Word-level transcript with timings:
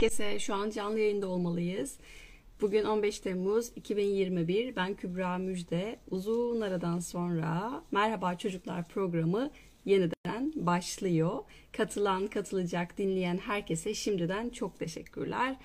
Herkese 0.00 0.38
şu 0.38 0.54
an 0.54 0.70
canlı 0.70 0.98
yayında 1.00 1.28
olmalıyız. 1.28 1.98
Bugün 2.60 2.84
15 2.84 3.20
Temmuz 3.20 3.72
2021. 3.76 4.76
Ben 4.76 4.94
Kübra 4.94 5.38
Müjde. 5.38 5.98
Uzun 6.10 6.60
aradan 6.60 6.98
sonra 6.98 7.82
Merhaba 7.90 8.38
Çocuklar 8.38 8.88
programı 8.88 9.50
yeniden 9.84 10.52
başlıyor. 10.56 11.38
Katılan, 11.72 12.26
katılacak, 12.26 12.98
dinleyen 12.98 13.38
herkese 13.38 13.94
şimdiden 13.94 14.48
çok 14.48 14.78
teşekkürler. 14.78 15.56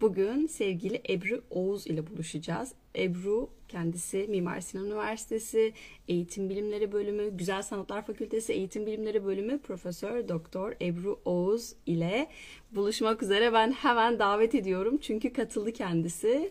Bugün 0.00 0.46
sevgili 0.46 1.02
Ebru 1.10 1.42
Oğuz 1.50 1.86
ile 1.86 2.06
buluşacağız. 2.06 2.72
Ebru 2.96 3.50
kendisi 3.68 4.26
Mimar 4.28 4.60
Sinan 4.60 4.86
Üniversitesi 4.86 5.72
Eğitim 6.08 6.50
Bilimleri 6.50 6.92
Bölümü, 6.92 7.36
Güzel 7.36 7.62
Sanatlar 7.62 8.06
Fakültesi 8.06 8.52
Eğitim 8.52 8.86
Bilimleri 8.86 9.24
Bölümü 9.24 9.58
Profesör 9.58 10.28
Doktor 10.28 10.72
Ebru 10.80 11.20
Oğuz 11.24 11.74
ile 11.86 12.28
buluşmak 12.70 13.22
üzere 13.22 13.52
ben 13.52 13.72
hemen 13.72 14.18
davet 14.18 14.54
ediyorum. 14.54 14.98
Çünkü 14.98 15.32
katıldı 15.32 15.72
kendisi 15.72 16.50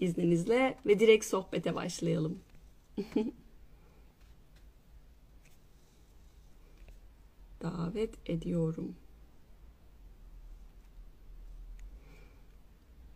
izninizle 0.00 0.78
ve 0.86 1.00
direkt 1.00 1.24
sohbete 1.24 1.74
başlayalım. 1.74 2.38
davet 7.62 8.30
ediyorum. 8.30 8.94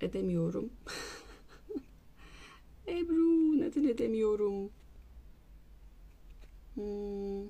Edemiyorum. 0.01 0.70
Ebru 2.89 3.61
neden 3.61 3.84
edemiyorum? 3.84 4.70
Hmm. 6.75 7.48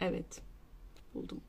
Evet. 0.00 0.42
Buldum. 1.14 1.40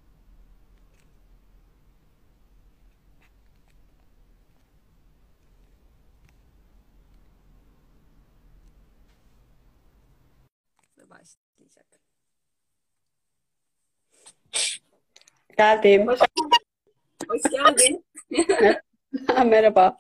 Geldim. 15.57 16.07
Hoş, 16.07 16.19
hoş 17.29 17.41
geldin. 17.51 18.05
Merhaba. 19.45 19.97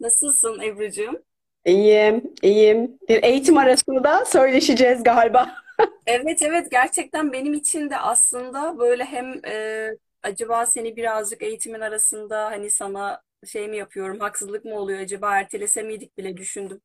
Nasılsın 0.00 0.60
Ebru'cum? 0.60 1.22
İyiyim, 1.64 2.34
iyiyim. 2.42 2.98
Bir 3.08 3.22
eğitim 3.22 3.58
arasında 3.58 4.24
söyleşeceğiz 4.24 5.02
galiba. 5.02 5.54
Evet 6.06 6.42
evet 6.42 6.70
gerçekten 6.70 7.32
benim 7.32 7.54
için 7.54 7.90
de 7.90 7.98
aslında 7.98 8.78
böyle 8.78 9.04
hem 9.04 9.44
e, 9.46 9.88
acaba 10.22 10.66
seni 10.66 10.96
birazcık 10.96 11.42
eğitimin 11.42 11.80
arasında 11.80 12.44
hani 12.44 12.70
sana 12.70 13.22
şey 13.46 13.68
mi 13.68 13.76
yapıyorum 13.76 14.20
haksızlık 14.20 14.64
mı 14.64 14.74
oluyor 14.74 15.00
acaba 15.00 15.38
ertelese 15.38 15.82
miydik 15.82 16.18
bile 16.18 16.36
düşündüm. 16.36 16.80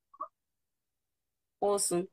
Olsun. 1.62 2.10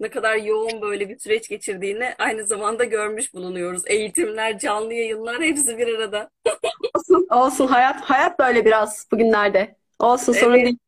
Ne 0.00 0.08
kadar 0.08 0.36
yoğun 0.36 0.80
böyle 0.82 1.08
bir 1.08 1.18
süreç 1.18 1.48
geçirdiğini 1.48 2.14
aynı 2.18 2.44
zamanda 2.46 2.84
görmüş 2.84 3.34
bulunuyoruz. 3.34 3.82
Eğitimler, 3.86 4.58
canlı 4.58 4.94
yayınlar 4.94 5.42
hepsi 5.42 5.78
bir 5.78 5.88
arada. 5.98 6.30
Olsun, 6.96 7.26
olsun. 7.30 7.66
Hayat, 7.66 8.00
hayat 8.00 8.38
böyle 8.38 8.64
biraz 8.64 9.06
bugünlerde. 9.12 9.76
Olsun, 9.98 10.32
sorun 10.32 10.54
Evet. 10.54 10.64
değil. 10.64 10.78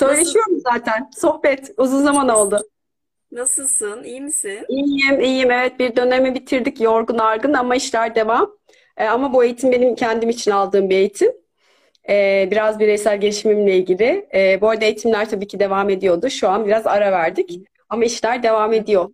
Nasıl, 0.00 0.06
Söyleşiyorum 0.06 0.60
zaten. 0.72 1.10
Sohbet 1.16 1.70
uzun 1.76 2.02
zaman 2.02 2.28
oldu. 2.28 2.60
nasılsın? 3.32 4.04
İyi 4.04 4.20
misin? 4.20 4.64
İyiyim, 4.68 5.20
iyiyim. 5.20 5.50
Evet, 5.50 5.78
bir 5.78 5.96
dönemi 5.96 6.34
bitirdik 6.34 6.80
yorgun 6.80 7.18
argın 7.18 7.52
ama 7.54 7.76
işler 7.76 8.14
devam. 8.14 8.56
Ee, 8.96 9.04
ama 9.06 9.32
bu 9.32 9.44
eğitim 9.44 9.72
benim 9.72 9.94
kendim 9.94 10.28
için 10.30 10.50
aldığım 10.50 10.90
bir 10.90 10.96
eğitim. 10.96 11.32
Ee, 12.08 12.48
biraz 12.50 12.78
bireysel 12.78 13.20
gelişimimle 13.20 13.76
ilgili. 13.76 14.28
Ee, 14.34 14.58
bu 14.60 14.68
arada 14.70 14.84
eğitimler 14.84 15.30
tabii 15.30 15.46
ki 15.46 15.60
devam 15.60 15.90
ediyordu. 15.90 16.30
Şu 16.30 16.48
an 16.48 16.66
biraz 16.66 16.86
ara 16.86 17.12
verdik. 17.12 17.50
Ama 17.90 18.04
işler 18.04 18.42
devam 18.42 18.72
ediyor. 18.72 19.10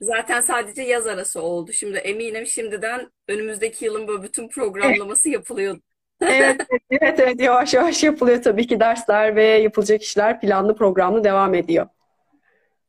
Zaten 0.00 0.40
sadece 0.40 0.82
yaz 0.82 1.06
arası 1.06 1.42
oldu. 1.42 1.72
Şimdi 1.72 1.98
eminim 1.98 2.46
şimdiden 2.46 3.10
önümüzdeki 3.28 3.84
yılın 3.84 4.08
böyle 4.08 4.22
bütün 4.22 4.48
programlaması 4.48 5.30
yapılıyor. 5.30 5.78
Evet, 6.20 6.60
evet, 6.90 7.20
evet, 7.20 7.40
yavaş 7.40 7.74
yavaş 7.74 8.04
yapılıyor 8.04 8.42
tabii 8.42 8.66
ki 8.66 8.80
dersler 8.80 9.36
ve 9.36 9.44
yapılacak 9.44 10.02
işler 10.02 10.40
planlı 10.40 10.76
programlı 10.76 11.24
devam 11.24 11.54
ediyor. 11.54 11.86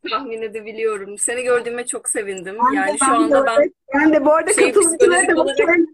Tahmin 0.09 0.41
edebiliyorum. 0.41 1.17
Seni 1.17 1.43
gördüğüme 1.43 1.85
çok 1.85 2.09
sevindim. 2.09 2.57
Ben 2.65 2.73
de, 2.73 2.75
Yani 2.75 2.99
şu 2.99 3.11
ben 3.11 3.31
de, 3.31 3.37
anda 3.37 3.45
ben 3.45 3.73
ben 3.93 4.13
de 4.13 4.25
bu 4.25 4.33
arada 4.33 4.53
şey 4.53 4.73
katılımcılara 4.73 5.19
psikolojik 5.19 5.37
da 5.37 5.41
olarak 5.41 5.59
bakıyorum. 5.59 5.85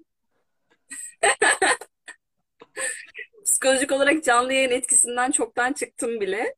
psikolojik 3.45 3.91
olarak 3.91 4.23
canlı 4.23 4.53
yayın 4.53 4.71
etkisinden 4.71 5.31
çoktan 5.31 5.73
çıktım 5.73 6.21
bile. 6.21 6.55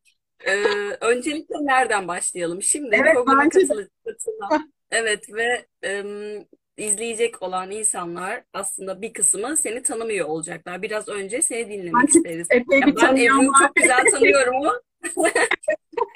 Ee, 0.47 0.53
öncelikle 1.01 1.55
nereden 1.65 2.07
başlayalım? 2.07 2.61
Şimdi 2.61 2.95
Evet, 2.95 3.13
programa 3.13 3.43
bence 3.43 3.59
de. 3.59 3.67
katıl 3.67 3.87
katılan, 4.05 4.73
evet 4.91 5.33
ve 5.33 5.65
em, 5.83 6.45
izleyecek 6.77 7.41
olan 7.41 7.71
insanlar 7.71 8.43
aslında 8.53 9.01
bir 9.01 9.13
kısmı 9.13 9.57
seni 9.57 9.83
tanımıyor 9.83 10.27
olacaklar. 10.27 10.81
Biraz 10.81 11.07
önce 11.09 11.41
seni 11.41 11.69
dinlemek 11.69 11.93
Bence 11.93 12.19
isteriz. 12.19 12.47
epey 12.51 12.79
Ya 12.79 12.87
bir 12.87 12.95
ben 12.95 13.01
tanıyan 13.01 13.37
Ebru'yu 13.37 13.51
var. 13.51 13.67
çok 13.67 13.75
güzel 13.75 14.11
tanıyorum 14.11 14.55
ama 14.55 14.81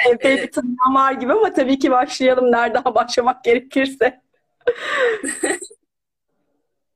Epey 0.09 0.31
bir 0.31 0.37
evet. 0.39 0.53
tanıyan 0.53 0.95
var 0.95 1.11
gibi 1.13 1.33
ama 1.33 1.53
tabii 1.53 1.79
ki 1.79 1.91
başlayalım 1.91 2.51
nereden 2.51 2.83
başlamak 2.95 3.43
gerekirse. 3.43 4.21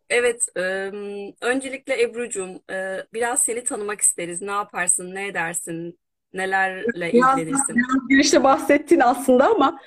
Evet, 0.10 0.48
em, 0.56 0.96
öncelikle 1.42 2.02
Ebru'cum, 2.02 2.62
e, 2.72 2.98
biraz 3.14 3.44
seni 3.44 3.64
tanımak 3.64 4.02
isteriz. 4.02 4.42
Ne 4.42 4.52
yaparsın, 4.52 5.16
ne 5.16 5.28
edersin, 5.28 6.00
nelerle 6.34 7.12
ilgilenirsin? 7.12 7.76
biraz 7.76 8.08
girişte 8.10 8.44
bahsettin 8.44 9.00
aslında 9.00 9.48
ama 9.48 9.80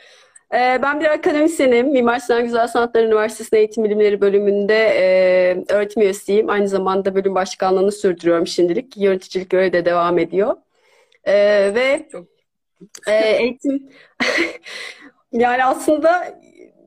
e, 0.55 0.79
ben 0.83 1.01
bir 1.01 1.05
akademisyenim. 1.05 1.93
Mimar 1.93 2.19
Sinan 2.19 2.45
Güzel 2.45 2.69
Sanatlar 2.69 3.05
Üniversitesi'nde 3.05 3.59
Eğitim 3.59 3.85
Bilimleri 3.85 4.21
bölümünde 4.21 4.75
e, 4.75 5.65
öğretim 5.69 6.03
üyesiyim. 6.03 6.51
Aynı 6.51 6.69
zamanda 6.69 7.15
bölüm 7.15 7.35
başkanlığını 7.35 7.93
sürdürüyorum 7.93 8.47
şimdilik. 8.47 8.97
Yöneticilik 8.97 9.51
görevi 9.51 9.73
de 9.73 9.85
devam 9.85 10.19
ediyor. 10.19 10.57
E, 11.25 11.35
ve 11.75 12.09
Çok 12.13 12.27
eğitim 13.07 13.89
yani 15.33 15.65
aslında 15.65 16.41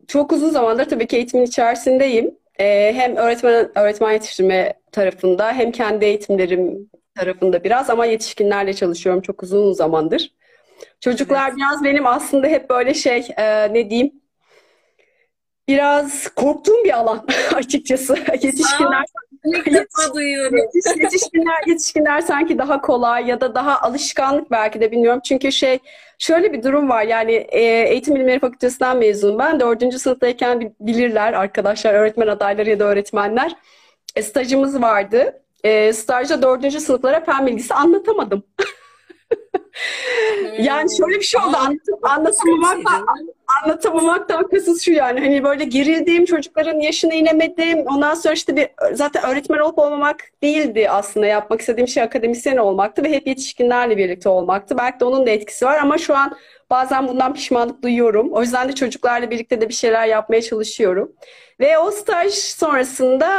çok 0.07 0.31
uzun 0.31 0.49
zamandır 0.49 0.85
tabii 0.85 1.07
ki 1.07 1.15
eğitimin 1.15 1.43
içerisindeyim. 1.43 2.35
Hem 2.57 3.15
öğretmen 3.15 3.77
öğretmen 3.77 4.11
yetiştirme 4.11 4.73
tarafında 4.91 5.53
hem 5.53 5.71
kendi 5.71 6.05
eğitimlerim 6.05 6.89
tarafında 7.15 7.63
biraz 7.63 7.89
ama 7.89 8.05
yetişkinlerle 8.05 8.73
çalışıyorum 8.73 9.21
çok 9.21 9.43
uzun 9.43 9.73
zamandır. 9.73 10.31
Çocuklar 10.99 11.47
evet. 11.47 11.57
biraz 11.57 11.83
benim 11.83 12.07
aslında 12.07 12.47
hep 12.47 12.69
böyle 12.69 12.93
şey 12.93 13.27
e, 13.37 13.73
ne 13.73 13.89
diyeyim 13.89 14.11
biraz 15.67 16.27
korktuğum 16.27 16.83
bir 16.83 16.97
alan 16.97 17.25
açıkçası. 17.55 18.17
Yetişkinler 18.33 19.05
ilk 19.45 19.65
defa 19.65 20.13
duyuyorum. 20.13 20.57
yetişkinler 21.01 21.67
yetişkinler 21.67 22.21
sanki 22.21 22.57
daha 22.57 22.81
kolay 22.81 23.27
ya 23.27 23.41
da 23.41 23.55
daha 23.55 23.81
alışkanlık 23.81 24.51
belki 24.51 24.81
de 24.81 24.91
bilmiyorum. 24.91 25.21
Çünkü 25.23 25.51
şey 25.51 25.79
şöyle 26.19 26.53
bir 26.53 26.63
durum 26.63 26.89
var 26.89 27.03
yani 27.03 27.33
e, 27.33 27.61
Eğitim 27.89 28.15
Bilimleri 28.15 28.39
Fakültesinden 28.39 28.97
mezunum 28.97 29.39
ben. 29.39 29.59
Dördüncü 29.59 29.99
sınıftayken 29.99 30.61
bi- 30.61 30.73
bilirler 30.79 31.33
arkadaşlar 31.33 31.93
öğretmen 31.93 32.27
adayları 32.27 32.69
ya 32.69 32.79
da 32.79 32.83
öğretmenler. 32.83 33.55
E, 34.15 34.23
stajımız 34.23 34.81
vardı. 34.81 35.42
E, 35.63 35.93
stajda 35.93 36.41
dördüncü 36.41 36.79
sınıflara 36.79 37.23
fen 37.25 37.47
bilgisi 37.47 37.73
anlatamadım. 37.73 38.43
Yani 40.59 40.97
şöyle 40.97 41.15
bir 41.19 41.21
şey 41.23 41.41
oldu. 41.41 41.47
Ama 41.47 41.57
Anlat, 41.57 41.77
çok 41.89 41.99
güzel 42.01 42.01
bir 42.01 42.09
anlatamamak 42.09 42.75
şey 42.75 42.83
canım. 42.83 43.29
anlatamamaktan 43.63 44.47
kasıt 44.47 44.81
şu 44.81 44.91
yani 44.91 45.19
hani 45.19 45.43
böyle 45.43 45.63
gerildiğim 45.63 46.25
çocukların 46.25 46.79
yaşına 46.79 47.13
inemedim 47.13 47.79
ondan 47.87 48.13
sonra 48.13 48.33
işte 48.33 48.55
bir 48.55 48.67
zaten 48.93 49.23
öğretmen 49.25 49.59
olup 49.59 49.79
olmamak 49.79 50.17
değildi 50.43 50.89
aslında 50.89 51.25
yapmak 51.25 51.59
istediğim 51.59 51.87
şey 51.87 52.03
akademisyen 52.03 52.57
olmaktı 52.57 53.03
ve 53.03 53.11
hep 53.11 53.27
yetişkinlerle 53.27 53.97
birlikte 53.97 54.29
olmaktı 54.29 54.77
belki 54.77 54.99
de 54.99 55.05
onun 55.05 55.25
da 55.25 55.29
etkisi 55.29 55.65
var 55.65 55.77
ama 55.77 55.97
şu 55.97 56.15
an 56.17 56.35
bazen 56.73 57.07
bundan 57.07 57.33
pişmanlık 57.33 57.83
duyuyorum 57.83 58.33
o 58.33 58.41
yüzden 58.41 58.69
de 58.69 58.75
çocuklarla 58.75 59.31
birlikte 59.31 59.61
de 59.61 59.69
bir 59.69 59.73
şeyler 59.73 60.07
yapmaya 60.07 60.41
çalışıyorum 60.41 61.11
ve 61.59 61.77
o 61.77 61.91
staj 61.91 62.33
sonrasında 62.33 63.29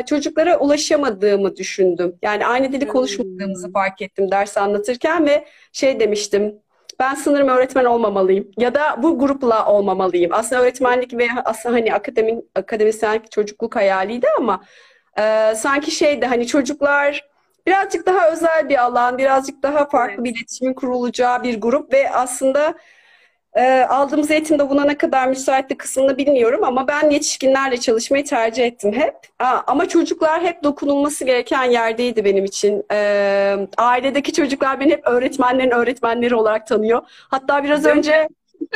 e, 0.00 0.06
çocuklara 0.06 0.58
ulaşamadığımı 0.58 1.56
düşündüm 1.56 2.16
yani 2.22 2.46
aynı 2.46 2.72
dili 2.72 2.88
konuşmadığımızı 2.88 3.66
Hmm. 3.66 3.72
fark 3.72 4.02
ettim 4.02 4.30
ders 4.30 4.56
anlatırken 4.56 5.26
ve 5.26 5.44
şey 5.72 6.00
demiştim 6.00 6.54
ben 7.00 7.14
sanırım 7.14 7.48
öğretmen 7.48 7.84
olmamalıyım 7.84 8.50
ya 8.58 8.74
da 8.74 9.02
bu 9.02 9.18
grupla 9.18 9.66
olmamalıyım. 9.66 10.32
Aslında 10.34 10.62
öğretmenlik 10.62 11.14
ve 11.14 11.28
aslında 11.44 11.74
hani 11.74 11.94
akademik 11.94 12.44
akademisyenlik 12.54 13.30
çocukluk 13.30 13.76
hayaliydi 13.76 14.26
ama 14.38 14.64
e, 15.18 15.54
sanki 15.56 15.90
şeydi 15.90 16.26
hani 16.26 16.46
çocuklar 16.46 17.31
birazcık 17.66 18.06
daha 18.06 18.28
özel 18.30 18.68
bir 18.68 18.82
alan, 18.82 19.18
birazcık 19.18 19.62
daha 19.62 19.88
farklı 19.88 20.14
Evet. 20.14 20.24
bir 20.24 20.38
iletişimin 20.38 20.74
kurulacağı 20.74 21.42
bir 21.42 21.60
grup 21.60 21.92
ve 21.92 22.10
aslında 22.10 22.74
e, 23.54 23.82
aldığımız 23.82 24.30
eğitimde 24.30 24.70
buna 24.70 24.84
ne 24.84 24.98
kadar 24.98 25.28
müsaitti 25.28 25.76
kısmını 25.76 26.18
bilmiyorum 26.18 26.64
ama 26.64 26.88
ben 26.88 27.10
yetişkinlerle 27.10 27.76
çalışmayı 27.76 28.24
tercih 28.24 28.64
ettim 28.66 28.92
hep. 28.92 29.14
Aa, 29.38 29.60
ama 29.66 29.88
çocuklar 29.88 30.42
hep 30.42 30.62
dokunulması 30.64 31.24
gereken 31.24 31.64
yerdeydi 31.64 32.24
benim 32.24 32.44
için. 32.44 32.84
E, 32.92 33.56
ailedeki 33.76 34.32
çocuklar 34.32 34.80
beni 34.80 34.92
hep 34.92 35.06
öğretmenlerin 35.06 35.70
öğretmenleri 35.70 36.34
olarak 36.34 36.66
tanıyor. 36.66 37.02
Hatta 37.30 37.64
biraz 37.64 37.86
önce 37.86 38.28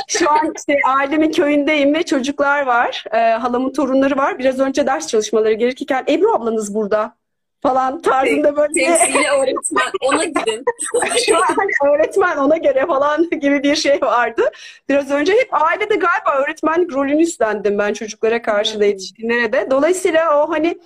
şu 0.09 0.31
an 0.31 0.53
işte 0.57 0.79
ailemin 0.89 1.33
köyündeyim 1.33 1.95
ve 1.95 2.03
çocuklar 2.03 2.67
var. 2.67 3.05
E, 3.13 3.19
halamın 3.19 3.73
torunları 3.73 4.17
var. 4.17 4.39
Biraz 4.39 4.61
önce 4.61 4.87
ders 4.87 5.07
çalışmaları 5.07 5.53
gerekirken 5.53 6.05
Ebru 6.09 6.35
ablanız 6.35 6.75
burada 6.75 7.17
falan 7.69 8.03
tarzında 8.03 8.57
böyle 8.57 8.73
temsili 8.73 9.29
öğretmen 9.29 9.91
ona 10.01 10.25
gidin. 10.25 10.65
şu 11.27 11.37
an 11.37 11.91
öğretmen 11.91 12.37
ona 12.37 12.57
göre 12.57 12.87
falan 12.87 13.31
gibi 13.31 13.63
bir 13.63 13.77
şey 13.77 14.03
vardı. 14.03 14.43
Biraz 14.89 15.11
önce 15.11 15.33
hep 15.33 15.49
ailede 15.51 15.95
galiba 15.95 16.43
öğretmenlik 16.45 16.93
rolünü 16.93 17.23
üstlendim 17.23 17.79
ben 17.79 17.93
çocuklara 17.93 18.43
karşı 18.43 18.81
da 18.81 18.85
yetişkinlere 18.85 19.53
de. 19.53 19.71
Dolayısıyla 19.71 20.45
o 20.45 20.51
hani 20.51 20.79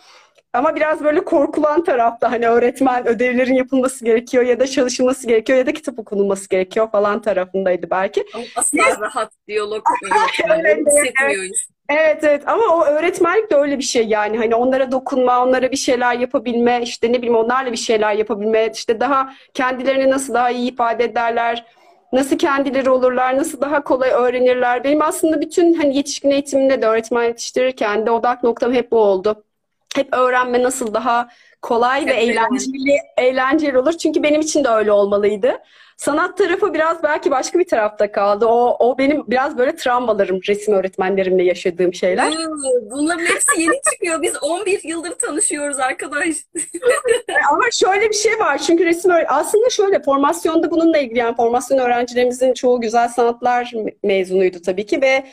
ama 0.52 0.74
biraz 0.74 1.04
böyle 1.04 1.24
korkulan 1.24 1.84
tarafta 1.84 2.32
hani 2.32 2.48
öğretmen 2.48 3.08
ödevlerin 3.08 3.54
yapılması 3.54 4.04
gerekiyor 4.04 4.44
ya 4.44 4.60
da 4.60 4.66
çalışılması 4.66 5.26
gerekiyor 5.26 5.58
ya 5.58 5.66
da 5.66 5.72
kitap 5.72 5.98
okunulması 5.98 6.48
gerekiyor 6.48 6.90
falan 6.90 7.22
tarafındaydı 7.22 7.90
belki. 7.90 8.24
Asla 8.56 9.00
rahat 9.00 9.32
diyalog 9.48 9.84
hissetmiyor 10.04 11.44
evet. 11.44 11.66
Evet 11.90 12.24
evet 12.24 12.48
ama 12.48 12.62
o 12.76 12.84
öğretmenlik 12.84 13.50
de 13.50 13.56
öyle 13.56 13.78
bir 13.78 13.82
şey 13.84 14.08
yani 14.08 14.38
hani 14.38 14.54
onlara 14.54 14.92
dokunma, 14.92 15.42
onlara 15.44 15.70
bir 15.70 15.76
şeyler 15.76 16.14
yapabilme, 16.14 16.80
işte 16.82 17.12
ne 17.12 17.18
bileyim 17.18 17.36
onlarla 17.36 17.72
bir 17.72 17.76
şeyler 17.76 18.14
yapabilme, 18.14 18.70
işte 18.74 19.00
daha 19.00 19.34
kendilerini 19.54 20.10
nasıl 20.10 20.34
daha 20.34 20.50
iyi 20.50 20.72
ifade 20.72 21.04
ederler, 21.04 21.64
nasıl 22.12 22.38
kendileri 22.38 22.90
olurlar, 22.90 23.36
nasıl 23.36 23.60
daha 23.60 23.84
kolay 23.84 24.10
öğrenirler. 24.10 24.84
Benim 24.84 25.02
aslında 25.02 25.40
bütün 25.40 25.74
hani 25.74 25.96
yetişkin 25.96 26.30
eğitiminde 26.30 26.82
de 26.82 26.86
öğretmen 26.86 27.24
yetiştirirken 27.24 28.06
de 28.06 28.10
odak 28.10 28.42
noktam 28.44 28.72
hep 28.72 28.90
bu 28.90 28.98
oldu. 28.98 29.44
Hep 29.96 30.14
öğrenme 30.14 30.62
nasıl 30.62 30.94
daha 30.94 31.28
kolay 31.62 32.06
ve 32.06 32.12
eğlenceli, 32.12 32.96
eğlenceli 33.18 33.78
olur. 33.78 33.92
Çünkü 33.92 34.22
benim 34.22 34.40
için 34.40 34.64
de 34.64 34.68
öyle 34.68 34.92
olmalıydı. 34.92 35.58
Sanat 36.00 36.38
tarafı 36.38 36.74
biraz 36.74 37.02
belki 37.02 37.30
başka 37.30 37.58
bir 37.58 37.66
tarafta 37.66 38.12
kaldı. 38.12 38.46
O, 38.46 38.76
o 38.78 38.98
benim 38.98 39.24
biraz 39.26 39.58
böyle 39.58 39.76
travmalarım, 39.76 40.40
resim 40.48 40.74
öğretmenlerimle 40.74 41.44
yaşadığım 41.44 41.94
şeyler. 41.94 42.32
Bunların 42.90 43.24
hepsi 43.26 43.60
yeni 43.60 43.80
çıkıyor. 43.92 44.22
Biz 44.22 44.42
11 44.42 44.84
yıldır 44.84 45.10
tanışıyoruz 45.10 45.78
arkadaş. 45.78 46.28
Ama 47.50 47.64
şöyle 47.72 48.08
bir 48.08 48.14
şey 48.14 48.38
var. 48.38 48.58
Çünkü 48.58 48.84
resim 48.84 49.12
aslında 49.28 49.70
şöyle 49.70 50.02
formasyonda 50.02 50.70
bununla 50.70 50.98
ilgili 50.98 51.18
yani 51.18 51.36
formasyon 51.36 51.78
öğrencilerimizin 51.78 52.54
çoğu 52.54 52.80
güzel 52.80 53.08
sanatlar 53.08 53.72
mezunuydu 54.02 54.62
tabii 54.62 54.86
ki 54.86 55.02
ve 55.02 55.24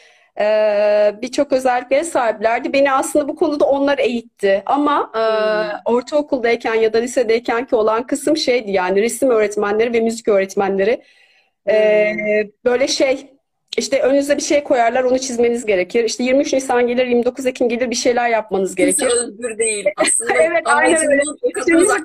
birçok 1.22 1.52
özelliklere 1.52 2.04
sahiplerdi. 2.04 2.74
Beni 2.74 2.92
aslında 2.92 3.28
bu 3.28 3.36
konuda 3.36 3.66
onlar 3.66 3.98
eğitti. 3.98 4.64
Ama 4.66 5.12
e, 5.16 5.20
hmm. 5.20 5.80
ortaokuldayken 5.86 6.76
ya 6.76 6.94
da 6.94 6.98
lisedeyken 6.98 7.66
ki 7.66 7.76
olan 7.76 8.08
kısım 8.08 8.38
şeydi 8.38 8.72
yani 8.72 9.02
resim 9.02 9.30
öğretmenleri 9.30 9.94
ve 9.94 10.00
müzik 10.00 10.28
öğretmenleri. 10.28 11.02
Ee, 11.70 12.12
hmm. 12.14 12.52
Böyle 12.66 12.88
şey 12.88 13.38
işte 13.78 14.02
önünüze 14.02 14.38
bir 14.38 14.42
şey 14.42 14.64
koyarlar 14.64 15.04
onu 15.04 15.20
çizmeniz 15.20 15.66
gerekir. 15.66 16.04
İşte 16.04 16.24
23 16.24 16.54
Nisan 16.54 16.88
gelir 16.88 17.06
29 17.08 17.46
Ekim 17.46 17.70
gelir 17.70 17.90
bir 17.90 17.96
şeyler 17.96 18.30
yapmanız 18.30 18.76
gerekir. 18.76 19.00
Kimse 19.00 19.16
özgür 19.16 19.58
değil 19.58 19.86
aslında. 19.98 20.34
evet 20.34 20.62
aynen 20.66 21.08
öyle. 21.08 21.22
müzik, 21.74 22.00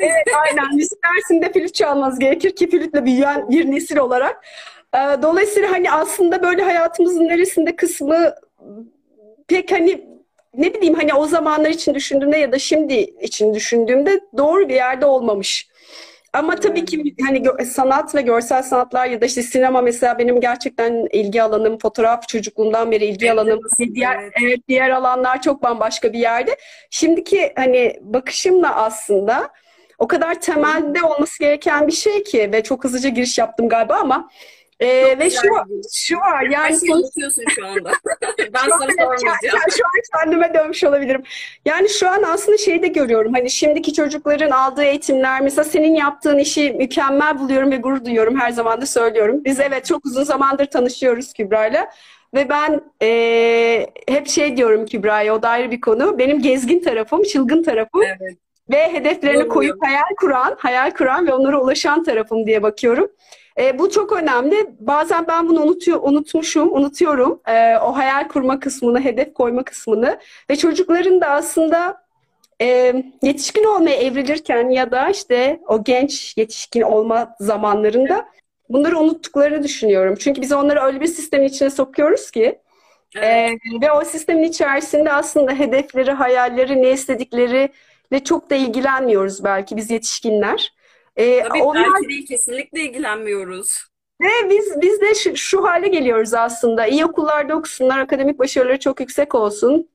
evet, 0.00 0.26
aynen. 0.50 0.76
müzik 0.76 0.98
dersinde 1.04 1.52
flüt 1.52 1.74
çalmanız 1.74 2.18
gerekir 2.18 2.56
ki 2.56 2.70
flütle 2.70 3.04
büyüyen 3.04 3.50
bir 3.50 3.70
nesil 3.70 3.96
olarak. 3.96 4.44
Ee, 4.94 5.22
dolayısıyla 5.22 5.70
hani 5.70 5.92
aslında 5.92 6.42
böyle 6.42 6.62
hayatımızın 6.62 7.28
neresinde 7.28 7.76
kısmı 7.76 8.34
pek 9.48 9.72
hani 9.72 10.06
ne 10.54 10.74
bileyim 10.74 10.94
hani 10.94 11.14
o 11.14 11.26
zamanlar 11.26 11.70
için 11.70 11.94
düşündüğümde 11.94 12.36
ya 12.36 12.52
da 12.52 12.58
şimdi 12.58 12.94
için 12.94 13.54
düşündüğümde 13.54 14.20
doğru 14.36 14.68
bir 14.68 14.74
yerde 14.74 15.06
olmamış. 15.06 15.68
Ama 16.32 16.54
tabii 16.54 16.84
ki 16.84 17.14
hani 17.26 17.64
sanat 17.64 18.14
ve 18.14 18.22
görsel 18.22 18.62
sanatlar 18.62 19.06
ya 19.06 19.20
da 19.20 19.26
işte 19.26 19.42
sinema 19.42 19.80
mesela 19.82 20.18
benim 20.18 20.40
gerçekten 20.40 21.08
ilgi 21.12 21.42
alanım, 21.42 21.78
fotoğraf 21.78 22.28
çocukluğumdan 22.28 22.90
beri 22.90 23.04
ilgi 23.04 23.26
evet, 23.26 23.38
alanım. 23.38 23.60
Evet. 23.80 23.94
Diğer 23.94 24.30
evet, 24.42 24.60
diğer 24.68 24.90
alanlar 24.90 25.42
çok 25.42 25.62
bambaşka 25.62 26.12
bir 26.12 26.18
yerde. 26.18 26.56
Şimdiki 26.90 27.52
hani 27.56 27.96
bakışımla 28.00 28.74
aslında 28.74 29.50
o 29.98 30.08
kadar 30.08 30.40
temelde 30.40 31.02
olması 31.02 31.38
gereken 31.38 31.86
bir 31.86 31.92
şey 31.92 32.22
ki 32.22 32.50
ve 32.52 32.62
çok 32.62 32.84
hızlıca 32.84 33.08
giriş 33.08 33.38
yaptım 33.38 33.68
galiba 33.68 33.94
ama 33.94 34.30
ee, 34.80 35.18
ve 35.18 35.30
şu, 35.30 35.48
şu 35.96 36.16
var 36.16 36.42
yani 36.42 36.56
Her 36.56 36.72
şeyi 36.72 36.94
unutuyorsun 36.94 37.44
şu 37.54 37.66
anda. 37.66 37.92
ben 38.38 38.68
sana 38.68 38.92
sormayacağım. 38.98 39.36
Şu 39.70 39.84
an 39.84 40.24
kendime 40.24 40.54
dönmüş 40.54 40.84
olabilirim. 40.84 41.22
Yani 41.64 41.88
şu 41.88 42.08
an 42.08 42.22
aslında 42.22 42.58
şeyi 42.58 42.82
de 42.82 42.88
görüyorum. 42.88 43.32
Hani 43.34 43.50
şimdiki 43.50 43.92
çocukların 43.92 44.50
aldığı 44.50 44.84
eğitimler 44.84 45.40
mesela 45.40 45.64
senin 45.64 45.94
yaptığın 45.94 46.38
işi 46.38 46.72
mükemmel 46.72 47.38
buluyorum 47.38 47.70
ve 47.70 47.76
gurur 47.76 48.04
duyuyorum. 48.04 48.40
Her 48.40 48.50
zaman 48.50 48.80
da 48.80 48.86
söylüyorum. 48.86 49.44
Biz 49.44 49.60
evet 49.60 49.86
çok 49.86 50.06
uzun 50.06 50.24
zamandır 50.24 50.66
tanışıyoruz 50.66 51.32
Kübra'yla. 51.32 51.90
Ve 52.34 52.48
ben 52.48 52.80
e, 53.02 53.86
hep 54.08 54.28
şey 54.28 54.56
diyorum 54.56 54.86
Kübra'ya 54.86 55.34
o 55.34 55.42
da 55.42 55.48
ayrı 55.48 55.70
bir 55.70 55.80
konu. 55.80 56.18
Benim 56.18 56.42
gezgin 56.42 56.80
tarafım, 56.80 57.22
çılgın 57.22 57.62
tarafım. 57.62 58.02
Evet. 58.02 58.36
Ve 58.70 58.92
hedeflerini 58.92 59.48
koyup 59.48 59.76
hayal 59.84 60.14
kuran, 60.20 60.56
hayal 60.58 60.90
kuran 60.90 61.26
ve 61.26 61.32
onlara 61.32 61.60
ulaşan 61.60 62.04
tarafım 62.04 62.46
diye 62.46 62.62
bakıyorum. 62.62 63.10
E, 63.58 63.78
bu 63.78 63.90
çok 63.90 64.12
önemli. 64.12 64.66
Bazen 64.80 65.26
ben 65.28 65.48
bunu 65.48 65.62
unutuyor, 65.62 66.00
unutmuşum, 66.02 66.72
unutuyorum. 66.72 67.40
E, 67.48 67.76
o 67.76 67.96
hayal 67.96 68.28
kurma 68.28 68.60
kısmını, 68.60 69.00
hedef 69.00 69.34
koyma 69.34 69.64
kısmını. 69.64 70.18
Ve 70.50 70.56
çocukların 70.56 71.20
da 71.20 71.26
aslında 71.26 72.04
e, 72.62 72.94
yetişkin 73.22 73.64
olmaya 73.64 73.96
evrilirken 73.96 74.68
ya 74.68 74.90
da 74.90 75.08
işte 75.08 75.60
o 75.68 75.84
genç 75.84 76.36
yetişkin 76.36 76.82
olma 76.82 77.36
zamanlarında 77.40 78.26
bunları 78.68 78.98
unuttuklarını 78.98 79.62
düşünüyorum. 79.62 80.14
Çünkü 80.18 80.40
biz 80.42 80.52
onları 80.52 80.80
öyle 80.80 81.00
bir 81.00 81.06
sistemin 81.06 81.48
içine 81.48 81.70
sokuyoruz 81.70 82.30
ki 82.30 82.58
evet. 83.16 83.50
e, 83.50 83.80
ve 83.86 83.92
o 83.92 84.04
sistemin 84.04 84.42
içerisinde 84.42 85.12
aslında 85.12 85.52
hedefleri, 85.52 86.10
hayalleri, 86.10 86.82
ne 86.82 86.90
istedikleri 86.90 87.68
ve 88.12 88.24
çok 88.24 88.50
da 88.50 88.54
ilgilenmiyoruz 88.54 89.44
belki 89.44 89.76
biz 89.76 89.90
yetişkinler. 89.90 90.73
Ee, 91.16 91.42
Tabii 91.42 91.62
onlar... 91.62 92.08
değil 92.08 92.26
kesinlikle 92.26 92.80
ilgilenmiyoruz. 92.80 93.84
Ve 94.22 94.50
biz 94.50 94.80
biz 94.82 95.00
de 95.00 95.14
şu, 95.14 95.36
şu 95.36 95.64
hale 95.64 95.88
geliyoruz 95.88 96.34
aslında. 96.34 96.86
İyi 96.86 97.04
okullarda 97.04 97.56
okusunlar, 97.56 97.98
akademik 97.98 98.38
başarıları 98.38 98.78
çok 98.78 99.00
yüksek 99.00 99.34
olsun. 99.34 99.88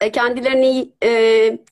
E, 0.00 0.12
kendilerini 0.12 0.70
iyi, 0.70 0.92
e, 1.02 1.10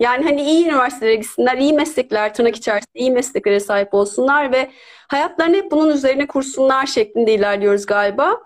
yani 0.01 0.25
hani 0.25 0.43
iyi 0.43 0.67
üniversitelere 0.67 1.15
gitsinler, 1.15 1.59
iyi 1.59 1.73
meslekler, 1.73 2.35
tırnak 2.35 2.57
içerisinde 2.57 2.99
iyi 2.99 3.11
mesleklere 3.11 3.61
sahip 3.61 3.95
olsunlar 3.95 4.53
ve 4.53 4.71
hayatlarını 5.09 5.57
hep 5.57 5.71
bunun 5.71 5.91
üzerine 5.91 6.27
kursunlar 6.27 6.87
şeklinde 6.87 7.35
ilerliyoruz 7.35 7.87
galiba. 7.87 8.43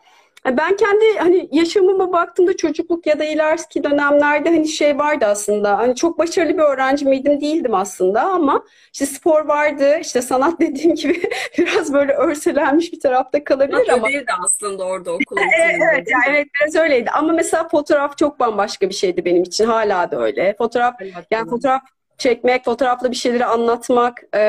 Ben 0.46 0.76
kendi 0.76 1.18
hani 1.18 1.48
yaşamıma 1.52 2.12
baktığımda 2.12 2.56
çocukluk 2.56 3.06
ya 3.06 3.18
da 3.18 3.24
ileriki 3.24 3.84
dönemlerde 3.84 4.48
hani 4.48 4.68
şey 4.68 4.98
vardı 4.98 5.24
aslında. 5.26 5.78
Hani 5.78 5.94
çok 5.94 6.18
başarılı 6.18 6.58
bir 6.58 6.62
öğrenci 6.62 7.04
miydim 7.04 7.40
değildim 7.40 7.74
aslında 7.74 8.22
ama 8.22 8.64
işte 8.92 9.06
spor 9.06 9.44
vardı. 9.44 9.98
işte 10.00 10.22
sanat 10.22 10.60
dediğim 10.60 10.94
gibi 10.94 11.22
biraz 11.58 11.92
böyle 11.92 12.12
örselenmiş 12.12 12.92
bir 12.92 13.00
tarafta 13.00 13.44
kalabilir 13.44 13.88
ama. 13.88 14.08
değildi 14.08 14.32
aslında 14.44 14.84
orada 14.84 15.12
okul 15.14 15.36
evet, 15.38 15.80
evet, 15.92 16.08
yani 16.10 16.24
evet 16.28 16.46
biraz 16.60 16.76
öyleydi. 16.76 17.10
Ama 17.10 17.32
mesela 17.32 17.68
fotoğraf 17.68 18.18
çok 18.18 18.40
bambaşka 18.40 18.88
bir 18.88 18.94
şeydi 18.94 19.24
benim 19.24 19.42
için. 19.42 19.64
Hala 19.64 20.10
da 20.10 20.20
öyle. 20.20 20.54
Fotoğraf 20.58 20.94
evet, 21.00 21.14
yani 21.30 21.50
fotoğraf 21.50 21.82
çekmek, 22.18 22.64
fotoğrafla 22.64 23.10
bir 23.10 23.16
şeyleri 23.16 23.44
anlatmak 23.44 24.22
e, 24.34 24.40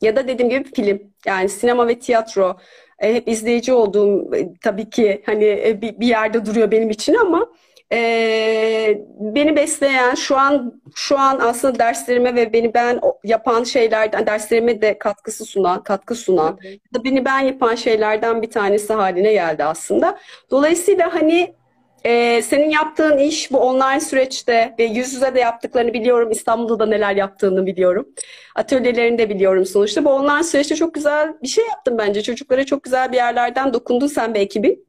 ya 0.00 0.16
da 0.16 0.28
dediğim 0.28 0.50
gibi 0.50 0.72
film. 0.74 1.00
Yani 1.26 1.48
sinema 1.48 1.88
ve 1.88 1.98
tiyatro. 1.98 2.56
E, 2.98 3.14
hep 3.14 3.28
izleyici 3.28 3.72
olduğum 3.72 4.34
e, 4.34 4.48
tabii 4.62 4.90
ki 4.90 5.22
hani 5.26 5.44
e, 5.44 5.78
bir, 5.82 6.00
bir 6.00 6.06
yerde 6.06 6.46
duruyor 6.46 6.70
benim 6.70 6.90
için 6.90 7.14
ama 7.14 7.46
e, 7.92 9.00
beni 9.20 9.56
besleyen 9.56 10.14
şu 10.14 10.36
an 10.36 10.80
şu 10.94 11.18
an 11.18 11.38
aslında 11.38 11.78
derslerime 11.78 12.34
ve 12.34 12.52
beni 12.52 12.74
ben 12.74 13.00
yapan 13.24 13.64
şeylerden 13.64 14.26
derslerime 14.26 14.82
de 14.82 14.98
katkısı 14.98 15.44
sunan 15.44 15.82
katkı 15.82 16.14
sunan 16.14 16.58
da 16.94 17.04
beni 17.04 17.24
ben 17.24 17.40
yapan 17.40 17.74
şeylerden 17.74 18.42
bir 18.42 18.50
tanesi 18.50 18.92
haline 18.92 19.32
geldi 19.32 19.64
aslında. 19.64 20.18
Dolayısıyla 20.50 21.14
hani 21.14 21.54
ee, 22.04 22.42
senin 22.42 22.70
yaptığın 22.70 23.18
iş 23.18 23.52
bu 23.52 23.58
online 23.58 24.00
süreçte 24.00 24.74
ve 24.78 24.84
yüz 24.84 25.12
yüze 25.12 25.34
de 25.34 25.40
yaptıklarını 25.40 25.92
biliyorum. 25.92 26.30
İstanbul'da 26.30 26.78
da 26.78 26.86
neler 26.86 27.16
yaptığını 27.16 27.66
biliyorum. 27.66 28.08
Atölyelerini 28.54 29.18
de 29.18 29.30
biliyorum 29.30 29.66
sonuçta. 29.66 30.04
Bu 30.04 30.10
online 30.10 30.42
süreçte 30.42 30.76
çok 30.76 30.94
güzel 30.94 31.34
bir 31.42 31.48
şey 31.48 31.66
yaptın 31.66 31.98
bence. 31.98 32.22
Çocuklara 32.22 32.66
çok 32.66 32.82
güzel 32.82 33.12
bir 33.12 33.16
yerlerden 33.16 33.72
dokundun 33.72 34.06
sen 34.06 34.34
ve 34.34 34.38
ekibin. 34.38 34.88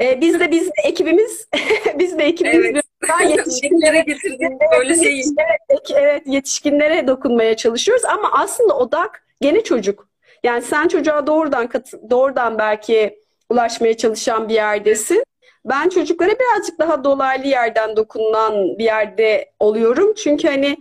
Ee, 0.00 0.20
biz 0.20 0.40
de 0.40 0.50
biz 0.50 0.66
de 0.66 0.72
ekibimiz 0.84 1.48
biz 1.98 2.18
de 2.18 2.24
ekibimiz 2.24 2.82
evet. 3.20 3.30
yetişkinlere 3.30 3.98
getirdik 3.98 4.40
böyle 4.78 4.94
şey. 5.04 5.22
Evet, 5.70 5.90
evet 5.94 6.22
yetişkinlere 6.26 7.06
dokunmaya 7.06 7.56
çalışıyoruz 7.56 8.04
ama 8.04 8.32
aslında 8.32 8.78
odak 8.78 9.26
gene 9.40 9.64
çocuk. 9.64 10.08
Yani 10.42 10.62
sen 10.62 10.88
çocuğa 10.88 11.26
doğrudan 11.26 11.70
doğrudan 12.10 12.58
belki 12.58 13.18
ulaşmaya 13.50 13.96
çalışan 13.96 14.48
bir 14.48 14.54
yerdesin. 14.54 15.24
Ben 15.64 15.88
çocuklara 15.88 16.30
birazcık 16.30 16.78
daha 16.78 17.04
dolaylı 17.04 17.46
yerden 17.46 17.96
dokunulan 17.96 18.78
bir 18.78 18.84
yerde 18.84 19.52
oluyorum. 19.60 20.14
Çünkü 20.14 20.48
hani 20.48 20.76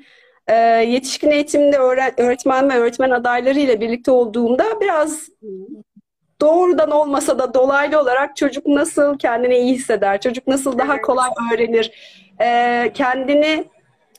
e, 0.48 0.56
yetişkin 0.88 1.32
eğitiminde 1.32 1.78
öğretmen 2.18 2.70
ve 2.70 2.74
öğretmen 2.74 3.10
adaylarıyla 3.10 3.82
birlikte 3.82 4.12
olduğumda 4.12 4.82
biraz 4.82 5.30
doğrudan 6.42 6.92
olmasa 6.92 7.40
da 7.40 7.54
dolaylı 7.54 8.00
olarak 8.00 8.36
çocuk 8.38 8.66
nasıl 8.66 9.18
kendini 9.18 9.58
iyi 9.58 9.74
hisseder, 9.74 10.22
çocuk 10.22 10.48
nasıl 10.48 10.78
daha 10.78 11.02
kolay 11.02 11.30
öğrenir, 11.54 11.92
e, 12.42 12.92
kendini 12.94 13.66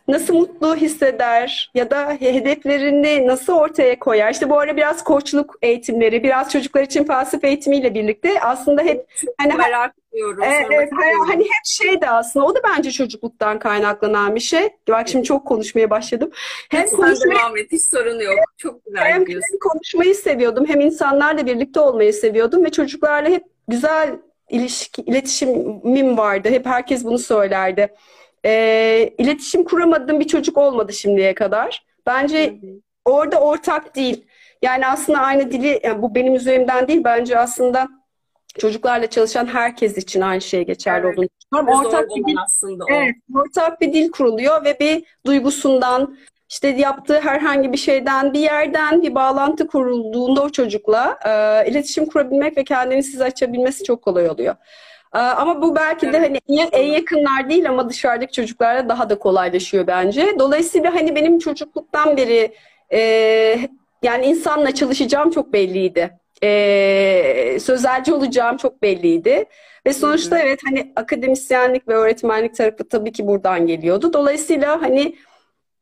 nasıl 0.08 0.34
mutlu 0.34 0.76
hisseder 0.76 1.70
ya 1.74 1.90
da 1.90 2.10
hedeflerini 2.20 3.26
nasıl 3.26 3.52
ortaya 3.52 3.98
koyar. 3.98 4.30
İşte 4.30 4.50
bu 4.50 4.58
ara 4.58 4.76
biraz 4.76 5.04
koçluk 5.04 5.58
eğitimleri, 5.62 6.22
biraz 6.22 6.52
çocuklar 6.52 6.82
için 6.82 7.04
felsefe 7.04 7.48
eğitimiyle 7.48 7.94
birlikte 7.94 8.40
aslında 8.40 8.82
hep 8.82 9.06
hani 9.38 9.54
merak 9.54 9.94
ediyorum. 10.12 10.42
Evet, 10.44 10.66
evet 10.74 10.88
hani 11.26 11.44
hep 11.44 11.64
şey 11.64 12.00
de 12.00 12.10
aslında 12.10 12.46
o 12.46 12.54
da 12.54 12.60
bence 12.64 12.90
çocukluktan 12.90 13.58
kaynaklanan 13.58 14.34
bir 14.34 14.40
şey. 14.40 14.68
Bak 14.88 15.08
şimdi 15.08 15.24
çok 15.24 15.46
konuşmaya 15.46 15.90
başladım. 15.90 16.30
Hem 16.70 16.88
Sen 16.88 16.96
konuşmayı, 16.96 17.38
devam 17.38 17.56
et 17.56 17.72
hiç 17.72 17.82
sorun 17.82 18.20
yok. 18.20 18.38
Çok 18.58 18.84
güzel 18.84 19.02
hem, 19.02 19.24
hem 19.26 19.58
konuşmayı 19.60 20.14
seviyordum 20.14 20.66
hem 20.68 20.80
insanlarla 20.80 21.46
birlikte 21.46 21.80
olmayı 21.80 22.12
seviyordum 22.12 22.64
ve 22.64 22.70
çocuklarla 22.70 23.28
hep 23.28 23.44
güzel 23.68 24.18
ilişki, 24.50 25.02
iletişimim 25.02 26.18
vardı. 26.18 26.48
Hep 26.48 26.66
herkes 26.66 27.04
bunu 27.04 27.18
söylerdi 27.18 27.94
e, 28.44 29.14
iletişim 29.18 29.64
kuramadığım 29.64 30.20
bir 30.20 30.26
çocuk 30.26 30.58
olmadı 30.58 30.92
şimdiye 30.92 31.34
kadar. 31.34 31.84
Bence 32.06 32.54
orada 33.04 33.40
ortak 33.40 33.96
değil. 33.96 34.26
Yani 34.62 34.86
aslında 34.86 35.18
aynı 35.18 35.50
dili, 35.50 35.80
yani 35.82 36.02
bu 36.02 36.14
benim 36.14 36.34
üzerimden 36.34 36.88
değil, 36.88 37.00
bence 37.04 37.38
aslında 37.38 37.88
çocuklarla 38.58 39.06
çalışan 39.06 39.46
herkes 39.46 39.98
için 39.98 40.20
aynı 40.20 40.40
şey 40.40 40.66
geçerli 40.66 41.06
evet. 41.06 41.18
olduğunu 41.18 41.28
düşünüyorum. 41.40 41.86
Ortak 41.86 42.08
bir 42.16 42.24
dil, 42.24 42.36
aslında 42.44 42.84
o. 42.84 42.86
Evet, 42.90 43.14
ortak 43.34 43.80
bir 43.80 43.92
dil 43.92 44.10
kuruluyor 44.10 44.64
ve 44.64 44.76
bir 44.80 45.04
duygusundan, 45.26 46.16
işte 46.50 46.68
yaptığı 46.68 47.20
herhangi 47.20 47.72
bir 47.72 47.78
şeyden, 47.78 48.32
bir 48.32 48.40
yerden 48.40 49.02
bir 49.02 49.14
bağlantı 49.14 49.66
kurulduğunda 49.66 50.42
o 50.42 50.48
çocukla 50.48 51.18
e, 51.26 51.70
iletişim 51.70 52.06
kurabilmek 52.06 52.56
ve 52.56 52.64
kendini 52.64 53.02
size 53.02 53.24
açabilmesi 53.24 53.84
çok 53.84 54.02
kolay 54.02 54.30
oluyor. 54.30 54.54
Ee, 55.14 55.18
ama 55.18 55.62
bu 55.62 55.76
belki 55.76 56.12
de 56.12 56.18
hani 56.18 56.38
en 56.72 56.86
yakınlar 56.86 57.50
değil 57.50 57.68
ama 57.68 57.88
dışarıdaki 57.88 58.32
çocuklarla 58.32 58.88
daha 58.88 59.10
da 59.10 59.18
kolaylaşıyor 59.18 59.86
bence. 59.86 60.36
Dolayısıyla 60.38 60.94
hani 60.94 61.14
benim 61.14 61.38
çocukluktan 61.38 62.16
beri 62.16 62.54
e, 62.92 63.00
yani 64.02 64.26
insanla 64.26 64.74
çalışacağım 64.74 65.30
çok 65.30 65.52
belliydi. 65.52 66.18
E, 66.42 67.58
sözelci 67.60 68.14
olacağım 68.14 68.56
çok 68.56 68.82
belliydi. 68.82 69.44
Ve 69.86 69.92
sonuçta 69.92 70.38
evet 70.38 70.60
hani 70.68 70.92
akademisyenlik 70.96 71.88
ve 71.88 71.94
öğretmenlik 71.94 72.56
tarafı 72.56 72.88
tabii 72.88 73.12
ki 73.12 73.26
buradan 73.26 73.66
geliyordu. 73.66 74.12
Dolayısıyla 74.12 74.82
hani 74.82 75.16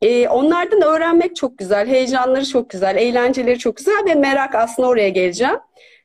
e, 0.02 0.28
onlardan 0.28 0.82
öğrenmek 0.82 1.36
çok 1.36 1.58
güzel, 1.58 1.88
heyecanları 1.88 2.44
çok 2.44 2.70
güzel, 2.70 2.96
eğlenceleri 2.96 3.58
çok 3.58 3.76
güzel 3.76 4.04
ve 4.06 4.14
merak 4.14 4.54
aslında 4.54 4.88
oraya 4.88 5.08
geleceğim. 5.08 5.58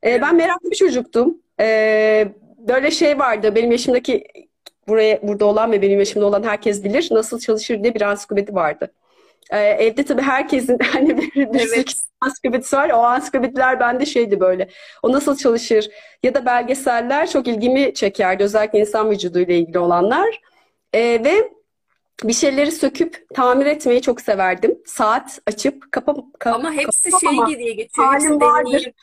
E, 0.05 0.21
ben 0.21 0.35
meraklı 0.35 0.71
bir 0.71 0.75
çocuktum. 0.75 1.37
E, 1.59 2.27
böyle 2.67 2.91
şey 2.91 3.19
vardı. 3.19 3.55
Benim 3.55 3.71
yaşımdaki 3.71 4.23
buraya 4.87 5.19
burada 5.23 5.45
olan 5.45 5.71
ve 5.71 5.81
benim 5.81 5.99
yaşımda 5.99 6.25
olan 6.25 6.43
herkes 6.43 6.83
bilir. 6.83 7.07
Nasıl 7.11 7.39
çalışır 7.39 7.83
diye 7.83 7.95
bir 7.95 8.01
ansiklopedi 8.01 8.55
vardı. 8.55 8.93
Ee, 9.51 9.59
evde 9.59 10.05
tabii 10.05 10.21
herkesin 10.21 10.77
hani 10.93 11.17
bir, 11.17 11.53
bir 11.53 11.73
evet. 11.75 11.93
ansiklopedisi 12.21 12.75
var. 12.75 12.89
O 12.89 12.97
ansiklopediler 12.97 13.79
bende 13.79 14.05
şeydi 14.05 14.39
böyle. 14.39 14.69
O 15.03 15.11
nasıl 15.11 15.37
çalışır 15.37 15.89
ya 16.23 16.33
da 16.33 16.45
belgeseller 16.45 17.29
çok 17.29 17.47
ilgimi 17.47 17.93
çekerdi. 17.93 18.43
Özellikle 18.43 18.79
insan 18.79 19.11
vücuduyla 19.11 19.53
ilgili 19.53 19.79
olanlar. 19.79 20.41
Ee, 20.93 20.99
ve 20.99 21.51
bir 22.23 22.33
şeyleri 22.33 22.71
söküp 22.71 23.25
tamir 23.33 23.65
etmeyi 23.65 24.01
çok 24.01 24.21
severdim. 24.21 24.77
Saat 24.85 25.39
açıp 25.47 25.91
kapam 25.91 26.31
kap, 26.39 26.55
Ama 26.55 26.71
hepsi 26.71 27.11
kapama. 27.11 27.47
şey 27.47 27.59
diye 27.59 27.73
geçiyor. 27.73 28.13
Hepsi 28.13 28.29
deneyim. 28.29 28.93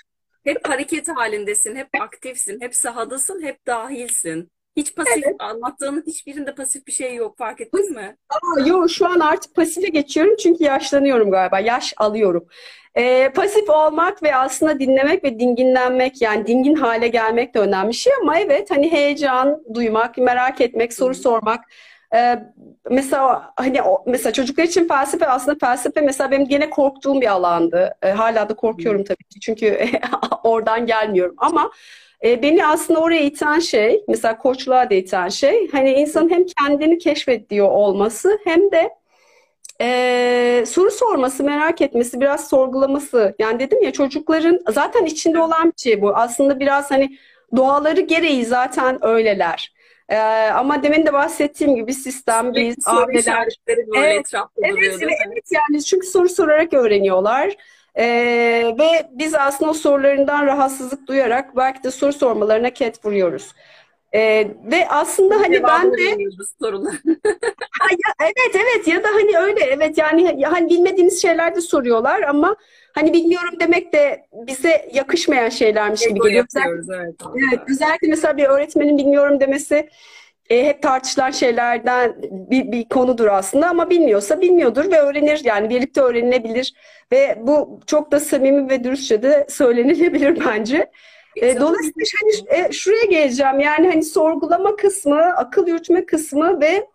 Hep 0.44 0.68
hareket 0.68 1.08
halindesin, 1.08 1.76
hep 1.76 1.88
aktifsin, 2.00 2.60
hep 2.60 2.74
sahadasın, 2.74 3.42
hep 3.42 3.66
dahilsin. 3.66 4.50
Hiç 4.76 4.94
pasif 4.94 5.24
evet. 5.26 5.36
anlattığının 5.38 6.04
hiçbirinde 6.06 6.54
pasif 6.54 6.86
bir 6.86 6.92
şey 6.92 7.14
yok 7.14 7.38
fark 7.38 7.60
ettin 7.60 7.92
mi? 7.92 8.16
Aa, 8.30 8.60
yok 8.66 8.90
şu 8.90 9.06
an 9.06 9.20
artık 9.20 9.54
pasife 9.54 9.88
geçiyorum 9.88 10.36
çünkü 10.36 10.64
yaşlanıyorum 10.64 11.30
galiba. 11.30 11.60
Yaş 11.60 11.94
alıyorum. 11.96 12.46
Ee, 12.96 13.32
pasif 13.34 13.70
olmak 13.70 14.22
ve 14.22 14.36
aslında 14.36 14.80
dinlemek 14.80 15.24
ve 15.24 15.38
dinginlenmek 15.38 16.22
yani 16.22 16.46
dingin 16.46 16.74
hale 16.74 17.08
gelmek 17.08 17.54
de 17.54 17.58
önemli 17.58 17.88
bir 17.88 17.94
şey 17.94 18.12
ama 18.22 18.38
evet 18.38 18.70
hani 18.70 18.92
heyecan 18.92 19.62
duymak, 19.74 20.18
merak 20.18 20.60
etmek, 20.60 20.92
soru 20.92 21.14
sormak 21.14 21.64
ee, 22.14 22.38
mesela 22.90 23.52
hani 23.56 23.80
mesela 24.06 24.32
çocuklar 24.32 24.64
için 24.64 24.88
felsefe 24.88 25.26
aslında 25.26 25.58
felsefe 25.60 26.00
mesela 26.00 26.30
benim 26.30 26.48
gene 26.48 26.70
korktuğum 26.70 27.20
bir 27.20 27.32
alandı. 27.32 27.94
Ee, 28.02 28.10
hala 28.10 28.48
da 28.48 28.54
korkuyorum 28.54 29.04
tabii 29.04 29.24
ki 29.24 29.40
çünkü 29.40 29.78
oradan 30.44 30.86
gelmiyorum 30.86 31.34
ama 31.38 31.70
e, 32.24 32.42
beni 32.42 32.66
aslında 32.66 33.00
oraya 33.00 33.20
iten 33.20 33.58
şey 33.58 34.04
mesela 34.08 34.38
koçluğa 34.38 34.90
da 34.90 34.94
iten 34.94 35.28
şey 35.28 35.70
hani 35.70 35.92
insanın 35.92 36.30
hem 36.30 36.44
kendini 36.46 36.98
keşfediyor 36.98 37.68
olması 37.68 38.38
hem 38.44 38.70
de 38.70 38.90
e, 39.80 40.64
soru 40.66 40.90
sorması, 40.90 41.44
merak 41.44 41.80
etmesi, 41.80 42.20
biraz 42.20 42.48
sorgulaması. 42.48 43.34
Yani 43.38 43.60
dedim 43.60 43.82
ya 43.82 43.92
çocukların 43.92 44.60
zaten 44.72 45.04
içinde 45.04 45.38
olan 45.38 45.66
bir 45.66 45.82
şey 45.82 46.02
bu. 46.02 46.16
Aslında 46.16 46.60
biraz 46.60 46.90
hani 46.90 47.18
doğaları 47.56 48.00
gereği 48.00 48.44
zaten 48.44 48.98
öyleler. 49.04 49.73
Ee, 50.08 50.16
ama 50.54 50.82
demin 50.82 51.06
de 51.06 51.12
bahsettiğim 51.12 51.76
gibi 51.76 51.94
sistem, 51.94 52.54
biz, 52.54 52.76
aileler... 53.26 53.48
Evet, 53.96 54.30
evet, 54.62 55.00
evet 55.26 55.44
yani 55.52 55.84
çünkü 55.84 56.06
soru 56.06 56.28
sorarak 56.28 56.74
öğreniyorlar. 56.74 57.54
Ee, 57.98 58.74
ve 58.78 59.08
biz 59.12 59.34
aslında 59.34 59.70
o 59.70 59.74
sorularından 59.74 60.46
rahatsızlık 60.46 61.06
duyarak 61.08 61.56
belki 61.56 61.82
de 61.82 61.90
soru 61.90 62.12
sormalarına 62.12 62.70
ket 62.70 63.04
vuruyoruz. 63.04 63.52
Ee, 64.14 64.48
ve 64.64 64.88
aslında 64.88 65.34
hani 65.34 65.62
ben 65.62 65.92
de 65.92 66.02
ha, 67.70 67.86
ya, 67.90 68.14
evet 68.20 68.54
evet 68.54 68.88
ya 68.88 69.04
da 69.04 69.08
hani 69.08 69.38
öyle 69.38 69.60
evet 69.60 69.98
yani 69.98 70.44
hani 70.44 70.70
bilmediğimiz 70.70 71.22
şeyler 71.22 71.54
de 71.54 71.60
soruyorlar 71.60 72.22
ama 72.22 72.56
hani 72.94 73.12
bilmiyorum 73.12 73.54
demek 73.60 73.92
de 73.92 74.26
bize 74.32 74.88
yakışmayan 74.94 75.48
şeylermiş 75.48 76.00
gibi 76.08 76.20
geliyor. 76.20 76.46
Evet. 76.66 77.14
evet. 77.34 77.60
Özellikle 77.70 78.08
mesela 78.08 78.36
bir 78.36 78.44
öğretmenin 78.44 78.98
bilmiyorum 78.98 79.40
demesi 79.40 79.88
e, 80.50 80.66
hep 80.66 80.82
tartışılan 80.82 81.30
şeylerden 81.30 82.16
bir, 82.30 82.72
bir 82.72 82.88
konudur 82.88 83.26
aslında 83.26 83.68
ama 83.68 83.90
bilmiyorsa 83.90 84.40
bilmiyordur 84.40 84.90
ve 84.90 84.98
öğrenir 84.98 85.40
yani 85.44 85.70
birlikte 85.70 86.00
öğrenilebilir 86.00 86.74
ve 87.12 87.38
bu 87.40 87.80
çok 87.86 88.12
da 88.12 88.20
samimi 88.20 88.70
ve 88.70 88.84
dürüstçe 88.84 89.22
de 89.22 89.46
söylenilebilir 89.50 90.44
bence. 90.46 90.90
E, 91.36 91.60
dolayısıyla 91.60 92.06
hani 92.22 92.60
e, 92.60 92.72
şuraya 92.72 93.04
geleceğim 93.04 93.60
yani 93.60 93.88
hani 93.88 94.02
sorgulama 94.02 94.76
kısmı, 94.76 95.22
akıl 95.36 95.66
yürütme 95.66 96.06
kısmı 96.06 96.60
ve 96.60 96.86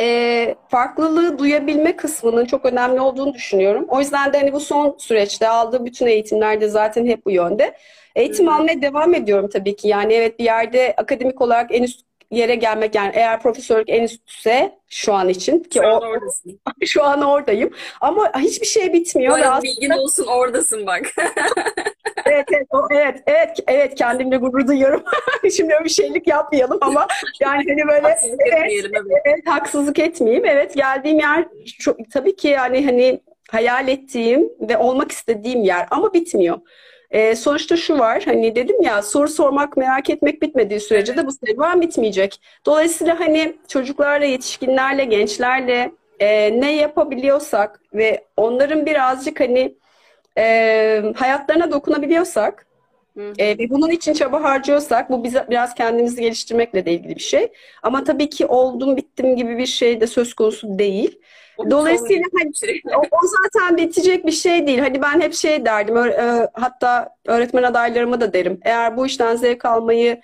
e, 0.00 0.54
farklılığı 0.68 1.38
duyabilme 1.38 1.96
kısmının 1.96 2.44
çok 2.44 2.64
önemli 2.64 3.00
olduğunu 3.00 3.34
düşünüyorum. 3.34 3.84
O 3.88 4.00
yüzden 4.00 4.32
de 4.32 4.38
hani 4.38 4.52
bu 4.52 4.60
son 4.60 4.96
süreçte 4.98 5.48
aldığım 5.48 5.84
bütün 5.84 6.06
eğitimlerde 6.06 6.68
zaten 6.68 7.06
hep 7.06 7.26
bu 7.26 7.30
yönde. 7.30 7.76
Eğitim 8.16 8.48
almaya 8.48 8.82
devam 8.82 9.14
ediyorum 9.14 9.50
tabii 9.52 9.76
ki. 9.76 9.88
Yani 9.88 10.14
evet 10.14 10.38
bir 10.38 10.44
yerde 10.44 10.94
akademik 10.96 11.40
olarak 11.40 11.74
en 11.74 11.82
üst 11.82 12.05
yere 12.30 12.54
gelmek 12.54 12.94
yani 12.94 13.12
eğer 13.14 13.42
profesörlük 13.42 13.88
en 13.88 14.02
üstse 14.02 14.78
şu 14.88 15.14
an 15.14 15.28
için 15.28 15.58
ki 15.58 15.78
şu 15.78 15.86
o, 15.86 15.86
an 15.86 16.02
oradasın. 16.02 16.60
şu 16.86 17.04
an 17.04 17.22
oradayım 17.22 17.70
ama 18.00 18.32
hiçbir 18.38 18.66
şey 18.66 18.92
bitmiyor. 18.92 19.34
Böyle 19.34 19.48
aslında... 19.48 19.72
bilgin 19.72 19.90
olsun 19.90 20.26
oradasın 20.26 20.86
bak. 20.86 21.12
evet, 22.26 22.46
evet, 22.52 22.66
o, 22.70 22.88
evet, 22.90 23.22
evet, 23.26 23.58
evet 23.66 23.94
kendimle 23.94 24.36
gurur 24.36 24.66
duyuyorum. 24.66 25.02
Şimdi 25.56 25.74
öyle 25.74 25.84
bir 25.84 25.90
şeylik 25.90 26.26
yapmayalım 26.26 26.78
ama 26.80 27.06
yani 27.40 27.64
hani 27.68 27.88
böyle 27.88 28.00
haksızlık 28.00 28.40
evet, 28.46 28.72
evet. 28.84 29.02
evet, 29.24 29.46
haksızlık 29.46 29.98
etmeyeyim. 29.98 30.44
Evet 30.44 30.74
geldiğim 30.74 31.18
yer 31.18 31.48
çok, 31.78 32.10
tabii 32.12 32.36
ki 32.36 32.48
yani 32.48 32.84
hani 32.84 33.20
hayal 33.50 33.88
ettiğim 33.88 34.50
ve 34.60 34.78
olmak 34.78 35.12
istediğim 35.12 35.62
yer 35.62 35.86
ama 35.90 36.14
bitmiyor. 36.14 36.58
E, 37.10 37.36
sonuçta 37.36 37.76
şu 37.76 37.98
var 37.98 38.22
hani 38.24 38.56
dedim 38.56 38.82
ya 38.82 39.02
soru 39.02 39.28
sormak 39.28 39.76
merak 39.76 40.10
etmek 40.10 40.42
bitmediği 40.42 40.80
sürece 40.80 41.16
de 41.16 41.26
bu 41.26 41.32
serüven 41.32 41.80
bitmeyecek. 41.80 42.40
Dolayısıyla 42.66 43.20
hani 43.20 43.56
çocuklarla, 43.68 44.24
yetişkinlerle, 44.26 45.04
gençlerle 45.04 45.92
e, 46.20 46.60
ne 46.60 46.76
yapabiliyorsak 46.76 47.80
ve 47.94 48.24
onların 48.36 48.86
birazcık 48.86 49.40
hani 49.40 49.74
e, 50.38 51.02
hayatlarına 51.16 51.70
dokunabiliyorsak 51.72 52.66
E, 53.38 53.58
ve 53.58 53.70
bunun 53.70 53.90
için 53.90 54.12
çaba 54.12 54.42
harcıyorsak 54.42 55.10
bu 55.10 55.24
bize 55.24 55.46
biraz 55.50 55.74
kendimizi 55.74 56.20
geliştirmekle 56.22 56.86
de 56.86 56.92
ilgili 56.92 57.16
bir 57.16 57.20
şey. 57.20 57.52
Ama 57.82 58.04
tabii 58.04 58.30
ki 58.30 58.46
oldum 58.46 58.96
bittim 58.96 59.36
gibi 59.36 59.58
bir 59.58 59.66
şey 59.66 60.00
de 60.00 60.06
söz 60.06 60.34
konusu 60.34 60.78
değil. 60.78 61.18
Dolayısıyla 61.70 62.24
hani, 62.38 62.50
o, 62.96 63.00
o 63.00 63.18
zaten 63.26 63.76
bitecek 63.76 64.26
bir 64.26 64.32
şey 64.32 64.66
değil. 64.66 64.78
Hani 64.78 65.02
ben 65.02 65.20
hep 65.20 65.34
şey 65.34 65.64
derdim, 65.64 65.96
e, 65.96 66.48
hatta 66.52 67.08
öğretmen 67.26 67.62
adaylarıma 67.62 68.20
da 68.20 68.32
derim. 68.32 68.60
Eğer 68.62 68.96
bu 68.96 69.06
işten 69.06 69.36
zevk 69.36 69.64
almayı 69.64 70.20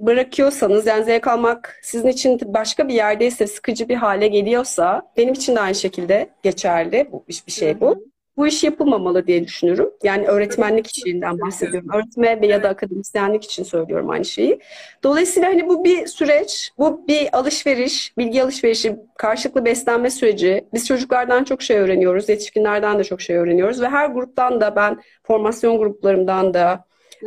bırakıyorsanız, 0.00 0.86
yani 0.86 1.04
zevk 1.04 1.26
almak 1.26 1.80
sizin 1.82 2.08
için 2.08 2.40
başka 2.46 2.88
bir 2.88 2.94
yerdeyse, 2.94 3.46
sıkıcı 3.46 3.88
bir 3.88 3.96
hale 3.96 4.28
geliyorsa, 4.28 5.12
benim 5.16 5.32
için 5.32 5.56
de 5.56 5.60
aynı 5.60 5.74
şekilde 5.74 6.30
geçerli 6.42 7.08
bu 7.12 7.24
bir 7.46 7.52
şey 7.52 7.80
bu 7.80 8.04
bu 8.36 8.46
iş 8.46 8.64
yapılmamalı 8.64 9.26
diye 9.26 9.44
düşünüyorum. 9.44 9.90
Yani 10.02 10.26
öğretmenlik 10.26 10.96
işinden 10.96 11.40
bahsediyorum. 11.40 11.88
Öğretme 11.94 12.46
ya 12.46 12.62
da 12.62 12.68
akademisyenlik 12.68 13.44
için 13.44 13.64
söylüyorum 13.64 14.10
aynı 14.10 14.24
şeyi. 14.24 14.60
Dolayısıyla 15.02 15.48
hani 15.48 15.68
bu 15.68 15.84
bir 15.84 16.06
süreç, 16.06 16.70
bu 16.78 17.06
bir 17.08 17.38
alışveriş, 17.38 18.16
bilgi 18.18 18.42
alışverişi, 18.42 18.96
karşılıklı 19.18 19.64
beslenme 19.64 20.10
süreci. 20.10 20.64
Biz 20.74 20.86
çocuklardan 20.86 21.44
çok 21.44 21.62
şey 21.62 21.78
öğreniyoruz, 21.78 22.28
yetişkinlerden 22.28 22.98
de 22.98 23.04
çok 23.04 23.20
şey 23.20 23.36
öğreniyoruz 23.36 23.80
ve 23.80 23.88
her 23.88 24.08
gruptan 24.08 24.60
da 24.60 24.76
ben 24.76 25.00
formasyon 25.22 25.78
gruplarımdan 25.78 26.54
da 26.54 26.84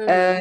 ee, 0.10 0.38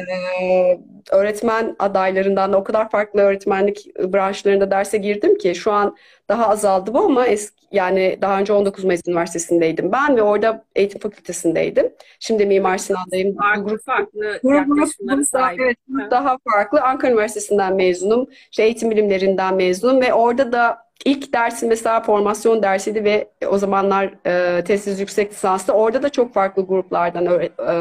öğretmen 1.11 1.75
adaylarından 1.79 2.53
da 2.53 2.57
o 2.57 2.63
kadar 2.63 2.89
farklı 2.89 3.21
öğretmenlik 3.21 3.95
branşlarında 3.99 4.71
derse 4.71 4.97
girdim 4.97 5.37
ki 5.37 5.55
şu 5.55 5.71
an 5.71 5.95
daha 6.29 6.49
azaldı 6.49 6.93
bu 6.93 6.99
ama 6.99 7.27
eski, 7.27 7.62
yani 7.73 8.17
daha 8.21 8.39
önce 8.39 8.53
19 8.53 8.83
Mayıs 8.83 9.01
Üniversitesi'ndeydim 9.07 9.91
ben 9.91 10.17
ve 10.17 10.21
orada 10.21 10.65
eğitim 10.75 11.01
fakültesindeydim. 11.01 11.93
Şimdi 12.19 12.45
Mimar 12.45 12.77
Sinan'dayım. 12.77 13.35
Farklı 13.35 13.63
grup, 13.63 13.85
farklı 13.85 14.39
yaklaşımlara 14.43 15.25
sahip. 15.25 15.59
Evet, 15.61 15.77
daha 16.11 16.37
farklı. 16.51 16.81
Ankara 16.81 17.11
Üniversitesi'nden 17.11 17.75
mezunum. 17.75 18.27
İşte 18.51 18.63
eğitim 18.63 18.91
bilimlerinden 18.91 19.55
mezunum 19.55 20.01
ve 20.01 20.13
orada 20.13 20.51
da 20.51 20.83
ilk 21.05 21.33
dersim 21.33 21.69
mesela 21.69 22.01
formasyon 22.01 22.63
dersiydi 22.63 23.03
ve 23.03 23.27
o 23.47 23.57
zamanlar 23.57 24.13
e, 24.25 24.63
tesis 24.63 24.99
yüksek 24.99 25.31
lisansta 25.31 25.73
orada 25.73 26.03
da 26.03 26.09
çok 26.09 26.33
farklı 26.33 26.65
gruplardan 26.65 27.27
öğre, 27.27 27.49
e, 27.59 27.73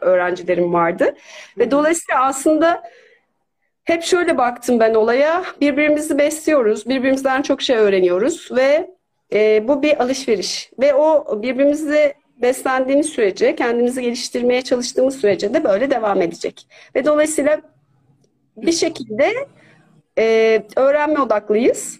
öğrencilerim 0.00 0.72
vardı. 0.72 1.04
Hı. 1.04 1.14
Ve 1.60 1.70
dolayısıyla 1.70 2.24
aslında 2.24 2.82
hep 3.84 4.02
şöyle 4.02 4.38
baktım 4.38 4.80
ben 4.80 4.94
olaya. 4.94 5.44
Birbirimizi 5.60 6.18
besliyoruz, 6.18 6.88
birbirimizden 6.88 7.42
çok 7.42 7.62
şey 7.62 7.76
öğreniyoruz 7.76 8.48
ve 8.56 8.95
e, 9.32 9.68
bu 9.68 9.82
bir 9.82 10.02
alışveriş. 10.02 10.70
Ve 10.80 10.94
o 10.94 11.42
birbirimizi 11.42 12.14
beslendiğimiz 12.42 13.06
sürece, 13.06 13.56
kendimizi 13.56 14.02
geliştirmeye 14.02 14.62
çalıştığımız 14.62 15.16
sürece 15.16 15.54
de 15.54 15.64
böyle 15.64 15.90
devam 15.90 16.22
edecek. 16.22 16.68
Ve 16.94 17.04
dolayısıyla 17.04 17.60
bir 18.56 18.72
şekilde 18.72 19.32
e, 20.18 20.62
öğrenme 20.76 21.20
odaklıyız 21.20 21.98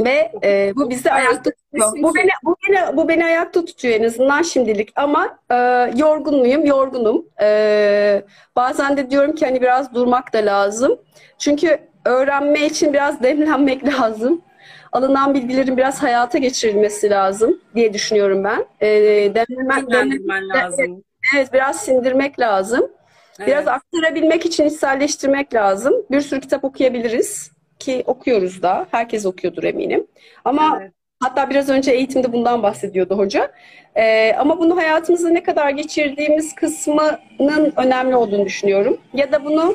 ve 0.00 0.32
e, 0.44 0.72
bu 0.76 0.90
bizi 0.90 1.12
ayakta 1.12 1.50
tutuyor. 1.50 1.92
Bu 2.02 2.14
beni, 2.14 2.30
bu 2.44 2.56
beni, 2.68 2.96
bu 2.96 3.08
beni 3.08 3.24
ayakta 3.24 3.64
tutuyor 3.64 3.94
en 3.94 4.04
azından 4.04 4.42
şimdilik. 4.42 4.92
Ama 4.96 5.38
e, 5.50 5.56
yorgun 5.96 6.38
muyum? 6.38 6.64
Yorgunum. 6.64 7.26
E, 7.40 8.22
bazen 8.56 8.96
de 8.96 9.10
diyorum 9.10 9.34
ki 9.34 9.44
hani 9.46 9.62
biraz 9.62 9.94
durmak 9.94 10.32
da 10.32 10.38
lazım. 10.38 10.98
Çünkü 11.38 11.78
öğrenme 12.04 12.66
için 12.66 12.92
biraz 12.92 13.22
demlenmek 13.22 13.86
lazım. 13.86 14.42
Alınan 14.92 15.34
bilgilerin 15.34 15.76
biraz 15.76 16.02
hayata 16.02 16.38
geçirilmesi 16.38 17.10
lazım 17.10 17.60
diye 17.74 17.92
düşünüyorum 17.92 18.44
ben. 18.44 18.66
E, 18.80 18.88
demlemek, 19.34 19.90
demlemek 19.90 20.56
lazım. 20.56 21.04
Evet, 21.36 21.52
biraz 21.52 21.84
sindirmek 21.84 22.40
lazım. 22.40 22.90
Evet. 23.38 23.48
Biraz 23.48 23.68
aktarabilmek 23.68 24.46
için 24.46 24.64
içselleştirmek 24.64 25.54
lazım. 25.54 25.94
Bir 26.10 26.20
sürü 26.20 26.40
kitap 26.40 26.64
okuyabiliriz 26.64 27.52
ki 27.78 28.02
okuyoruz 28.06 28.62
da. 28.62 28.86
Herkes 28.90 29.26
okuyordur 29.26 29.64
eminim. 29.64 30.06
Ama 30.44 30.78
evet. 30.80 30.92
hatta 31.20 31.50
biraz 31.50 31.68
önce 31.68 31.92
eğitimde 31.92 32.32
bundan 32.32 32.62
bahsediyordu 32.62 33.18
hoca. 33.18 33.52
Ee, 33.96 34.34
ama 34.38 34.58
bunu 34.58 34.76
hayatımızda 34.76 35.28
ne 35.28 35.42
kadar 35.42 35.70
geçirdiğimiz 35.70 36.54
kısmının 36.54 37.72
önemli 37.76 38.16
olduğunu 38.16 38.44
düşünüyorum. 38.44 39.00
Ya 39.14 39.32
da 39.32 39.44
bunu 39.44 39.74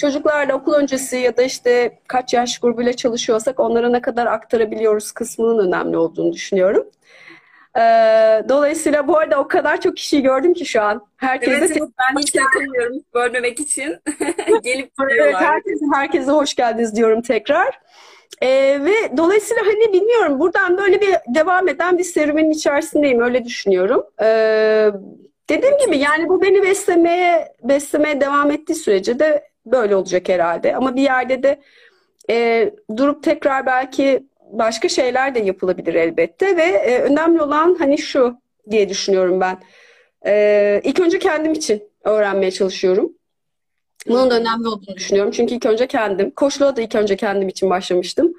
çocuklarla 0.00 0.54
okul 0.54 0.74
öncesi 0.74 1.16
ya 1.16 1.36
da 1.36 1.42
işte 1.42 1.98
kaç 2.06 2.34
yaş 2.34 2.58
grubuyla 2.58 2.92
çalışıyorsak 2.92 3.60
onlara 3.60 3.88
ne 3.88 4.00
kadar 4.00 4.26
aktarabiliyoruz 4.26 5.12
kısmının 5.12 5.68
önemli 5.68 5.96
olduğunu 5.96 6.32
düşünüyorum. 6.32 6.86
Ee, 7.76 7.80
dolayısıyla 8.48 9.08
bu 9.08 9.18
arada 9.18 9.40
o 9.40 9.48
kadar 9.48 9.80
çok 9.80 9.96
kişiyi 9.96 10.22
gördüm 10.22 10.54
ki 10.54 10.66
şu 10.66 10.82
an. 10.82 11.06
Herkese 11.16 11.52
evet, 11.52 11.70
evet, 11.70 11.82
ben 11.82 12.20
hiç 12.20 12.30
takılmıyorum 12.30 12.96
bölmemek 13.14 13.60
için. 13.60 13.96
Gelip 14.62 14.98
duruyorlar. 14.98 15.26
Evet, 15.26 15.40
herkese, 15.40 15.84
herkese 15.92 16.30
hoş 16.30 16.54
geldiniz 16.54 16.96
diyorum 16.96 17.22
tekrar. 17.22 17.80
Ee, 18.42 18.78
ve 18.84 19.16
dolayısıyla 19.16 19.62
hani 19.66 19.92
bilmiyorum 19.92 20.40
buradan 20.40 20.78
böyle 20.78 21.00
bir 21.00 21.14
devam 21.34 21.68
eden 21.68 21.98
bir 21.98 22.04
serüvenin 22.04 22.50
içerisindeyim 22.50 23.20
öyle 23.20 23.44
düşünüyorum. 23.44 24.04
Ee, 24.22 24.90
dediğim 25.50 25.78
gibi 25.78 25.98
yani 25.98 26.28
bu 26.28 26.42
beni 26.42 26.62
beslemeye 26.62 27.52
beslemeye 27.62 28.20
devam 28.20 28.50
ettiği 28.50 28.74
sürece 28.74 29.18
de 29.18 29.49
böyle 29.66 29.96
olacak 29.96 30.28
herhalde. 30.28 30.76
Ama 30.76 30.96
bir 30.96 31.02
yerde 31.02 31.42
de 31.42 31.60
e, 32.30 32.70
durup 32.96 33.22
tekrar 33.22 33.66
belki 33.66 34.26
başka 34.52 34.88
şeyler 34.88 35.34
de 35.34 35.38
yapılabilir 35.38 35.94
elbette 35.94 36.56
ve 36.56 36.62
e, 36.62 37.02
önemli 37.02 37.42
olan 37.42 37.76
hani 37.78 37.98
şu 37.98 38.36
diye 38.70 38.88
düşünüyorum 38.88 39.40
ben. 39.40 39.58
E, 40.26 40.80
ilk 40.84 41.00
önce 41.00 41.18
kendim 41.18 41.52
için 41.52 41.82
öğrenmeye 42.04 42.50
çalışıyorum. 42.50 43.12
Bunun 44.08 44.30
da 44.30 44.40
önemli 44.40 44.68
olduğunu 44.68 44.96
düşünüyorum. 44.96 45.32
Çünkü 45.32 45.54
ilk 45.54 45.66
önce 45.66 45.86
kendim. 45.86 46.30
Koçluğa 46.30 46.76
da 46.76 46.82
ilk 46.82 46.94
önce 46.94 47.16
kendim 47.16 47.48
için 47.48 47.70
başlamıştım. 47.70 48.34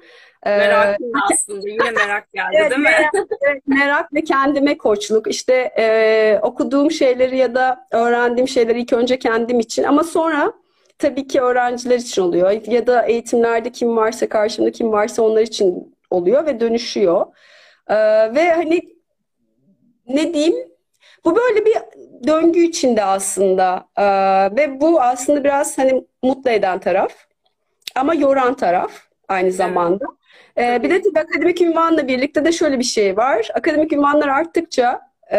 E, 0.46 0.56
merak 0.56 1.00
ee, 1.00 1.04
aslında. 1.32 1.68
Yine 1.68 1.90
merak 1.90 2.32
geldi 2.32 2.56
evet, 2.60 2.70
değil 2.70 2.80
mi? 2.80 2.90
Merak, 2.90 3.66
merak 3.66 4.14
ve 4.14 4.24
kendime 4.24 4.78
koçluk. 4.78 5.26
İşte 5.26 5.72
e, 5.78 6.38
okuduğum 6.42 6.90
şeyleri 6.90 7.36
ya 7.36 7.54
da 7.54 7.86
öğrendiğim 7.90 8.48
şeyleri 8.48 8.80
ilk 8.80 8.92
önce 8.92 9.18
kendim 9.18 9.60
için. 9.60 9.82
Ama 9.82 10.04
sonra 10.04 10.52
tabii 11.02 11.26
ki 11.26 11.40
öğrenciler 11.40 11.96
için 11.96 12.22
oluyor. 12.22 12.50
Ya 12.50 12.86
da 12.86 13.02
eğitimlerde 13.06 13.70
kim 13.72 13.96
varsa, 13.96 14.28
karşımda 14.28 14.72
kim 14.72 14.92
varsa 14.92 15.22
onlar 15.22 15.42
için 15.42 15.96
oluyor 16.10 16.46
ve 16.46 16.60
dönüşüyor. 16.60 17.26
Ee, 17.88 17.94
ve 18.34 18.52
hani 18.52 18.80
ne 20.08 20.34
diyeyim 20.34 20.54
bu 21.24 21.36
böyle 21.36 21.66
bir 21.66 21.76
döngü 22.26 22.60
içinde 22.60 23.04
aslında 23.04 23.88
ee, 23.96 24.56
ve 24.56 24.80
bu 24.80 25.00
aslında 25.00 25.44
biraz 25.44 25.78
hani 25.78 26.04
mutlu 26.22 26.50
eden 26.50 26.78
taraf 26.78 27.12
ama 27.94 28.14
yoran 28.14 28.54
taraf 28.54 28.92
aynı 29.28 29.52
zamanda. 29.52 30.04
Ee, 30.58 30.82
bir 30.82 30.90
de 30.90 31.02
tabii 31.02 31.20
akademik 31.20 31.60
ünvanla 31.60 32.08
birlikte 32.08 32.44
de 32.44 32.52
şöyle 32.52 32.78
bir 32.78 32.84
şey 32.84 33.16
var. 33.16 33.48
Akademik 33.54 33.92
ünvanlar 33.92 34.28
arttıkça 34.28 35.00
e, 35.32 35.38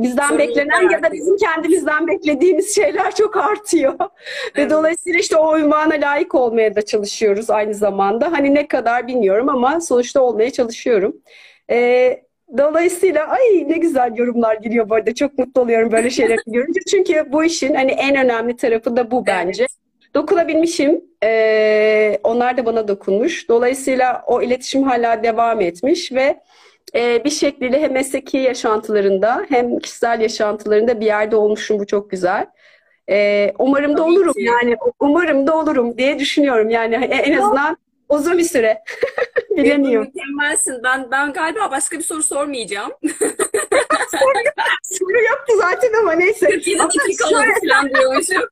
bizden 0.00 0.26
Sorun 0.28 0.38
beklenen 0.38 0.90
ya 0.90 1.02
da 1.02 1.12
bizim 1.12 1.36
kendimizden 1.36 2.06
beklediğimiz 2.06 2.74
şeyler 2.74 3.14
çok 3.14 3.36
artıyor. 3.36 3.94
Evet. 3.98 4.56
Ve 4.56 4.70
dolayısıyla 4.70 5.18
işte 5.18 5.36
o 5.36 5.58
ünvana 5.58 5.94
layık 5.94 6.34
olmaya 6.34 6.76
da 6.76 6.82
çalışıyoruz 6.82 7.50
aynı 7.50 7.74
zamanda. 7.74 8.32
Hani 8.32 8.54
ne 8.54 8.68
kadar 8.68 9.06
bilmiyorum 9.06 9.48
ama 9.48 9.80
sonuçta 9.80 10.22
olmaya 10.22 10.50
çalışıyorum. 10.50 11.16
Ee, 11.70 12.22
dolayısıyla 12.58 13.26
ay 13.26 13.68
ne 13.68 13.78
güzel 13.78 14.16
yorumlar 14.16 14.54
geliyor 14.54 14.88
bu 14.90 14.94
arada. 14.94 15.14
Çok 15.14 15.38
mutlu 15.38 15.60
oluyorum 15.60 15.92
böyle 15.92 16.10
şeyleri 16.10 16.40
görünce. 16.46 16.80
Çünkü 16.90 17.32
bu 17.32 17.44
işin 17.44 17.74
hani 17.74 17.90
en 17.90 18.16
önemli 18.16 18.56
tarafı 18.56 18.96
da 18.96 19.10
bu 19.10 19.26
bence. 19.26 19.62
Evet. 19.62 19.70
Dokunabilmişim. 20.14 21.04
Ee, 21.22 22.18
onlar 22.24 22.56
da 22.56 22.66
bana 22.66 22.88
dokunmuş. 22.88 23.48
Dolayısıyla 23.48 24.22
o 24.26 24.42
iletişim 24.42 24.82
hala 24.82 25.22
devam 25.22 25.60
etmiş 25.60 26.12
ve 26.12 26.40
e, 26.94 27.24
bir 27.24 27.30
şekliyle 27.30 27.80
hem 27.80 27.92
mesleki 27.92 28.36
yaşantılarında 28.36 29.46
hem 29.48 29.78
kişisel 29.78 30.20
yaşantılarında 30.20 31.00
bir 31.00 31.06
yerde 31.06 31.36
olmuşum. 31.36 31.78
Bu 31.78 31.86
çok 31.86 32.10
güzel. 32.10 32.46
E, 33.10 33.52
umarım 33.58 33.96
da 33.96 34.04
olurum 34.04 34.34
yani 34.36 34.76
umarım 35.00 35.46
da 35.46 35.56
olurum 35.56 35.98
diye 35.98 36.18
düşünüyorum 36.18 36.70
yani 36.70 36.94
en 36.94 37.38
azından 37.38 37.76
uzun 38.08 38.38
bir 38.38 38.42
süre. 38.42 38.82
Bilemiyorum. 39.56 40.12
Mükemmelsin. 40.14 40.82
Ben 40.84 41.10
ben 41.10 41.32
galiba 41.32 41.70
başka 41.70 41.98
bir 41.98 42.02
soru 42.02 42.22
sormayacağım. 42.22 42.92
soru 44.82 45.18
yoktu 45.30 45.52
zaten 45.56 45.92
ama 46.00 46.12
neyse. 46.12 46.46
47 46.46 46.78
dakika 46.78 47.28
oldu 47.28 47.36
falan 47.68 47.90
diyormuşum. 47.94 48.42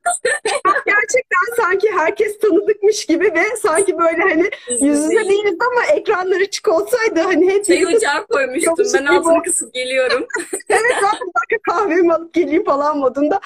Gerçekten 1.13 1.63
sanki 1.63 1.91
herkes 1.91 2.39
tanıdıkmış 2.39 3.05
gibi 3.05 3.23
ve 3.23 3.43
sanki 3.61 3.97
böyle 3.97 4.21
hani 4.21 4.49
yüz 4.69 4.99
yüze 4.99 5.29
değiliz 5.29 5.57
ama 5.71 5.85
ekranlar 5.97 6.41
açık 6.41 6.67
olsaydı 6.67 7.19
hani 7.19 7.49
hep 7.49 7.65
Çay 7.65 7.85
ocağı 7.85 8.27
koymuştum. 8.27 8.75
Ben 8.93 9.05
altını 9.05 9.43
kısıp 9.43 9.73
geliyorum. 9.73 10.25
evet 10.69 10.95
zaten 11.01 11.59
kahvemi 11.69 12.13
alıp 12.13 12.33
geleyim 12.33 12.63
falan 12.63 12.97
modunda. 12.97 13.39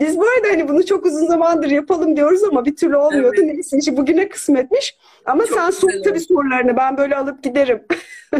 Biz 0.00 0.18
bu 0.18 0.22
arada 0.22 0.48
hani 0.48 0.68
bunu 0.68 0.86
çok 0.86 1.06
uzun 1.06 1.26
zamandır 1.26 1.70
yapalım 1.70 2.16
diyoruz 2.16 2.44
ama 2.44 2.64
bir 2.64 2.76
türlü 2.76 2.96
olmuyordu. 2.96 3.40
Evet. 3.44 3.66
Neyse 3.72 3.96
bugüne 3.96 4.28
kısmetmiş. 4.28 4.96
Ama 5.26 5.46
Çok 5.46 5.58
sen 5.58 5.70
sor 5.70 5.90
tabii 6.04 6.20
sorularını. 6.20 6.76
Ben 6.76 6.96
böyle 6.96 7.16
alıp 7.16 7.42
giderim. 7.42 7.82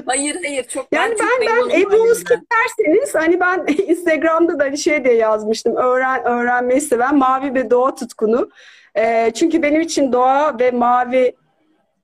Hayır 0.07 0.37
hayır 0.44 0.64
çok 0.64 0.87
Yani 0.92 1.14
ben, 1.20 1.27
ben 1.40 1.47
ben 1.49 1.57
memnunum 1.68 1.92
Ebru 1.92 2.11
Özkit 2.11 2.31
halimden. 2.31 2.47
derseniz 2.94 3.14
hani 3.14 3.40
ben 3.40 3.66
Instagram'da 3.88 4.59
da 4.59 4.64
hani 4.64 4.79
şey 4.79 5.05
diye 5.05 5.14
yazmıştım. 5.14 5.77
Öğren 5.77 6.25
öğrenmeyi 6.25 6.81
seven 6.81 7.16
mavi 7.16 7.55
ve 7.55 7.70
doğa 7.70 7.94
tutkunu. 7.94 8.51
Ee, 8.97 9.31
çünkü 9.35 9.62
benim 9.62 9.81
için 9.81 10.12
doğa 10.12 10.59
ve 10.59 10.70
mavi 10.70 11.35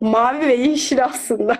mavi 0.01 0.47
ve 0.47 0.55
yeşil 0.55 1.05
aslında 1.05 1.57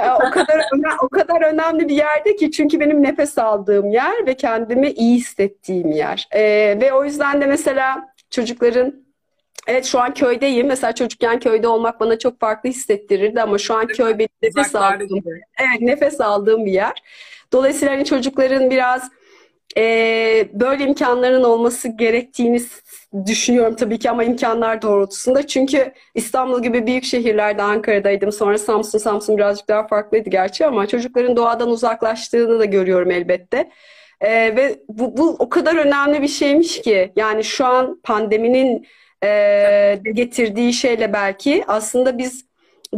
Ee, 0.00 0.10
o 0.10 0.30
kadar 0.30 0.58
öne- 0.72 0.96
o 1.02 1.08
kadar 1.08 1.42
önemli 1.52 1.88
bir 1.88 1.94
yerde 1.96 2.36
ki 2.36 2.50
çünkü 2.50 2.80
benim 2.80 3.02
nefes 3.02 3.38
aldığım 3.38 3.90
yer 3.90 4.26
ve 4.26 4.34
kendimi 4.34 4.90
iyi 4.90 5.16
hissettiğim 5.16 5.92
yer. 5.92 6.28
Ee, 6.32 6.78
ve 6.80 6.92
o 6.92 7.04
yüzden 7.04 7.40
de 7.40 7.46
mesela 7.46 8.08
çocukların 8.30 9.03
Evet 9.66 9.84
şu 9.84 10.00
an 10.00 10.14
köydeyim. 10.14 10.66
Mesela 10.66 10.92
çocukken 10.94 11.40
köyde 11.40 11.68
olmak 11.68 12.00
bana 12.00 12.18
çok 12.18 12.40
farklı 12.40 12.70
hissettirirdi 12.70 13.42
ama 13.42 13.58
şu 13.58 13.74
an 13.74 13.86
köy 13.86 14.18
benim 14.18 14.28
nefes 14.42 14.74
aldığım. 14.74 15.24
Evet, 15.58 15.80
nefes 15.80 16.20
aldığım 16.20 16.66
bir 16.66 16.72
yer. 16.72 17.02
Dolayısıyla 17.52 17.94
hani 17.94 18.04
çocukların 18.04 18.70
biraz 18.70 19.10
e, 19.76 20.48
böyle 20.52 20.84
imkanların 20.84 21.44
olması 21.44 21.88
gerektiğini 21.88 22.62
düşünüyorum 23.26 23.76
tabii 23.76 23.98
ki 23.98 24.10
ama 24.10 24.24
imkanlar 24.24 24.82
doğrultusunda. 24.82 25.46
Çünkü 25.46 25.92
İstanbul 26.14 26.62
gibi 26.62 26.86
büyük 26.86 27.04
şehirlerde 27.04 27.62
Ankara'daydım. 27.62 28.32
Sonra 28.32 28.58
Samsun, 28.58 28.98
Samsun 28.98 29.36
birazcık 29.36 29.68
daha 29.68 29.86
farklıydı 29.86 30.30
gerçi 30.30 30.66
ama 30.66 30.86
çocukların 30.86 31.36
doğadan 31.36 31.70
uzaklaştığını 31.70 32.58
da 32.58 32.64
görüyorum 32.64 33.10
elbette. 33.10 33.70
E, 34.20 34.56
ve 34.56 34.78
bu, 34.88 35.16
bu 35.16 35.36
o 35.38 35.48
kadar 35.48 35.76
önemli 35.76 36.22
bir 36.22 36.28
şeymiş 36.28 36.82
ki 36.82 37.12
yani 37.16 37.44
şu 37.44 37.66
an 37.66 38.00
pandeminin 38.02 38.86
e, 39.24 40.00
getirdiği 40.12 40.72
şeyle 40.72 41.12
belki 41.12 41.64
aslında 41.68 42.18
biz 42.18 42.44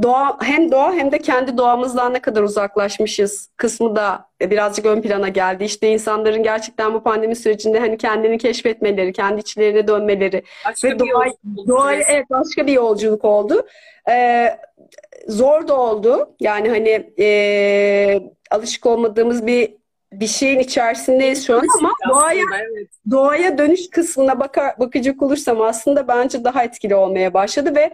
doğa 0.03 0.39
hem 0.43 0.73
doğa 0.73 0.93
hem 0.93 1.13
de 1.13 1.19
kendi 1.19 1.59
doğamızdan 1.59 2.15
ne 2.15 2.19
kadar 2.21 2.43
uzaklaşmışız 2.43 3.49
kısmı 3.57 3.97
da 3.97 4.29
birazcık 4.41 4.87
ön 4.87 5.03
plana 5.03 5.29
geldi. 5.29 5.65
İşte 5.65 5.89
insanların 5.89 6.43
gerçekten 6.43 6.95
bu 6.95 7.03
pandemi 7.03 7.37
sürecinde 7.37 7.79
hani 7.79 7.99
kendini 7.99 8.39
keşfetmeleri, 8.39 9.13
kendi 9.13 9.41
içlerine 9.41 9.89
dönmeleri 9.89 10.43
Başka 10.67 10.89
ve 10.89 10.99
doğa, 10.99 11.91
süresi. 11.91 12.13
evet 12.13 12.31
başka 12.31 12.67
bir 12.67 12.73
yolculuk 12.73 13.25
oldu. 13.25 13.67
Ee, 14.11 14.59
zor 15.29 15.69
da 15.69 15.81
oldu. 15.81 16.35
Yani 16.41 16.69
hani 16.69 17.11
e, 17.19 18.21
alışık 18.51 18.87
olmadığımız 18.87 19.47
bir 19.47 19.75
bir 20.13 20.27
şeyin 20.27 20.59
içerisindeyiz 20.59 21.47
şu 21.47 21.57
an 21.57 21.67
ama 21.79 21.93
doğaya 22.09 22.45
Aslında, 22.45 22.59
evet. 22.59 22.89
doğaya 23.11 23.59
dönüş 23.59 23.91
kısmına 23.91 24.41
bakar, 24.41 24.79
bakacak 24.79 25.23
olursam 25.23 25.61
aslında 25.61 26.09
bence 26.09 26.45
daha 26.45 26.65
etkili 26.65 26.95
olmaya 26.95 27.35
başladı 27.35 27.75
ve 27.75 27.93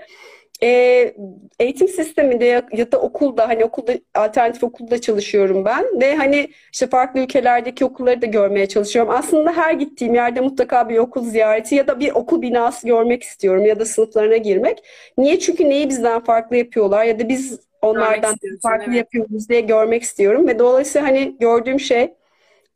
e, 0.62 1.14
eğitim 1.60 1.88
sisteminde 1.88 2.44
ya, 2.44 2.62
ya 2.72 2.92
da 2.92 3.00
okulda 3.00 3.48
hani 3.48 3.64
okulda 3.64 3.92
alternatif 4.14 4.64
okulda 4.64 5.00
çalışıyorum 5.00 5.64
ben 5.64 6.00
ve 6.00 6.16
hani 6.16 6.50
işte 6.72 6.86
farklı 6.86 7.20
ülkelerdeki 7.20 7.84
okulları 7.84 8.22
da 8.22 8.26
görmeye 8.26 8.68
çalışıyorum. 8.68 9.10
Aslında 9.14 9.52
her 9.52 9.72
gittiğim 9.72 10.14
yerde 10.14 10.40
mutlaka 10.40 10.88
bir 10.88 10.98
okul 10.98 11.24
ziyareti 11.24 11.74
ya 11.74 11.86
da 11.86 12.00
bir 12.00 12.10
okul 12.12 12.42
binası 12.42 12.86
görmek 12.86 13.22
istiyorum 13.22 13.66
ya 13.66 13.80
da 13.80 13.84
sınıflarına 13.84 14.36
girmek. 14.36 14.78
Niye? 15.18 15.38
Çünkü 15.38 15.70
neyi 15.70 15.88
bizden 15.88 16.24
farklı 16.24 16.56
yapıyorlar 16.56 17.04
ya 17.04 17.18
da 17.18 17.28
biz 17.28 17.60
onlardan 17.82 18.34
farklı 18.62 18.84
evet. 18.86 18.96
yapıyoruz 18.96 19.48
diye 19.48 19.60
görmek 19.60 20.02
istiyorum 20.02 20.48
ve 20.48 20.58
dolayısıyla 20.58 21.08
hani 21.08 21.36
gördüğüm 21.40 21.80
şey 21.80 22.14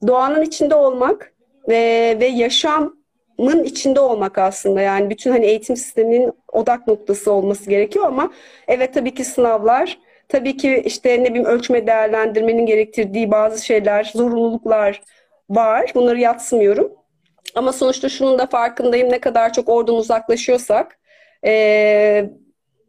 doğanın 0.07 0.43
içinde 0.43 0.75
olmak 0.75 1.33
ve 1.69 2.17
ve 2.21 2.27
yaşamın 2.27 3.65
içinde 3.65 4.01
olmak 4.01 4.39
aslında. 4.39 4.81
Yani 4.81 5.11
bütün 5.11 5.31
hani 5.31 5.47
eğitim 5.47 5.77
sisteminin 5.77 6.33
odak 6.53 6.87
noktası 6.87 7.33
olması 7.33 7.71
gerekiyor 7.71 8.05
ama 8.05 8.33
evet 8.69 8.95
tabii 8.95 9.15
ki 9.15 9.25
sınavlar 9.25 9.99
tabii 10.29 10.57
ki 10.57 10.83
işte 10.87 11.23
ne 11.23 11.29
bileyim 11.31 11.47
ölçme 11.47 11.87
değerlendirmenin 11.87 12.67
gerektirdiği 12.67 13.31
bazı 13.31 13.65
şeyler 13.65 14.11
zorunluluklar 14.15 15.03
var. 15.51 15.93
Bunları 15.95 16.21
yadsımıyorum 16.21 16.93
ama 17.55 17.73
sonuçta 17.73 18.09
şunun 18.09 18.39
da 18.39 18.47
farkındayım 18.47 19.11
ne 19.11 19.19
kadar 19.19 19.53
çok 19.53 19.69
oradan 19.69 19.95
uzaklaşıyorsak 19.95 20.99
eee, 21.45 22.31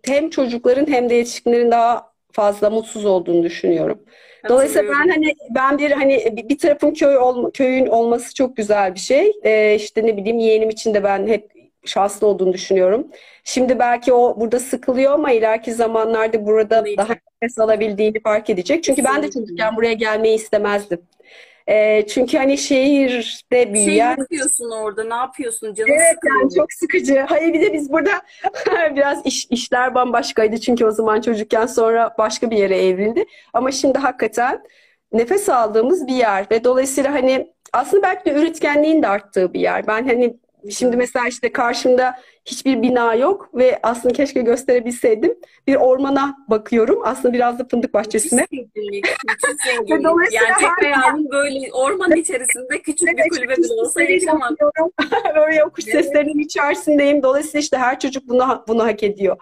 hem 0.05 0.29
çocukların 0.29 0.91
hem 0.91 1.10
de 1.10 1.13
yetişkinlerin 1.13 1.71
daha 1.71 2.12
fazla 2.31 2.69
mutsuz 2.69 3.05
olduğunu 3.05 3.43
düşünüyorum. 3.43 3.99
Dolayısıyla 4.49 4.83
ben 4.83 5.10
hani 5.10 5.33
ben 5.49 5.77
bir 5.77 5.91
hani 5.91 6.33
bir 6.49 6.57
tarafın 6.57 6.93
köy 6.93 7.17
olma, 7.17 7.51
köyün 7.51 7.86
olması 7.86 8.33
çok 8.33 8.57
güzel 8.57 8.95
bir 8.95 8.99
şey. 8.99 9.31
Ee, 9.43 9.75
işte 9.75 10.05
ne 10.05 10.17
bileyim 10.17 10.39
yeğenim 10.39 10.69
için 10.69 10.93
de 10.93 11.03
ben 11.03 11.27
hep 11.27 11.51
şanslı 11.86 12.27
olduğunu 12.27 12.53
düşünüyorum. 12.53 13.07
Şimdi 13.43 13.79
belki 13.79 14.13
o 14.13 14.39
burada 14.39 14.60
sıkılıyor 14.60 15.12
ama 15.12 15.31
ileriki 15.31 15.73
zamanlarda 15.73 16.45
burada 16.45 16.86
daha 16.97 17.15
nefes 17.41 17.60
alabildiğini 17.60 18.21
fark 18.21 18.49
edecek. 18.49 18.83
Çünkü 18.83 19.03
ben 19.03 19.23
de 19.23 19.31
çocukken 19.31 19.75
buraya 19.75 19.93
gelmeyi 19.93 20.36
istemezdim. 20.36 21.01
Ee, 21.69 22.06
çünkü 22.08 22.38
hani 22.38 22.58
şehirde 22.58 23.63
Şey 23.63 23.73
büyüyen 23.73 24.10
yapıyorsun 24.17 24.71
orada, 24.71 25.03
ne 25.03 25.13
yapıyorsun? 25.15 25.73
Canın 25.73 25.89
Evet 25.89 26.01
sıkılıyor. 26.13 26.41
yani 26.41 26.53
çok 26.56 26.73
sıkıcı. 26.73 27.19
Hayır 27.19 27.53
bir 27.53 27.62
de 27.62 27.73
biz 27.73 27.91
burada 27.91 28.12
biraz 28.95 29.25
iş, 29.25 29.47
işler 29.49 29.95
bambaşkaydı 29.95 30.58
çünkü 30.60 30.86
o 30.86 30.91
zaman 30.91 31.21
çocukken 31.21 31.65
sonra 31.65 32.15
başka 32.17 32.51
bir 32.51 32.58
yere 32.58 32.86
evrildi. 32.88 33.25
Ama 33.53 33.71
şimdi 33.71 33.97
hakikaten 33.99 34.63
nefes 35.13 35.49
aldığımız 35.49 36.08
bir 36.08 36.13
yer 36.15 36.45
ve 36.51 36.63
dolayısıyla 36.63 37.13
hani 37.13 37.53
aslında 37.73 38.03
belki 38.03 38.25
de 38.25 38.32
üretkenliğin 38.41 39.03
de 39.03 39.08
arttığı 39.08 39.53
bir 39.53 39.60
yer. 39.60 39.88
Ben 39.88 40.08
hani 40.08 40.38
şimdi 40.71 40.97
mesela 40.97 41.27
işte 41.27 41.51
karşımda 41.51 42.15
hiçbir 42.45 42.82
bina 42.82 43.13
yok 43.15 43.49
ve 43.53 43.80
aslında 43.84 44.13
keşke 44.13 44.41
gösterebilseydim. 44.41 45.34
Bir 45.67 45.75
ormana 45.75 46.36
bakıyorum. 46.47 47.01
Aslında 47.03 47.34
biraz 47.34 47.60
da 47.60 47.67
fındık 47.67 47.93
bahçesine. 47.93 48.45
Zenginlik. 48.51 49.08
Dolayısıyla 50.03 50.43
Yani 50.43 50.77
tek 50.80 50.93
hayalim 50.95 51.30
böyle 51.32 51.71
ormanın 51.73 52.15
içerisinde 52.15 52.82
küçük 52.82 53.08
bir 53.08 53.30
kulübe 53.30 53.58
bile 53.58 53.73
olsa 53.73 54.01
bakıyorum. 54.01 54.91
Böyle 55.36 55.63
o 55.63 55.69
kuş 55.69 55.88
Evet. 55.88 56.06
seslerinin 56.06 56.39
içerisindeyim. 56.39 57.23
Dolayısıyla 57.23 57.60
işte 57.60 57.77
her 57.77 57.99
çocuk 57.99 58.27
bunu 58.27 58.63
bunu 58.67 58.84
hak 58.84 59.03
ediyor. 59.03 59.38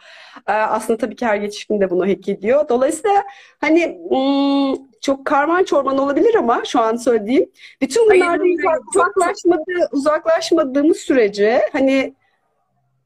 Ee, 0.48 0.52
aslında 0.52 0.98
tabii 0.98 1.16
ki 1.16 1.26
her 1.26 1.42
yetişkin 1.42 1.82
de 1.82 1.90
bunu 1.90 2.10
hak 2.10 2.30
ediyor. 2.30 2.70
Dolayısıyla 2.70 3.24
hani 3.62 3.98
hmm, 4.10 4.86
çok 5.06 5.26
karman 5.26 5.64
çorman 5.64 5.98
olabilir 5.98 6.36
ama 6.36 6.62
şu 6.66 6.80
an 6.80 6.96
söylediğim 6.96 7.52
bütün 7.82 8.06
bunlardan 8.06 8.40
hayır, 8.40 8.60
uzak- 8.60 8.76
çok- 8.76 8.94
çok- 8.94 9.18
uzaklaşmadı, 9.18 9.90
uzaklaşmadığımız 9.92 10.98
sürece 10.98 11.62
hani 11.72 12.14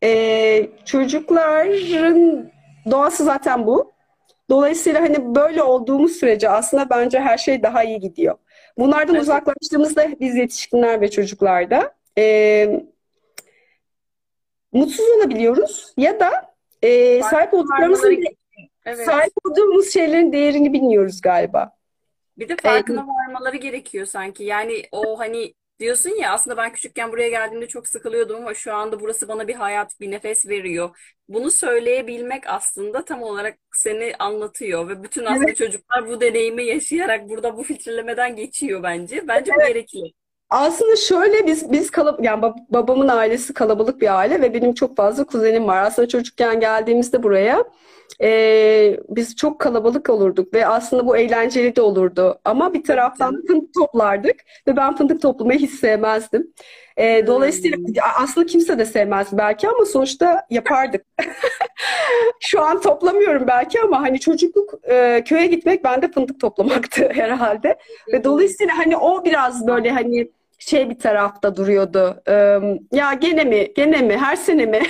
e, 0.03 0.69
çocukların 0.85 2.51
doğası 2.91 3.23
zaten 3.23 3.67
bu. 3.67 3.91
Dolayısıyla 4.49 5.01
hani 5.01 5.35
böyle 5.35 5.63
olduğumuz 5.63 6.12
sürece 6.12 6.49
aslında 6.49 6.89
bence 6.89 7.19
her 7.19 7.38
şey 7.38 7.63
daha 7.63 7.83
iyi 7.83 7.99
gidiyor. 7.99 8.38
Bunlardan 8.77 9.15
Evet. 9.15 9.23
uzaklaştığımızda 9.23 10.07
biz 10.19 10.35
yetişkinler 10.35 11.01
ve 11.01 11.12
çocuklarda 11.12 11.93
e, 12.17 12.83
mutsuz 14.73 15.05
olabiliyoruz 15.17 15.93
ya 15.97 16.19
da 16.19 16.31
e, 16.83 17.23
sahip 17.23 17.53
olduklarımızın 17.53 18.17
Evet. 18.85 19.05
sahip 19.05 19.33
olduğumuz 19.45 19.93
şeylerin 19.93 20.31
değerini 20.31 20.73
bilmiyoruz 20.73 21.21
galiba. 21.21 21.78
Bir 22.39 22.49
de 22.49 22.56
farkına 22.56 23.08
varmaları 23.08 23.58
gerekiyor 23.58 24.06
sanki. 24.06 24.43
Yani 24.43 24.84
o 24.91 25.19
hani 25.19 25.54
diyorsun 25.80 26.10
ya 26.10 26.34
aslında 26.34 26.58
ben 26.58 26.71
küçükken 26.73 27.12
buraya 27.12 27.30
geldiğimde 27.30 27.67
çok 27.67 27.88
sıkılıyordum 27.88 28.36
ama 28.36 28.54
şu 28.54 28.73
anda 28.73 28.99
burası 28.99 29.28
bana 29.28 29.47
bir 29.47 29.56
hayat, 29.56 29.99
bir 29.99 30.12
nefes 30.12 30.47
veriyor. 30.47 30.97
Bunu 31.30 31.52
söyleyebilmek 31.52 32.43
aslında 32.47 33.06
tam 33.06 33.23
olarak 33.23 33.58
seni 33.75 34.13
anlatıyor 34.19 34.89
ve 34.89 35.04
bütün 35.04 35.25
aslında 35.25 35.56
çocuklar 35.56 36.08
bu 36.08 36.21
deneyimi 36.21 36.63
yaşayarak 36.63 37.30
burada 37.30 37.58
bu 37.58 37.63
filtrelemeden 37.63 38.36
geçiyor 38.36 38.84
bence. 38.84 39.28
Bence 39.28 39.52
bu 39.56 39.60
gerekli. 39.60 40.13
Aslında 40.49 40.95
şöyle 40.95 41.47
biz 41.47 41.71
biz 41.71 41.91
kalab 41.91 42.23
yani 42.23 42.41
bab- 42.41 42.65
babamın 42.69 43.08
ailesi 43.08 43.54
kalabalık 43.54 44.02
bir 44.02 44.17
aile 44.17 44.41
ve 44.41 44.54
benim 44.54 44.73
çok 44.73 44.97
fazla 44.97 45.25
kuzenim 45.25 45.67
var. 45.67 45.84
Aslında 45.84 46.08
çocukken 46.08 46.60
geldiğimizde 46.60 47.23
buraya 47.23 47.65
e, 48.22 49.00
biz 49.10 49.36
çok 49.36 49.60
kalabalık 49.60 50.10
olurduk 50.10 50.54
ve 50.54 50.67
aslında 50.67 51.08
bu 51.08 51.17
eğlenceli 51.17 51.76
de 51.76 51.82
olurdu. 51.82 52.39
Ama 52.45 52.74
bir 52.74 52.84
taraftan 52.84 53.38
da 53.38 53.41
fındık 53.48 53.74
toplardık 53.74 54.36
ve 54.67 54.78
ben 54.78 54.95
fındık 54.95 55.22
toplamayı 55.22 55.60
hiç 55.60 55.72
sevmezdim. 55.72 56.54
E, 56.98 57.28
dolayısıyla 57.28 57.78
aslında 58.17 58.45
kimse 58.45 58.80
de 58.80 58.86
sevmez 58.86 59.28
belki 59.32 59.69
ama 59.69 59.86
sonuçta 59.86 60.45
yapardık. 60.50 61.06
Şu 62.39 62.62
an 62.62 62.82
toplamıyorum 62.82 63.48
belki 63.48 63.82
ama 63.82 64.02
hani 64.02 64.19
çocukluk 64.19 64.74
e, 64.84 65.24
köye 65.26 65.45
gitmek 65.45 65.84
bende 65.84 66.12
fındık 66.12 66.39
toplamaktı 66.39 67.10
herhalde. 67.13 67.78
Ve 68.13 68.24
dolayısıyla 68.24 68.78
hani 68.78 68.98
o 68.98 69.26
biraz 69.26 69.67
böyle 69.67 69.91
hani 69.91 70.32
şey 70.60 70.89
bir 70.89 71.00
tarafta 71.00 71.56
duruyordu. 71.56 72.22
Ee, 72.28 72.60
ya 72.91 73.13
gene 73.13 73.43
mi? 73.43 73.74
Gene 73.76 74.02
mi? 74.02 74.17
Her 74.17 74.36
sene 74.36 74.65
mi? 74.65 74.82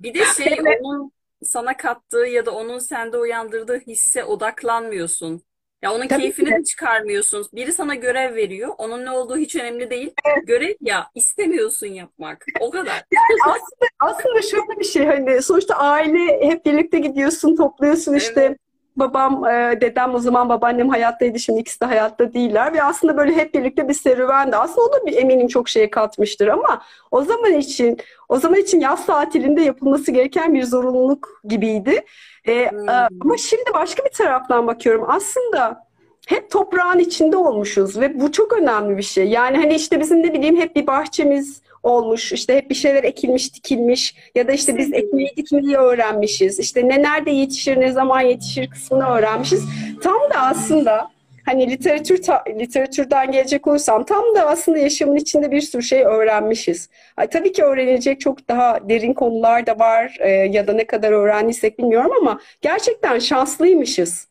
Bir 0.00 0.14
de 0.14 0.24
şey 0.24 0.58
onun 0.82 1.12
sana 1.44 1.76
kattığı 1.76 2.26
ya 2.26 2.46
da 2.46 2.50
onun 2.50 2.78
sende 2.78 3.18
uyandırdığı 3.18 3.78
hisse 3.78 4.24
odaklanmıyorsun. 4.24 5.42
Ya 5.82 5.92
onun 5.92 6.08
Tabii 6.08 6.22
keyfini 6.22 6.48
ki. 6.48 6.54
de 6.54 6.64
çıkarmıyorsun. 6.64 7.46
Biri 7.52 7.72
sana 7.72 7.94
görev 7.94 8.34
veriyor. 8.34 8.74
Onun 8.78 9.04
ne 9.04 9.10
olduğu 9.10 9.36
hiç 9.36 9.56
önemli 9.56 9.90
değil. 9.90 10.14
Görev 10.44 10.74
ya 10.80 11.06
istemiyorsun 11.14 11.86
yapmak. 11.86 12.44
O 12.60 12.70
kadar. 12.70 13.04
Aslında 13.46 13.86
aslında 14.00 14.42
şöyle 14.42 14.80
bir 14.80 14.84
şey 14.84 15.06
hani 15.06 15.42
sonuçta 15.42 15.74
aile 15.74 16.48
hep 16.48 16.64
birlikte 16.66 16.98
gidiyorsun, 16.98 17.56
topluyorsun 17.56 18.14
işte 18.14 18.56
babam, 18.96 19.44
e, 19.44 19.80
dedem 19.80 20.14
o 20.14 20.18
zaman 20.18 20.48
babaannem 20.48 20.88
hayattaydı. 20.88 21.38
Şimdi 21.38 21.60
ikisi 21.60 21.80
de 21.80 21.84
hayatta 21.84 22.32
değiller. 22.32 22.72
Ve 22.72 22.82
aslında 22.82 23.16
böyle 23.16 23.36
hep 23.36 23.54
birlikte 23.54 23.88
bir 23.88 23.94
serüvendi. 23.94 24.56
Aslında 24.56 24.86
o 24.86 24.92
da 24.92 25.06
bir 25.06 25.16
eminim 25.16 25.48
çok 25.48 25.68
şey 25.68 25.90
katmıştır 25.90 26.48
ama 26.48 26.82
o 27.10 27.22
zaman 27.22 27.52
için 27.52 27.98
o 28.28 28.38
zaman 28.38 28.58
için 28.58 28.80
yaz 28.80 29.06
tatilinde 29.06 29.62
yapılması 29.62 30.12
gereken 30.12 30.54
bir 30.54 30.62
zorunluluk 30.62 31.40
gibiydi. 31.44 32.04
E, 32.48 32.70
hmm. 32.70 32.88
Ama 33.20 33.36
şimdi 33.36 33.70
başka 33.74 34.04
bir 34.04 34.10
taraftan 34.10 34.66
bakıyorum. 34.66 35.04
Aslında 35.08 35.86
hep 36.26 36.50
toprağın 36.50 36.98
içinde 36.98 37.36
olmuşuz 37.36 38.00
ve 38.00 38.20
bu 38.20 38.32
çok 38.32 38.52
önemli 38.52 38.96
bir 38.96 39.02
şey. 39.02 39.28
Yani 39.28 39.56
hani 39.56 39.74
işte 39.74 40.00
bizim 40.00 40.22
ne 40.22 40.32
bileyim 40.32 40.56
hep 40.56 40.76
bir 40.76 40.86
bahçemiz 40.86 41.62
olmuş. 41.82 42.32
İşte 42.32 42.56
hep 42.56 42.70
bir 42.70 42.74
şeyler 42.74 43.04
ekilmiş, 43.04 43.54
dikilmiş 43.54 44.14
ya 44.34 44.48
da 44.48 44.52
işte 44.52 44.78
biz 44.78 44.92
ekmeği 44.92 45.32
dikmeyi 45.36 45.76
öğrenmişiz. 45.76 46.58
İşte 46.58 46.88
ne 46.88 47.02
nerede 47.02 47.30
yetişir, 47.30 47.80
ne 47.80 47.92
zaman 47.92 48.20
yetişir 48.20 48.70
kısmını 48.70 49.08
öğrenmişiz. 49.08 49.64
Tam 50.02 50.30
da 50.30 50.38
aslında 50.38 51.10
hani 51.46 51.70
literatür 51.70 52.22
ta, 52.22 52.44
literatürden 52.48 53.32
gelecek 53.32 53.66
olursam 53.66 54.04
tam 54.04 54.34
da 54.34 54.46
aslında 54.46 54.78
yaşamın 54.78 55.16
içinde 55.16 55.50
bir 55.50 55.60
sürü 55.60 55.82
şey 55.82 56.02
öğrenmişiz. 56.02 56.88
Ay, 57.16 57.26
tabii 57.26 57.52
ki 57.52 57.64
öğrenilecek 57.64 58.20
çok 58.20 58.48
daha 58.48 58.88
derin 58.88 59.14
konular 59.14 59.66
da 59.66 59.78
var 59.78 60.16
e, 60.20 60.30
ya 60.30 60.66
da 60.66 60.72
ne 60.72 60.84
kadar 60.86 61.12
öğrendiysek 61.12 61.78
bilmiyorum 61.78 62.12
ama 62.20 62.40
gerçekten 62.62 63.18
şanslıymışız. 63.18 64.28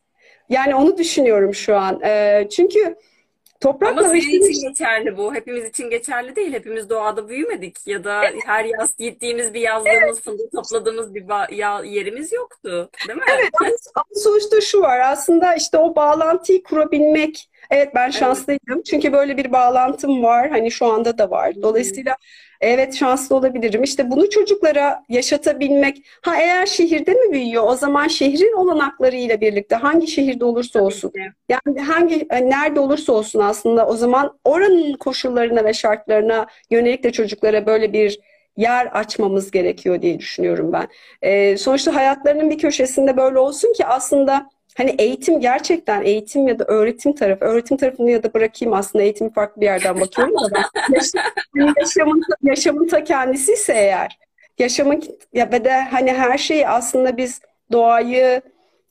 Yani 0.48 0.74
onu 0.74 0.98
düşünüyorum 0.98 1.54
şu 1.54 1.76
an. 1.76 2.00
E, 2.04 2.46
çünkü 2.50 2.96
Toprakla 3.60 4.00
Ama 4.00 4.08
senin 4.08 4.50
için 4.50 4.68
geçerli 4.68 5.16
bu. 5.16 5.34
Hepimiz 5.34 5.64
için 5.64 5.90
geçerli 5.90 6.36
değil. 6.36 6.52
Hepimiz 6.52 6.90
doğada 6.90 7.28
büyümedik. 7.28 7.86
Ya 7.86 8.04
da 8.04 8.22
her 8.46 8.64
yaz 8.64 8.96
gittiğimiz 8.96 9.54
bir 9.54 9.60
yazlığımız, 9.60 10.02
evet. 10.02 10.20
fındık 10.20 10.52
topladığımız 10.52 11.14
bir 11.14 11.24
yerimiz 11.84 12.32
yoktu. 12.32 12.90
Değil 13.08 13.18
mi? 13.18 13.24
Evet. 13.28 13.50
Ama 13.94 14.04
sonuçta 14.14 14.60
şu 14.60 14.80
var. 14.80 15.00
Aslında 15.00 15.54
işte 15.54 15.78
o 15.78 15.96
bağlantıyı 15.96 16.62
kurabilmek. 16.62 17.50
Evet 17.70 17.94
ben 17.94 18.10
şanslıydım. 18.10 18.74
Evet. 18.74 18.86
Çünkü 18.86 19.12
böyle 19.12 19.36
bir 19.36 19.52
bağlantım 19.52 20.22
var. 20.22 20.50
Hani 20.50 20.70
şu 20.70 20.86
anda 20.86 21.18
da 21.18 21.30
var. 21.30 21.54
Dolayısıyla 21.62 22.16
Evet 22.60 22.94
şanslı 22.94 23.36
olabilirim. 23.36 23.82
İşte 23.82 24.10
bunu 24.10 24.30
çocuklara 24.30 25.02
yaşatabilmek. 25.08 26.04
Ha 26.22 26.36
eğer 26.40 26.66
şehirde 26.66 27.14
mi 27.14 27.32
büyüyor? 27.32 27.64
O 27.66 27.74
zaman 27.74 28.08
şehrin 28.08 28.56
olanaklarıyla 28.56 29.40
birlikte 29.40 29.74
hangi 29.76 30.06
şehirde 30.06 30.44
olursa 30.44 30.80
olsun. 30.82 31.12
Yani 31.48 31.80
hangi 31.80 32.26
e, 32.30 32.50
nerede 32.50 32.80
olursa 32.80 33.12
olsun 33.12 33.40
aslında 33.40 33.86
o 33.86 33.96
zaman 33.96 34.38
oranın 34.44 34.92
koşullarına 34.92 35.64
ve 35.64 35.72
şartlarına 35.72 36.46
yönelik 36.70 37.04
de 37.04 37.12
çocuklara 37.12 37.66
böyle 37.66 37.92
bir 37.92 38.18
yer 38.56 38.86
açmamız 38.86 39.50
gerekiyor 39.50 40.02
diye 40.02 40.18
düşünüyorum 40.18 40.72
ben. 40.72 40.88
Ee, 41.22 41.56
sonuçta 41.56 41.94
hayatlarının 41.94 42.50
bir 42.50 42.58
köşesinde 42.58 43.16
böyle 43.16 43.38
olsun 43.38 43.72
ki 43.72 43.86
aslında 43.86 44.50
Hani 44.80 44.94
eğitim 44.98 45.40
gerçekten 45.40 46.02
eğitim 46.02 46.48
ya 46.48 46.58
da 46.58 46.64
öğretim 46.64 47.12
tarafı, 47.14 47.44
öğretim 47.44 47.76
tarafını 47.76 48.10
ya 48.10 48.22
da 48.22 48.34
bırakayım 48.34 48.74
aslında 48.74 49.04
eğitimi 49.04 49.32
farklı 49.32 49.60
bir 49.60 49.66
yerden 49.66 50.00
bakıyorum 50.00 50.34
da 50.34 50.62
hani 50.74 51.72
yaşamın, 51.78 52.22
yaşamın 52.42 52.88
ta 52.88 53.04
kendisi 53.04 53.52
ise 53.52 53.72
eğer 53.72 54.18
yaşamın 54.58 55.02
ya 55.32 55.52
ve 55.52 55.64
de 55.64 55.72
hani 55.72 56.12
her 56.12 56.38
şeyi 56.38 56.68
aslında 56.68 57.16
biz 57.16 57.40
doğayı 57.72 58.42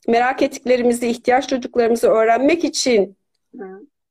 merak 0.08 0.42
ettiklerimizi, 0.42 1.08
ihtiyaç 1.08 1.48
çocuklarımızı 1.48 2.08
öğrenmek 2.08 2.64
için 2.64 3.16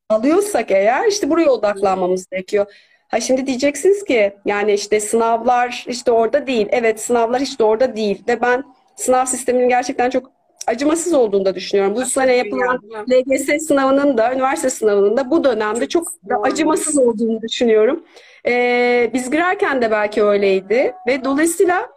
alıyorsak 0.10 0.72
eğer 0.72 1.08
işte 1.08 1.30
buraya 1.30 1.50
odaklanmamız 1.50 2.26
gerekiyor. 2.30 2.66
Ha 3.08 3.20
şimdi 3.20 3.48
diyeceksiniz 3.48 4.04
ki 4.04 4.34
yani 4.46 4.74
işte 4.74 5.00
sınavlar 5.00 5.86
işte 5.88 6.12
orada 6.12 6.48
değil. 6.48 6.68
Evet 6.70 7.02
sınavlar 7.02 7.42
hiç 7.42 7.60
de 7.60 7.64
orada 7.64 7.96
değil 7.96 8.24
ve 8.28 8.42
ben 8.42 8.64
sınav 8.96 9.26
sisteminin 9.26 9.70
gerçekten 9.70 10.10
çok 10.10 10.39
acımasız 10.70 11.14
olduğunu 11.14 11.46
da 11.46 11.56
düşünüyorum. 11.56 11.96
Bu 11.96 12.06
sene 12.06 12.36
yapılan 12.36 12.82
LGS 13.12 13.68
sınavının 13.68 14.18
da, 14.18 14.34
üniversite 14.34 14.70
sınavının 14.70 15.18
da 15.18 15.32
bu 15.32 15.44
dönemde 15.44 15.88
çok, 15.88 16.08
acımasız 16.44 16.98
olduğunu 16.98 17.42
düşünüyorum. 17.42 18.04
Ee, 18.48 19.12
biz 19.14 19.32
girerken 19.32 19.82
de 19.82 19.92
belki 19.92 20.24
öyleydi 20.24 20.94
ve 21.08 21.24
dolayısıyla 21.24 21.90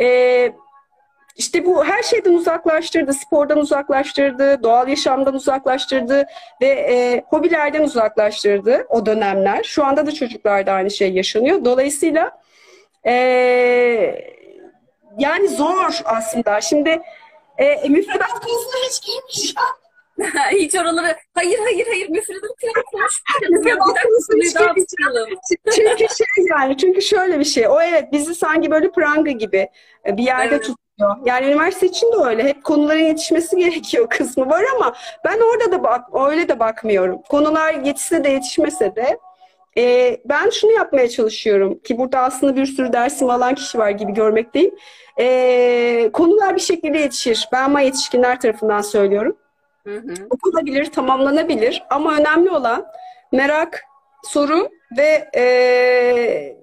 e, 0.00 0.52
işte 1.36 1.64
bu 1.64 1.84
her 1.84 2.02
şeyden 2.02 2.32
uzaklaştırdı, 2.32 3.12
spordan 3.12 3.58
uzaklaştırdı, 3.58 4.62
doğal 4.62 4.88
yaşamdan 4.88 5.34
uzaklaştırdı 5.34 6.26
ve 6.60 6.66
e, 6.66 7.24
hobilerden 7.26 7.82
uzaklaştırdı 7.82 8.86
o 8.88 9.06
dönemler. 9.06 9.62
Şu 9.64 9.84
anda 9.84 10.06
da 10.06 10.12
çocuklarda 10.12 10.72
aynı 10.72 10.90
şey 10.90 11.12
yaşanıyor. 11.12 11.64
Dolayısıyla 11.64 12.40
e, 13.06 13.12
yani 15.18 15.48
zor 15.48 16.00
aslında. 16.04 16.60
Şimdi 16.60 17.00
e, 17.58 17.88
müfredat 17.88 18.30
konusuna 18.30 18.74
hiç 18.88 19.06
girmiş 19.06 19.54
hiç 20.52 20.74
oraları 20.74 21.16
hayır 21.34 21.58
hayır 21.58 21.86
hayır 21.86 22.08
müfredat 22.08 22.50
falan 22.60 22.84
konuşmayacağız. 22.84 24.86
çünkü 25.74 25.98
şey 26.16 26.26
yani 26.50 26.76
çünkü 26.76 27.02
şöyle 27.02 27.38
bir 27.38 27.44
şey. 27.44 27.68
O 27.68 27.80
evet 27.80 28.12
bizi 28.12 28.34
sanki 28.34 28.70
böyle 28.70 28.90
pranga 28.90 29.30
gibi 29.30 29.68
e, 30.06 30.16
bir 30.16 30.22
yerde 30.22 30.54
evet. 30.54 30.60
tutuyor. 30.60 31.16
Yani 31.24 31.46
üniversite 31.46 31.86
için 31.86 32.12
de 32.12 32.16
öyle. 32.16 32.44
Hep 32.44 32.64
konuların 32.64 33.04
yetişmesi 33.04 33.56
gerekiyor 33.56 34.10
kısmı 34.10 34.50
var 34.50 34.64
ama 34.74 34.94
ben 35.24 35.40
orada 35.40 35.72
da 35.72 35.82
bak 35.82 36.04
öyle 36.30 36.48
de 36.48 36.60
bakmıyorum. 36.60 37.22
Konular 37.28 37.74
yetişse 37.74 38.24
de 38.24 38.28
yetişmese 38.28 38.96
de 38.96 39.18
e, 39.78 40.16
ben 40.24 40.50
şunu 40.50 40.72
yapmaya 40.72 41.08
çalışıyorum 41.08 41.78
ki 41.78 41.98
burada 41.98 42.18
aslında 42.18 42.56
bir 42.56 42.66
sürü 42.66 42.92
dersim 42.92 43.30
alan 43.30 43.54
kişi 43.54 43.78
var 43.78 43.90
gibi 43.90 44.14
görmekteyim. 44.14 44.74
E, 45.18 46.10
konular 46.12 46.56
bir 46.56 46.60
şekilde 46.60 46.98
yetişir. 46.98 47.48
Ben 47.52 47.64
ama 47.64 47.80
yetişkinler 47.80 48.40
tarafından 48.40 48.80
söylüyorum. 48.80 49.36
Hı 49.86 49.96
hı. 49.96 50.14
Okunabilir, 50.30 50.84
tamamlanabilir 50.84 51.82
ama 51.90 52.16
önemli 52.16 52.50
olan 52.50 52.86
merak, 53.32 53.84
soru 54.22 54.68
ve 54.96 55.30
e, 55.36 56.56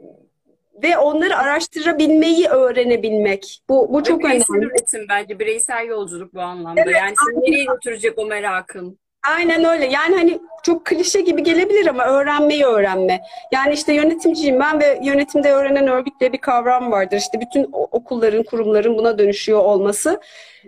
ve 0.83 0.97
onları 0.97 1.37
araştırabilmeyi 1.37 2.47
öğrenebilmek. 2.47 3.61
Bu 3.69 3.93
bu 3.93 4.03
çok 4.03 4.25
önemli. 4.25 4.65
üretim 4.65 5.05
bence 5.09 5.39
bireysel 5.39 5.87
yolculuk 5.87 6.33
bu 6.33 6.41
anlamda. 6.41 6.81
Evet, 6.81 6.95
yani 6.95 7.13
seni 7.25 7.41
nereye 7.41 7.65
götürecek 7.65 8.17
o 8.17 8.25
merakın? 8.25 8.99
Aynen 9.29 9.65
öyle. 9.65 9.85
Yani 9.85 10.15
hani 10.15 10.39
çok 10.63 10.85
klişe 10.85 11.21
gibi 11.21 11.43
gelebilir 11.43 11.87
ama 11.87 12.05
öğrenmeyi 12.05 12.65
öğrenme. 12.65 13.21
Yani 13.51 13.73
işte 13.73 13.93
yönetimciyim 13.93 14.59
ben 14.59 14.79
ve 14.79 14.99
yönetimde 15.03 15.51
öğrenen 15.51 15.87
örgüt 15.87 16.19
diye 16.19 16.33
bir 16.33 16.37
kavram 16.37 16.91
vardır. 16.91 17.17
İşte 17.17 17.39
bütün 17.39 17.69
okulların, 17.71 18.43
kurumların 18.43 18.97
buna 18.97 19.17
dönüşüyor 19.17 19.59
olması. 19.59 20.21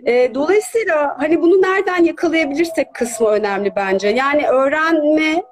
E, 0.06 0.34
dolayısıyla 0.34 1.16
hani 1.18 1.42
bunu 1.42 1.62
nereden 1.62 2.04
yakalayabilirsek 2.04 2.94
kısmı 2.94 3.28
önemli 3.28 3.76
bence. 3.76 4.08
Yani 4.08 4.46
öğrenme 4.48 5.42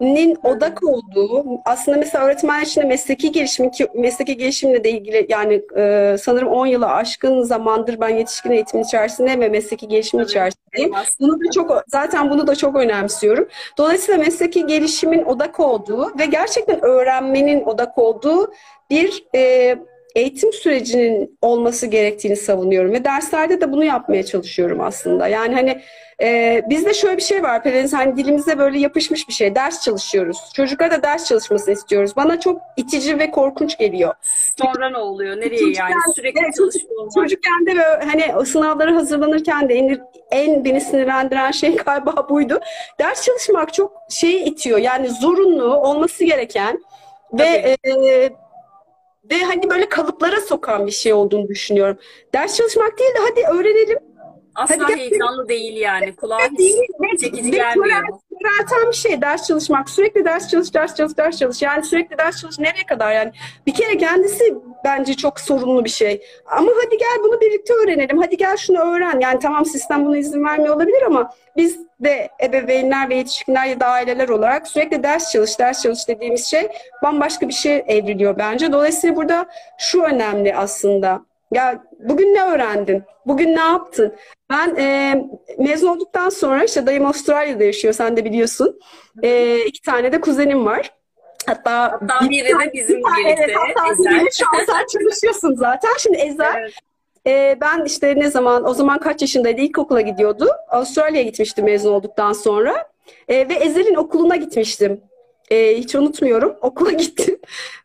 nin 0.00 0.38
odak 0.42 0.82
olduğu 0.82 1.44
aslında 1.64 1.98
mesela 1.98 2.24
öğretmen 2.24 2.62
içinde 2.62 2.84
mesleki 2.84 3.32
gelişim 3.32 3.70
ki 3.70 3.88
mesleki 3.94 4.36
gelişimle 4.36 4.84
de 4.84 4.90
ilgili 4.90 5.26
yani 5.28 5.62
e, 5.76 6.16
sanırım 6.20 6.48
10 6.48 6.66
yılı 6.66 6.86
aşkın 6.86 7.42
zamandır 7.42 8.00
ben 8.00 8.08
yetişkin 8.08 8.50
eğitim 8.50 8.80
içerisinde 8.80 9.40
ve 9.40 9.48
mesleki 9.48 9.88
gelişim 9.88 10.18
Tabii. 10.18 10.30
içerisindeyim. 10.30 10.92
Bunu 11.20 11.40
da 11.40 11.50
çok 11.54 11.82
zaten 11.88 12.30
bunu 12.30 12.46
da 12.46 12.54
çok 12.54 12.76
önemsiyorum. 12.76 13.48
Dolayısıyla 13.78 14.20
mesleki 14.20 14.66
gelişimin 14.66 15.24
odak 15.24 15.60
olduğu 15.60 16.18
ve 16.18 16.26
gerçekten 16.26 16.84
öğrenmenin 16.84 17.64
odak 17.64 17.98
olduğu 17.98 18.52
bir 18.90 19.24
e, 19.34 19.76
eğitim 20.14 20.52
sürecinin 20.52 21.38
olması 21.42 21.86
gerektiğini 21.86 22.36
savunuyorum 22.36 22.92
ve 22.92 23.04
derslerde 23.04 23.60
de 23.60 23.72
bunu 23.72 23.84
yapmaya 23.84 24.22
çalışıyorum 24.22 24.80
aslında. 24.80 25.28
Yani 25.28 25.54
hani 25.54 25.80
e, 26.22 26.62
bizde 26.70 26.94
şöyle 26.94 27.16
bir 27.16 27.22
şey 27.22 27.42
var 27.42 27.62
Pelin, 27.62 27.88
hani 27.88 28.16
dilimize 28.16 28.58
böyle 28.58 28.78
yapışmış 28.78 29.28
bir 29.28 29.32
şey. 29.32 29.54
Ders 29.54 29.82
çalışıyoruz. 29.82 30.38
Çocuklar 30.54 30.90
da 30.90 31.02
ders 31.02 31.28
çalışmasını 31.28 31.74
istiyoruz. 31.74 32.16
Bana 32.16 32.40
çok 32.40 32.62
itici 32.76 33.18
ve 33.18 33.30
korkunç 33.30 33.78
geliyor. 33.78 34.14
Sonra 34.58 34.90
ne 34.90 34.98
oluyor? 34.98 35.36
Nereye 35.36 35.58
çocukken, 35.58 35.88
yani? 35.88 36.14
Sürekli 36.14 36.40
evet, 36.44 36.54
çalışma 36.56 36.94
Çocukken 37.14 37.66
de 37.66 37.76
böyle 37.76 38.04
hani 38.04 38.46
sınavlara 38.46 38.94
hazırlanırken 38.94 39.68
de 39.68 39.74
en, 39.74 40.00
en 40.30 40.64
beni 40.64 40.80
sinirlendiren 40.80 41.50
şey 41.50 41.76
galiba 41.86 42.28
buydu. 42.28 42.60
Ders 42.98 43.24
çalışmak 43.24 43.74
çok 43.74 43.92
şeyi 44.10 44.44
itiyor. 44.44 44.78
Yani 44.78 45.08
zorunlu 45.08 45.74
olması 45.76 46.24
gereken 46.24 46.80
ve 47.32 47.76
e, 47.86 48.30
ve 49.30 49.42
hani 49.42 49.70
böyle 49.70 49.88
kalıplara 49.88 50.40
sokan 50.40 50.86
bir 50.86 50.92
şey 50.92 51.12
olduğunu 51.12 51.48
düşünüyorum. 51.48 51.98
Ders 52.34 52.56
çalışmak 52.56 52.98
değil 52.98 53.10
de 53.14 53.18
hadi 53.18 53.58
öğrenelim. 53.58 53.98
Asla 54.54 54.84
hadi 54.84 54.96
heyecanlı 54.96 55.48
değil 55.48 55.76
yani. 55.76 56.16
Kulağa 56.16 56.38
hiç 56.58 57.20
çekici 57.20 57.50
gelmiyor. 57.50 58.02
Körelten 58.42 58.90
bir 58.90 58.96
şey 58.96 59.22
ders 59.22 59.46
çalışmak. 59.46 59.90
Sürekli 59.90 60.24
ders 60.24 60.48
çalış, 60.50 60.74
ders 60.74 60.94
çalış, 60.94 61.16
ders 61.16 61.38
çalış. 61.38 61.62
Yani 61.62 61.84
sürekli 61.84 62.18
ders 62.18 62.40
çalış 62.40 62.58
nereye 62.58 62.86
kadar 62.86 63.12
yani? 63.12 63.32
Bir 63.66 63.74
kere 63.74 63.98
kendisi 63.98 64.54
bence 64.84 65.14
çok 65.14 65.40
sorunlu 65.40 65.84
bir 65.84 65.90
şey. 65.90 66.22
Ama 66.46 66.72
hadi 66.84 66.98
gel 66.98 67.18
bunu 67.24 67.40
birlikte 67.40 67.74
öğrenelim. 67.74 68.18
Hadi 68.18 68.36
gel 68.36 68.56
şunu 68.56 68.78
öğren. 68.78 69.20
Yani 69.20 69.38
tamam 69.38 69.64
sistem 69.64 70.04
buna 70.04 70.16
izin 70.16 70.44
vermiyor 70.44 70.76
olabilir 70.76 71.02
ama 71.02 71.30
biz 71.56 71.78
de 72.00 72.28
ebeveynler 72.42 73.08
ve 73.08 73.14
yetişkinler 73.14 73.66
ya 73.66 73.80
da 73.80 73.86
aileler 73.86 74.28
olarak 74.28 74.68
sürekli 74.68 75.02
ders 75.02 75.32
çalış, 75.32 75.58
ders 75.58 75.82
çalış 75.82 76.08
dediğimiz 76.08 76.46
şey 76.46 76.68
bambaşka 77.02 77.48
bir 77.48 77.54
şey 77.54 77.84
evriliyor 77.86 78.38
bence. 78.38 78.72
Dolayısıyla 78.72 79.16
burada 79.16 79.46
şu 79.78 80.02
önemli 80.02 80.56
aslında. 80.56 81.22
Ya 81.52 81.84
Bugün 82.04 82.34
ne 82.34 82.42
öğrendin? 82.42 83.04
Bugün 83.26 83.56
ne 83.56 83.60
yaptın? 83.60 84.14
Ben 84.50 84.76
e, 84.76 85.14
mezun 85.58 85.88
olduktan 85.88 86.28
sonra 86.28 86.64
işte 86.64 86.86
dayım 86.86 87.06
Avustralya'da 87.06 87.64
yaşıyor 87.64 87.94
sen 87.94 88.16
de 88.16 88.24
biliyorsun. 88.24 88.80
E, 89.22 89.58
iki 89.64 89.82
tane 89.82 90.12
de 90.12 90.20
kuzenim 90.20 90.66
var. 90.66 90.92
Hatta, 91.46 91.92
hatta 91.92 92.30
biri 92.30 92.48
de 92.48 92.72
bizimle 92.72 93.02
birlikte. 93.18 93.44
Evet, 93.44 93.56
hatta 93.56 93.92
Ezel. 93.92 94.28
şu 94.38 94.46
an 94.46 94.64
sen 94.66 94.86
çalışıyorsun 94.98 95.54
zaten. 95.54 95.90
Şimdi 95.98 96.18
Ezel 96.18 96.54
evet. 96.58 96.74
E, 97.26 97.58
ben 97.60 97.84
işte 97.84 98.14
ne 98.16 98.30
zaman 98.30 98.68
o 98.68 98.74
zaman 98.74 98.98
kaç 98.98 99.20
yaşındaydı? 99.20 99.60
İlkokula 99.60 100.00
gidiyordu. 100.00 100.48
Avustralya'ya 100.68 101.26
gitmişti 101.26 101.62
mezun 101.62 101.92
olduktan 101.92 102.32
sonra. 102.32 102.88
E, 103.28 103.48
ve 103.48 103.54
Ezel'in 103.54 103.94
okuluna 103.94 104.36
gitmiştim. 104.36 105.00
E, 105.50 105.78
hiç 105.78 105.94
unutmuyorum. 105.94 106.56
Okula 106.62 106.90
gittim. 106.90 107.38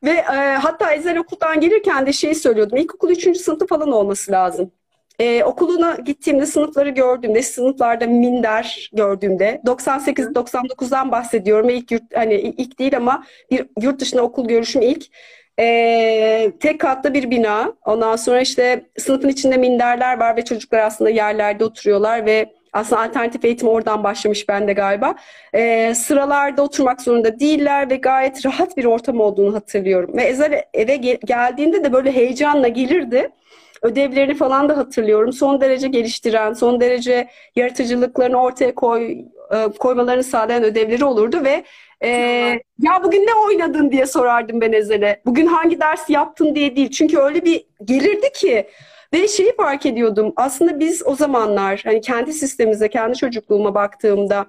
Ve 0.04 0.12
e, 0.12 0.58
hatta 0.62 0.93
Ezel 0.93 1.17
okuldan 1.17 1.60
gelirken 1.60 2.06
de 2.06 2.13
şeyi 2.13 2.36
söylüyordum. 2.36 2.78
İlkokul 2.78 3.10
3. 3.10 3.38
sınıfı 3.38 3.67
falan 3.67 3.91
olması 3.91 4.32
lazım. 4.32 4.71
Ee, 5.19 5.43
okuluna 5.43 5.95
gittiğimde 5.95 6.45
sınıfları 6.45 6.89
gördüğümde, 6.89 7.41
sınıflarda 7.41 8.08
minder 8.08 8.89
gördüğümde 8.93 9.62
98-99'dan 9.65 11.12
bahsediyorum. 11.12 11.69
İlk 11.69 11.91
yurt, 11.91 12.04
hani 12.15 12.34
ilk 12.36 12.80
değil 12.80 12.97
ama 12.97 13.23
bir 13.52 13.65
yurt 13.82 13.99
dışında 14.02 14.21
okul 14.21 14.47
görüşüm 14.47 14.82
ilk. 14.82 15.06
Ee, 15.60 16.52
tek 16.60 16.80
katlı 16.80 17.13
bir 17.13 17.32
bina. 17.32 17.74
Ondan 17.86 18.15
sonra 18.15 18.41
işte 18.41 18.86
sınıfın 18.98 19.30
içinde 19.30 19.58
minderler 19.58 20.19
var 20.19 20.36
ve 20.38 20.45
çocuklar 20.45 20.80
aslında 20.80 21.10
yerlerde 21.10 21.65
oturuyorlar 21.65 22.26
ve 22.26 22.45
aslında 22.74 23.02
alternatif 23.02 23.45
eğitim 23.45 23.67
oradan 23.67 24.04
başlamış 24.04 24.50
bende 24.50 24.74
galiba. 24.74 25.15
Ee, 25.54 25.93
sıralarda 25.95 26.62
oturmak 26.62 27.02
zorunda 27.02 27.39
değiller 27.39 27.89
ve 27.89 27.95
gayet 27.95 28.45
rahat 28.45 28.78
bir 28.78 28.86
ortam 28.86 29.19
olduğunu 29.19 29.56
hatırlıyorum. 29.56 30.17
Ve 30.17 30.24
Ezel 30.24 30.63
eve 30.74 30.95
gel- 30.95 31.19
geldiğinde 31.26 31.84
de 31.84 31.93
böyle 31.93 32.12
heyecanla 32.12 32.67
gelirdi. 32.67 33.30
Ödevlerini 33.82 34.36
falan 34.36 34.69
da 34.69 34.78
hatırlıyorum. 34.78 35.34
Son 35.34 35.62
derece 35.62 35.88
geliştiren, 35.88 36.54
son 36.54 36.82
derece 36.82 37.28
yaratıcılıklarını 37.56 38.41
ortaya 38.41 38.76
koy, 38.76 39.12
e, 39.52 39.67
koymalarını 39.80 40.24
sağlayan 40.24 40.63
ödevleri 40.63 41.06
olurdu 41.06 41.43
ve 41.43 41.63
e, 42.04 42.10
ya 42.80 43.04
bugün 43.04 43.28
ne 43.28 43.34
oynadın 43.48 43.92
diye 43.92 44.06
sorardım 44.06 44.62
ben 44.62 44.72
Ezel'e. 44.72 45.22
Bugün 45.26 45.46
hangi 45.46 45.80
ders 45.80 46.10
yaptın 46.10 46.56
diye 46.56 46.76
değil. 46.76 46.92
Çünkü 46.92 47.18
öyle 47.18 47.46
bir 47.46 47.66
gelirdi 47.86 48.32
ki 48.34 48.68
ve 49.14 49.28
şeyi 49.28 49.56
fark 49.56 49.86
ediyordum. 49.86 50.34
Aslında 50.36 50.80
biz 50.80 51.08
o 51.08 51.16
zamanlar 51.16 51.82
hani 51.84 52.02
kendi 52.02 52.34
sistemimize, 52.34 52.90
kendi 52.90 53.18
çocukluğuma 53.18 53.76
baktığımda 53.76 54.48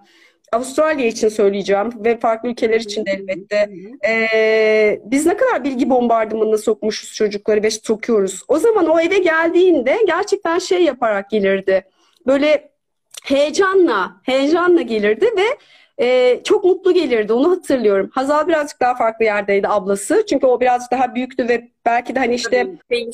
Avustralya 0.53 1.07
için 1.07 1.29
söyleyeceğim 1.29 2.05
ve 2.05 2.19
farklı 2.19 2.49
ülkeler 2.49 2.81
için 2.81 3.07
de 3.07 3.11
elbette. 3.11 3.71
Ee, 4.09 5.01
biz 5.05 5.27
ne 5.27 5.37
kadar 5.37 5.65
bilgi 5.65 5.91
bombardımanına 5.91 6.59
sokmuşuz 6.59 7.15
çocukları 7.15 7.63
ve 7.63 7.71
sokuyoruz. 7.71 8.43
O 8.49 8.59
zaman 8.59 8.87
o 8.87 9.01
eve 9.01 9.19
geldiğinde 9.19 9.99
gerçekten 10.07 10.59
şey 10.59 10.83
yaparak 10.83 11.31
gelirdi. 11.31 11.85
Böyle 12.27 12.71
heyecanla, 13.25 14.21
heyecanla 14.23 14.83
gelirdi 14.83 15.27
ve 15.37 15.47
e, 16.01 16.41
çok 16.45 16.65
mutlu 16.65 16.95
gelirdi. 16.95 17.33
Onu 17.33 17.51
hatırlıyorum. 17.51 18.11
Hazal 18.15 18.49
birazcık 18.49 18.81
daha 18.81 18.95
farklı 18.95 19.25
yerdeydi 19.25 19.69
ablası. 19.69 20.25
Çünkü 20.31 20.47
o 20.47 20.61
birazcık 20.61 20.93
daha 20.93 21.15
büyüktü 21.15 21.49
ve 21.49 21.69
belki 21.87 22.15
de 22.15 22.19
hani 22.19 22.35
işte 22.35 22.67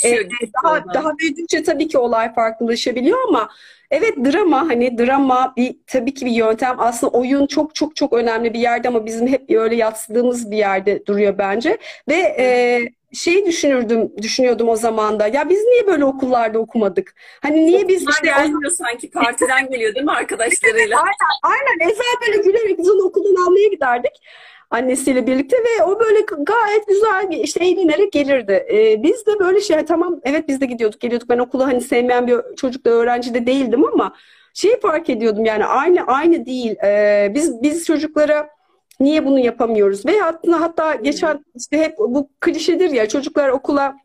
e, 0.05 0.17
daha 0.65 0.85
daha 0.95 1.19
büyüdükçe 1.19 1.63
tabii 1.63 1.89
ki 1.89 1.99
olay 1.99 2.35
farklılaşabiliyor 2.35 3.19
ama 3.29 3.49
Evet 3.91 4.17
drama 4.17 4.69
hani 4.69 4.99
drama 4.99 5.55
bir 5.57 5.77
tabii 5.87 6.15
ki 6.15 6.27
bir 6.27 6.31
yöntem. 6.31 6.77
Aslında 6.81 7.13
oyun 7.13 7.47
çok 7.47 7.75
çok 7.75 7.97
çok 7.97 8.13
önemli 8.13 8.55
bir 8.55 8.59
yerde 8.59 8.89
ama 8.89 9.07
bizim 9.07 9.27
hep 9.27 9.51
öyle 9.51 9.77
yatsıdığımız 9.77 10.51
bir 10.51 10.57
yerde 10.57 11.07
duruyor 11.07 11.39
bence. 11.39 11.79
Ve 12.09 12.15
e, 12.15 12.81
şeyi 13.13 13.47
düşünürdüm, 13.47 14.13
düşünüyordum 14.23 14.69
o 14.69 14.77
zaman 14.77 15.21
da. 15.21 15.27
Ya 15.27 15.49
biz 15.49 15.65
niye 15.65 15.87
böyle 15.87 16.05
okullarda 16.05 16.59
okumadık? 16.59 17.15
Hani 17.43 17.67
niye 17.67 17.89
biz 17.89 18.09
işte 18.09 18.27
gelmiyor 18.27 18.71
sanki 18.71 19.11
partiden 19.11 19.71
geliyor 19.71 19.95
değil 19.95 20.07
mi 20.07 20.13
arkadaşlarıyla? 20.13 20.97
aynen, 21.43 21.59
aynen. 21.59 21.91
Ezel 21.91 22.15
böyle 22.27 22.43
gülerek 22.43 22.79
biz 22.79 22.91
onu 22.91 23.03
okuldan 23.03 23.47
almaya 23.47 23.69
giderdik 23.69 24.23
annesiyle 24.71 25.27
birlikte 25.27 25.57
ve 25.57 25.85
o 25.85 26.01
böyle 26.01 26.21
gayet 26.21 26.89
güzel 26.89 27.29
işte 27.31 27.65
eğlenerek 27.65 28.13
gelirdi. 28.13 28.67
Ee, 28.73 29.03
biz 29.03 29.27
de 29.27 29.39
böyle 29.39 29.61
şey 29.61 29.85
tamam 29.85 30.21
evet 30.25 30.49
biz 30.49 30.61
de 30.61 30.67
gidiyorduk 30.67 31.01
geliyorduk. 31.01 31.29
Ben 31.29 31.39
okulu 31.39 31.67
hani 31.67 31.81
sevmeyen 31.81 32.27
bir 32.27 32.57
çocuk 32.57 32.85
da 32.85 32.91
öğrenci 32.91 33.35
de 33.35 33.47
değildim 33.47 33.85
ama 33.85 34.15
şeyi 34.55 34.81
fark 34.81 35.11
ediyordum 35.11 35.45
yani 35.45 35.65
aynı 35.65 36.07
aynı 36.07 36.47
değil. 36.47 36.77
Ee, 36.85 37.33
biz 37.35 37.63
biz 37.63 37.85
çocuklara 37.87 38.56
niye 39.01 39.27
bunu 39.27 39.39
yapamıyoruz? 39.39 40.07
Ve 40.07 40.19
hatta 40.19 40.61
hatta 40.61 40.95
geçen 40.95 41.45
işte 41.55 41.79
hep 41.79 41.99
bu 41.99 42.31
klişedir 42.41 42.91
ya 42.91 43.09
çocuklar 43.09 43.49
okula 43.49 43.97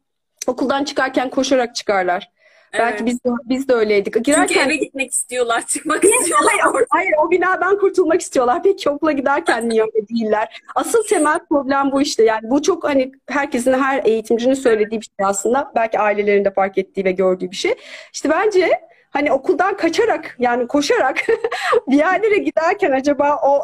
okuldan 0.48 0.84
çıkarken 0.84 1.30
koşarak 1.30 1.76
çıkarlar. 1.76 2.32
Evet. 2.74 2.86
Belki 2.86 3.06
biz 3.06 3.16
de, 3.16 3.30
biz 3.46 3.68
de 3.68 3.74
öyleydik. 3.74 4.26
Girerken... 4.26 4.48
Çünkü 4.48 4.60
eve 4.60 4.76
gitmek 4.76 5.12
istiyorlar, 5.12 5.68
çıkmak 5.68 6.04
istiyorlar. 6.04 6.54
Hayır, 6.60 6.86
hayır, 6.90 7.14
o 7.26 7.32
binadan 7.32 7.80
kurtulmak 7.80 8.22
istiyorlar. 8.22 8.64
Peki 8.64 8.90
okula 8.90 9.12
giderken 9.12 9.70
niye 9.70 9.82
öyle 9.82 10.08
değiller? 10.08 10.62
Asıl 10.76 11.04
temel 11.04 11.40
problem 11.50 11.92
bu 11.92 12.02
işte. 12.02 12.24
Yani 12.24 12.50
bu 12.50 12.62
çok 12.62 12.84
hani 12.84 13.12
herkesin, 13.30 13.74
her 13.74 14.06
eğitimcinin 14.06 14.54
söylediği 14.54 15.02
bir 15.02 15.06
şey 15.06 15.26
aslında. 15.26 15.72
Belki 15.76 16.00
ailelerin 16.00 16.46
de 16.46 16.52
fark 16.52 16.78
ettiği 16.78 17.06
ve 17.06 17.12
gördüğü 17.12 17.52
bir 17.52 17.56
şey. 17.56 17.76
İşte 18.14 18.30
bence 18.30 18.70
hani 19.10 19.32
okuldan 19.32 19.78
kaçarak 19.78 20.36
yani 20.40 20.68
koşarak 20.68 21.18
bir 21.88 21.98
yerlere 21.98 22.38
giderken 22.38 22.92
acaba 22.92 23.40
o 23.44 23.64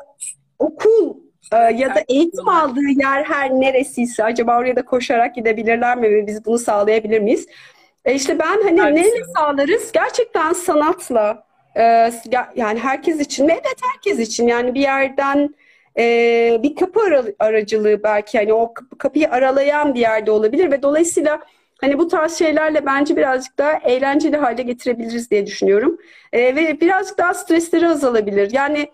okul 0.59 1.17
e, 1.53 1.57
ya 1.57 1.95
da 1.95 2.03
eğitim 2.09 2.47
aldığı 2.47 2.89
yer 2.89 3.23
her 3.23 3.51
neresiyse 3.51 4.23
acaba 4.23 4.59
oraya 4.59 4.75
da 4.75 4.85
koşarak 4.85 5.35
gidebilirler 5.35 5.97
mi 5.97 6.09
ve 6.11 6.27
biz 6.27 6.45
bunu 6.45 6.57
sağlayabilir 6.57 7.19
miyiz? 7.19 7.47
E 8.05 8.13
işte 8.13 8.39
ben 8.39 8.61
hani 8.63 8.81
Herkes 8.81 9.05
neyle 9.05 9.23
sağlarız? 9.35 9.91
Gerçekten 9.91 10.53
sanatla 10.53 11.43
e, 11.77 12.11
yani 12.55 12.79
herkes 12.79 13.19
için 13.19 13.45
mi? 13.45 13.51
Evet 13.51 13.77
herkes 13.93 14.19
için 14.19 14.47
yani 14.47 14.75
bir 14.75 14.81
yerden 14.81 15.55
e, 15.97 16.59
bir 16.63 16.75
kapı 16.75 16.99
aracılığı 17.39 18.03
belki 18.03 18.37
hani 18.37 18.53
o 18.53 18.73
kapıyı 18.97 19.31
aralayan 19.31 19.93
bir 19.93 19.99
yerde 19.99 20.31
olabilir 20.31 20.71
ve 20.71 20.81
dolayısıyla 20.81 21.39
hani 21.81 21.97
bu 21.97 22.07
tarz 22.07 22.37
şeylerle 22.37 22.85
bence 22.85 23.15
birazcık 23.15 23.57
daha 23.57 23.73
eğlenceli 23.73 24.37
hale 24.37 24.61
getirebiliriz 24.61 25.31
diye 25.31 25.45
düşünüyorum. 25.45 25.97
E, 26.33 26.55
ve 26.55 26.81
birazcık 26.81 27.17
daha 27.17 27.33
stresleri 27.33 27.87
azalabilir. 27.87 28.51
Yani 28.51 28.87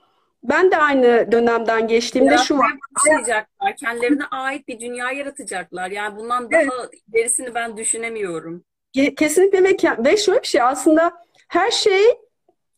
ben 0.43 0.71
de 0.71 0.77
aynı 0.77 1.31
dönemden 1.31 1.87
geçtiğimde 1.87 2.37
şu 2.37 2.57
var. 2.57 2.71
Başlayacaklar. 2.95 3.75
Kendilerine 3.77 4.25
ait 4.31 4.67
bir 4.67 4.79
dünya 4.79 5.11
yaratacaklar. 5.11 5.91
Yani 5.91 6.17
bundan 6.17 6.51
daha 6.51 6.61
evet. 6.61 7.01
gerisini 7.13 7.55
ben 7.55 7.77
düşünemiyorum. 7.77 8.63
Kesinlikle 9.17 9.63
ve, 9.63 9.77
ve 9.97 10.17
şöyle 10.17 10.41
bir 10.41 10.47
şey 10.47 10.61
aslında 10.61 11.13
her 11.47 11.71
şey 11.71 12.03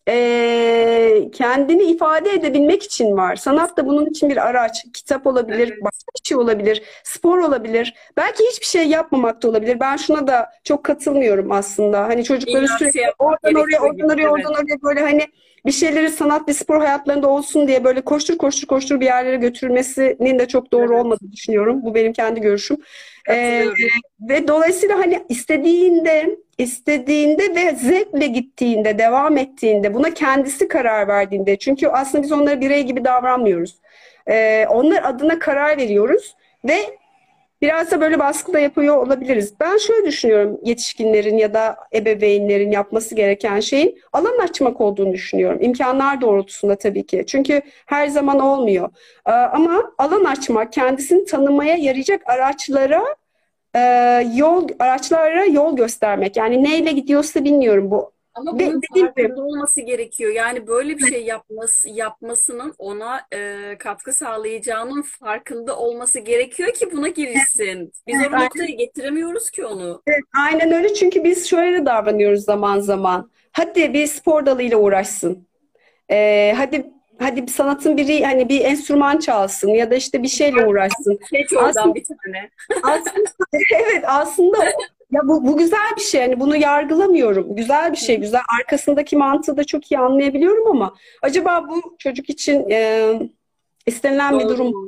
e, 0.10 1.30
kendini 1.34 1.84
ifade 1.84 2.30
edebilmek 2.30 2.84
için 2.84 3.18
var. 3.18 3.36
Sanat 3.36 3.78
da 3.78 3.88
bunun 3.88 4.06
için 4.06 4.30
bir 4.30 4.48
araç. 4.48 4.86
Kitap 4.94 5.28
olabilir, 5.28 5.68
evet. 5.68 5.84
başka 5.84 6.12
bir 6.20 6.28
şey 6.28 6.38
olabilir, 6.38 6.84
spor 7.04 7.38
olabilir. 7.38 7.94
Belki 8.18 8.44
hiçbir 8.52 8.66
şey 8.66 8.88
yapmamak 8.88 9.44
da 9.44 9.50
olabilir. 9.50 9.80
Ben 9.80 9.98
şuna 9.98 10.28
da 10.28 10.50
çok 10.64 10.84
katılmıyorum 10.84 11.52
aslında. 11.52 12.04
Hani 12.04 12.24
çocukları 12.24 12.68
sürekli 12.68 13.02
oradan 13.20 13.56
oraya, 13.56 13.80
oradan 13.80 14.10
oraya, 14.10 14.30
oradan 14.30 14.54
oraya 14.54 14.82
böyle 14.84 15.00
hani 15.00 15.28
bir 15.66 15.72
şeyleri 15.72 16.10
sanat 16.10 16.50
ve 16.50 16.54
spor 16.54 16.80
hayatlarında 16.80 17.28
olsun 17.28 17.68
diye 17.68 17.84
böyle 17.84 18.02
koştur 18.02 18.38
koştur 18.38 18.68
koştur 18.68 19.00
bir 19.00 19.06
yerlere 19.06 19.36
götürülmesinin 19.36 20.40
de 20.40 20.48
çok 20.48 20.72
doğru 20.72 20.94
evet. 20.94 21.06
olmadığını 21.06 21.32
düşünüyorum. 21.32 21.84
Bu 21.84 21.96
benim 21.96 22.14
kendi 22.14 22.42
görüşüm. 22.42 22.78
Ee, 23.30 23.66
ve 24.30 24.48
dolayısıyla 24.48 24.98
hani 24.98 25.24
istediğinde 25.30 26.38
istediğinde 26.58 27.56
ve 27.56 27.76
zevkle 27.76 28.28
gittiğinde, 28.28 29.00
devam 29.00 29.38
ettiğinde, 29.38 29.94
buna 29.94 30.14
kendisi 30.14 30.68
karar 30.68 31.08
verdiğinde. 31.08 31.58
Çünkü 31.58 31.88
aslında 31.88 32.24
biz 32.24 32.32
onlara 32.32 32.62
birey 32.62 32.84
gibi 32.84 33.06
davranmıyoruz. 33.06 33.76
Ee, 34.30 34.66
onlar 34.70 35.04
adına 35.04 35.40
karar 35.40 35.78
veriyoruz 35.78 36.36
ve 36.66 36.78
Biraz 37.66 37.92
da 37.92 38.02
böyle 38.02 38.20
baskı 38.20 38.54
da 38.54 38.60
yapıyor 38.60 38.98
olabiliriz. 38.98 39.54
Ben 39.60 39.78
şöyle 39.78 40.08
düşünüyorum 40.08 40.60
yetişkinlerin 40.64 41.38
ya 41.38 41.54
da 41.54 41.78
ebeveynlerin 41.94 42.72
yapması 42.72 43.16
gereken 43.16 43.60
şeyin 43.60 44.00
alan 44.14 44.38
açmak 44.38 44.82
olduğunu 44.82 45.14
düşünüyorum. 45.14 45.58
İmkanlar 45.62 46.22
doğrultusunda 46.22 46.76
tabii 46.76 47.06
ki. 47.06 47.24
Çünkü 47.28 47.62
her 47.86 48.08
zaman 48.08 48.40
olmuyor. 48.40 48.90
Ee, 49.28 49.32
ama 49.32 49.92
alan 49.98 50.24
açmak, 50.24 50.74
kendisini 50.74 51.26
tanımaya 51.26 51.76
yarayacak 51.76 52.22
araçlara 52.30 53.04
e, 53.76 53.80
yol 54.36 54.68
araçlara 54.80 55.46
yol 55.46 55.76
göstermek. 55.76 56.38
Yani 56.38 56.64
neyle 56.64 56.92
gidiyorsa 56.92 57.44
bilmiyorum 57.44 57.92
bu 57.92 58.15
ama 58.36 58.60
bunun 58.60 58.82
farkında 58.94 59.42
olması 59.42 59.82
gerekiyor. 59.82 60.34
Yani 60.34 60.68
böyle 60.68 60.98
bir 60.98 61.08
şey 61.08 61.24
yapması 61.24 61.90
yapmasının 61.90 62.74
ona 62.78 63.22
e, 63.34 63.72
katkı 63.80 64.14
sağlayacağının 64.14 65.02
farkında 65.02 65.78
olması 65.78 66.20
gerekiyor 66.20 66.74
ki 66.74 66.92
buna 66.92 67.08
girişsin. 67.08 67.92
Biz 68.08 68.16
evet, 68.22 68.34
o 68.34 68.44
noktaya 68.44 68.72
getiremiyoruz 68.72 69.50
ki 69.50 69.66
onu. 69.66 70.02
Evet, 70.08 70.24
aynen 70.38 70.72
öyle 70.72 70.94
çünkü 70.94 71.24
biz 71.24 71.50
şöyle 71.50 71.82
de 71.82 71.86
davranıyoruz 71.86 72.44
zaman 72.44 72.80
zaman. 72.80 73.32
Hadi 73.52 73.94
bir 73.94 74.08
spor 74.08 74.46
dalıyla 74.46 74.78
uğraşsın. 74.78 75.48
Ee, 76.12 76.54
hadi 76.58 76.92
hadi 77.20 77.42
bir 77.42 77.52
sanatın 77.52 77.98
biri 77.98 78.26
hani 78.26 78.50
bir 78.50 78.62
enstrüman 78.62 79.18
çalsın 79.18 79.70
ya 79.70 79.92
da 79.92 79.96
işte 79.96 80.24
bir 80.24 80.28
şeyle 80.28 80.66
uğraşsın. 80.66 81.20
Oradan 81.58 81.68
aslında, 81.70 81.96
bir 81.96 82.04
tane. 82.04 82.50
aslında, 82.84 83.30
evet 83.72 84.04
aslında 84.08 84.58
Ya 85.12 85.22
bu, 85.24 85.48
bu 85.48 85.58
güzel 85.58 85.92
bir 85.98 86.02
şey. 86.02 86.22
Yani 86.22 86.40
bunu 86.40 86.56
yargılamıyorum. 86.56 87.56
Güzel 87.56 87.92
bir 87.92 87.98
şey. 87.98 88.18
Güzel. 88.20 88.42
Arkasındaki 88.60 89.18
mantığı 89.18 89.58
da 89.58 89.64
çok 89.64 89.92
iyi 89.92 90.00
anlayabiliyorum 90.00 90.68
ama 90.68 90.96
acaba 91.22 91.66
bu 91.70 91.96
çocuk 92.00 92.30
için 92.30 92.70
e, 92.70 93.12
istenilen 93.86 94.40
bir 94.40 94.44
Doğru 94.44 94.50
durum 94.54 94.68
mu? 94.68 94.88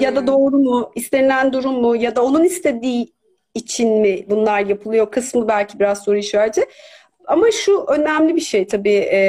ya 0.00 0.16
da 0.16 0.20
Hmm. 0.20 0.26
doğru 0.26 0.58
mu? 0.58 0.90
istenilen 0.94 1.52
durum 1.52 1.80
mu? 1.80 1.96
Ya 1.96 2.16
da 2.16 2.24
onun 2.24 2.44
istediği 2.44 3.12
için 3.54 4.00
mi 4.00 4.24
bunlar 4.30 4.60
yapılıyor 4.66 5.10
kısmı 5.10 5.48
belki 5.48 5.78
biraz 5.80 6.04
soru 6.04 6.16
işareti. 6.16 6.64
Ama 7.26 7.50
şu 7.50 7.84
önemli 7.88 8.36
bir 8.36 8.40
şey 8.40 8.66
tabii. 8.66 9.08
E, 9.12 9.20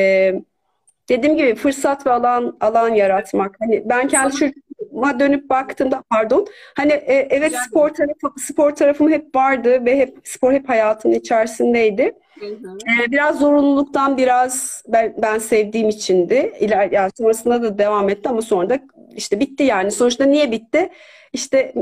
dediğim 1.10 1.38
gibi 1.38 1.56
fırsat 1.56 2.06
ve 2.08 2.12
alan 2.12 2.58
alan 2.62 2.90
yaratmak. 2.94 3.56
Hani 3.60 3.84
ben 3.86 4.08
kendi 4.08 4.34
Sana- 4.38 4.52
çocuğuma 4.80 5.20
dönüp 5.20 5.50
baktığımda 5.50 6.04
pardon. 6.10 6.48
Hani 6.76 6.92
e, 6.92 7.28
evet 7.30 7.50
Rica 7.52 7.64
spor 7.70 7.90
tarafı 7.90 8.40
spor 8.40 8.72
tarafım 8.72 9.12
hep 9.12 9.36
vardı 9.36 9.86
ve 9.86 9.98
hep 9.98 10.18
spor 10.24 10.54
hep 10.54 10.70
hayatımın 10.70 11.16
içerisindeydi. 11.16 12.14
Hı 12.40 12.46
hı. 12.46 12.78
Ee, 12.78 13.12
biraz 13.12 13.40
zorunluluktan 13.40 14.18
biraz 14.18 14.84
ben, 14.88 15.14
ben 15.22 15.38
sevdiğim 15.38 15.90
içindi. 15.90 16.54
İler, 16.60 16.92
yani 16.92 17.12
sonrasında 17.18 17.64
da 17.64 17.78
devam 17.78 18.10
etti 18.10 18.30
ama 18.30 18.42
sonra 18.42 18.70
da 18.70 18.80
işte 19.16 19.40
bitti 19.40 19.64
yani. 19.64 19.92
Sonuçta 19.92 20.26
niye 20.26 20.52
bitti? 20.52 20.90
İşte 21.34 21.74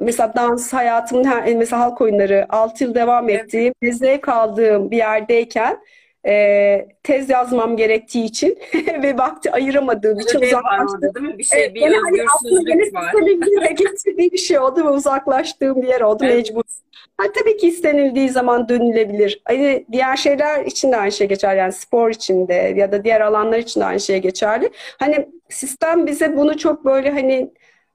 mesela 0.00 0.32
dans 0.36 0.72
hayatımın 0.72 1.24
her, 1.24 1.54
mesela 1.54 1.82
halk 1.82 2.00
oyunları 2.00 2.46
6 2.48 2.84
yıl 2.84 2.94
devam 2.94 3.28
Evet. 3.28 3.44
ettiğim 3.44 3.74
ve 3.82 3.92
zevk 3.92 4.28
aldığım 4.28 4.90
bir 4.90 4.96
yerdeyken 4.96 5.78
e, 6.26 6.86
tez 7.02 7.30
yazmam 7.30 7.76
gerektiği 7.76 8.24
için 8.24 8.58
ve 9.02 9.18
vakti 9.18 9.52
ayıramadığım 9.52 10.20
için 10.20 10.40
var 10.40 10.46
uzaklaştım. 10.46 11.14
değil 11.14 11.26
mi? 11.26 11.38
Bir 11.38 11.44
şey, 11.44 11.60
Evet, 11.62 11.74
bir 11.74 11.80
hani 11.82 12.22
aslında 12.34 12.62
gene 12.62 12.82
özgürsüzlük 12.82 12.94
var. 13.56 13.70
bir 13.70 13.76
getirdiği 13.76 14.32
bir 14.32 14.38
şey 14.38 14.58
oldu 14.58 14.84
ve 14.84 14.88
uzaklaştığım 14.88 15.82
bir 15.82 15.88
yer 15.88 16.00
oldu 16.00 16.24
Evet. 16.26 16.36
mecbur. 16.36 16.62
Ha, 17.16 17.26
tabii 17.38 17.56
ki 17.56 17.68
istenildiği 17.68 18.28
zaman 18.28 18.68
dönülebilir. 18.68 19.42
Hani 19.44 19.86
diğer 19.92 20.16
şeyler 20.16 20.64
için 20.64 20.92
de 20.92 20.96
aynı 20.96 21.12
şey 21.12 21.28
geçer. 21.28 21.56
Yani 21.56 21.72
spor 21.72 22.10
için 22.10 22.48
de 22.48 22.54
ya 22.54 22.92
da 22.92 23.04
diğer 23.04 23.20
alanlar 23.20 23.58
için 23.58 23.80
de 23.80 23.84
aynı 23.84 24.00
şey 24.00 24.18
geçerli. 24.18 24.70
Hani 24.98 25.28
sistem 25.48 26.06
bize 26.06 26.36
bunu 26.36 26.58
çok 26.58 26.84
böyle 26.84 27.10
hani 27.10 27.50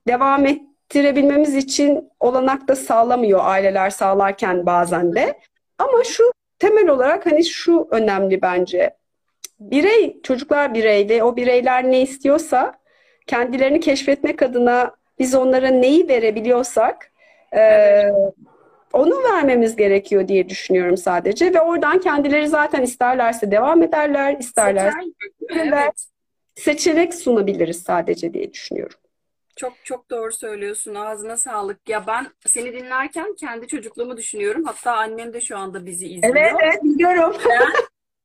devam 0.07 0.45
ettirebilmemiz 0.45 1.55
için 1.55 2.09
olanak 2.19 2.67
da 2.67 2.75
sağlamıyor 2.75 3.39
aileler 3.43 3.89
sağlarken 3.89 4.65
bazen 4.65 5.15
de. 5.15 5.39
Ama 5.77 6.03
şu 6.03 6.31
temel 6.59 6.87
olarak 6.87 7.25
hani 7.25 7.45
şu 7.45 7.87
önemli 7.91 8.41
bence. 8.41 8.97
Birey, 9.59 10.21
çocuklar 10.23 10.73
birey 10.73 11.09
ve 11.09 11.23
o 11.23 11.35
bireyler 11.35 11.83
ne 11.91 12.01
istiyorsa 12.01 12.73
kendilerini 13.27 13.79
keşfetmek 13.79 14.41
adına 14.41 14.91
biz 15.19 15.35
onlara 15.35 15.67
neyi 15.67 16.07
verebiliyorsak 16.07 17.11
eee, 17.53 18.11
onu 18.93 19.23
vermemiz 19.23 19.75
gerekiyor 19.75 20.27
diye 20.27 20.49
düşünüyorum 20.49 20.97
sadece 20.97 21.53
ve 21.53 21.61
oradan 21.61 21.99
kendileri 21.99 22.47
zaten 22.47 22.81
isterlerse 22.81 23.51
devam 23.51 23.83
ederler, 23.83 24.37
isterlerse? 24.39 24.97
Evet. 25.49 26.05
seçenek 26.55 27.13
sunabiliriz 27.15 27.83
sadece 27.83 28.33
diye 28.33 28.53
düşünüyorum. 28.53 28.97
Çok 29.57 29.73
çok 29.83 30.09
doğru 30.09 30.31
söylüyorsun. 30.31 30.95
Ağzına 30.95 31.37
sağlık. 31.37 31.89
Ya 31.89 32.07
ben 32.07 32.27
seni 32.45 32.73
dinlerken 32.73 33.35
kendi 33.35 33.67
çocukluğumu 33.67 34.17
düşünüyorum. 34.17 34.63
Hatta 34.65 34.97
annem 34.97 35.33
de 35.33 35.41
şu 35.41 35.57
anda 35.57 35.85
bizi 35.85 36.07
izliyor. 36.07 36.35
Evet, 36.35 36.53
evet 36.63 36.83
biliyorum. 36.83 37.35
Ben, 37.49 37.67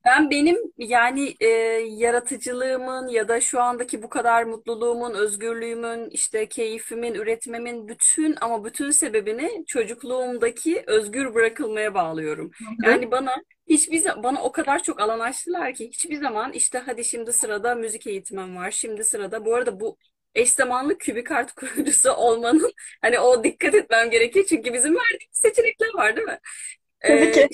ben 0.05 0.31
benim 0.31 0.57
yani 0.79 1.35
e, 1.41 1.47
yaratıcılığımın 1.89 3.09
ya 3.09 3.29
da 3.29 3.41
şu 3.41 3.61
andaki 3.61 4.03
bu 4.03 4.09
kadar 4.09 4.45
mutluluğumun, 4.45 5.15
özgürlüğümün, 5.15 6.11
işte 6.11 6.49
keyfimin, 6.49 7.15
üretmemin 7.15 7.89
bütün 7.89 8.37
ama 8.41 8.65
bütün 8.65 8.91
sebebini 8.91 9.65
çocukluğumdaki 9.67 10.85
özgür 10.87 11.35
bırakılmaya 11.35 11.95
bağlıyorum. 11.95 12.51
Yani 12.85 13.11
bana 13.11 13.35
hiçbir 13.69 14.05
bana 14.23 14.43
o 14.43 14.53
kadar 14.53 14.83
çok 14.83 15.01
alan 15.01 15.21
açtılar 15.21 15.75
ki 15.75 15.89
hiçbir 15.89 16.17
zaman 16.17 16.53
işte 16.53 16.79
hadi 16.87 17.05
şimdi 17.05 17.33
sırada 17.33 17.75
müzik 17.75 18.07
eğitimim 18.07 18.57
var. 18.57 18.71
Şimdi 18.71 19.05
sırada 19.05 19.45
bu 19.45 19.55
arada 19.55 19.81
bu 19.81 19.97
eş 20.35 20.53
zamanlı 20.53 20.99
kübikart 20.99 21.53
kurucusu 21.57 22.13
olmanın 22.13 22.73
hani 23.03 23.21
o 23.21 23.45
dikkat 23.45 23.75
etmem 23.75 24.11
gerekiyor 24.11 24.47
çünkü 24.49 24.73
bizim 24.73 24.95
verdiğimiz 24.95 25.29
seçenekler 25.33 25.95
var 25.95 26.17
değil 26.17 26.27
mi? 26.27 26.39
Tabii 27.01 27.33
ki. 27.33 27.41
Ee, 27.41 27.49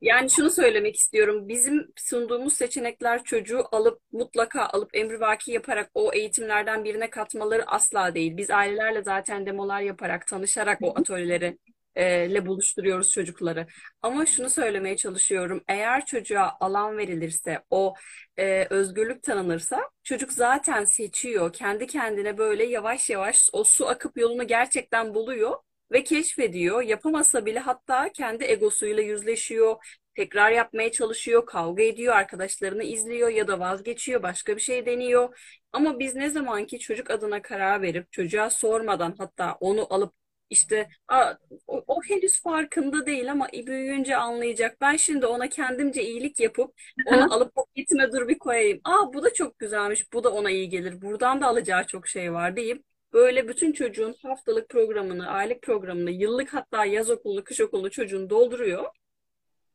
yani 0.00 0.30
şunu 0.30 0.50
söylemek 0.50 0.96
istiyorum. 0.96 1.48
Bizim 1.48 1.92
sunduğumuz 1.96 2.54
seçenekler 2.54 3.24
çocuğu 3.24 3.64
alıp 3.72 4.00
mutlaka 4.12 4.66
alıp 4.66 4.96
emrivaki 4.96 5.52
yaparak 5.52 5.90
o 5.94 6.12
eğitimlerden 6.14 6.84
birine 6.84 7.10
katmaları 7.10 7.66
asla 7.66 8.14
değil. 8.14 8.36
Biz 8.36 8.50
ailelerle 8.50 9.02
zaten 9.02 9.46
demolar 9.46 9.80
yaparak, 9.80 10.26
tanışarak 10.26 10.78
o 10.82 10.98
atölyeleri 10.98 11.58
e, 11.94 12.34
le 12.34 12.46
buluşturuyoruz 12.46 13.12
çocukları. 13.12 13.66
Ama 14.02 14.26
şunu 14.26 14.50
söylemeye 14.50 14.96
çalışıyorum. 14.96 15.64
Eğer 15.68 16.06
çocuğa 16.06 16.56
alan 16.60 16.96
verilirse, 16.96 17.62
o 17.70 17.94
e, 18.36 18.66
özgürlük 18.70 19.22
tanınırsa 19.22 19.90
çocuk 20.02 20.32
zaten 20.32 20.84
seçiyor. 20.84 21.52
Kendi 21.52 21.86
kendine 21.86 22.38
böyle 22.38 22.64
yavaş 22.64 23.10
yavaş 23.10 23.48
o 23.52 23.64
su 23.64 23.88
akıp 23.88 24.18
yolunu 24.18 24.46
gerçekten 24.46 25.14
buluyor 25.14 25.56
ve 25.92 26.04
keşfediyor. 26.04 26.82
Yapamasa 26.82 27.46
bile 27.46 27.58
hatta 27.58 28.12
kendi 28.12 28.44
egosuyla 28.44 29.02
yüzleşiyor, 29.02 29.76
tekrar 30.14 30.50
yapmaya 30.50 30.92
çalışıyor, 30.92 31.46
kavga 31.46 31.82
ediyor, 31.82 32.14
arkadaşlarını 32.14 32.82
izliyor 32.82 33.28
ya 33.28 33.48
da 33.48 33.60
vazgeçiyor, 33.60 34.22
başka 34.22 34.56
bir 34.56 34.60
şey 34.60 34.86
deniyor. 34.86 35.38
Ama 35.72 35.98
biz 35.98 36.14
ne 36.14 36.30
zaman 36.30 36.66
ki 36.66 36.78
çocuk 36.78 37.10
adına 37.10 37.42
karar 37.42 37.82
verip 37.82 38.12
çocuğa 38.12 38.50
sormadan 38.50 39.14
hatta 39.18 39.56
onu 39.60 39.94
alıp 39.94 40.14
işte 40.50 40.88
"Aa, 41.08 41.34
o, 41.66 41.84
o 41.86 42.02
henüz 42.02 42.42
farkında 42.42 43.06
değil 43.06 43.30
ama 43.32 43.48
büyüyünce 43.52 44.16
anlayacak. 44.16 44.80
Ben 44.80 44.96
şimdi 44.96 45.26
ona 45.26 45.48
kendimce 45.48 46.02
iyilik 46.02 46.40
yapıp 46.40 46.74
onu 47.04 47.34
alıp 47.34 47.54
paketime 47.54 48.12
dur 48.12 48.28
bir 48.28 48.38
koyayım. 48.38 48.80
Aa 48.84 49.12
bu 49.12 49.22
da 49.22 49.34
çok 49.34 49.58
güzelmiş, 49.58 50.12
bu 50.12 50.24
da 50.24 50.32
ona 50.32 50.50
iyi 50.50 50.68
gelir. 50.68 51.02
Buradan 51.02 51.40
da 51.40 51.46
alacağı 51.46 51.86
çok 51.86 52.08
şey 52.08 52.32
var 52.32 52.56
deyip 52.56 52.82
Böyle 53.12 53.48
bütün 53.48 53.72
çocuğun 53.72 54.14
haftalık 54.22 54.68
programını, 54.68 55.28
aylık 55.30 55.62
programını, 55.62 56.10
yıllık 56.10 56.54
hatta 56.54 56.84
yaz 56.84 57.10
okulu, 57.10 57.44
kış 57.44 57.60
okulu 57.60 57.90
çocuğun 57.90 58.30
dolduruyor. 58.30 58.84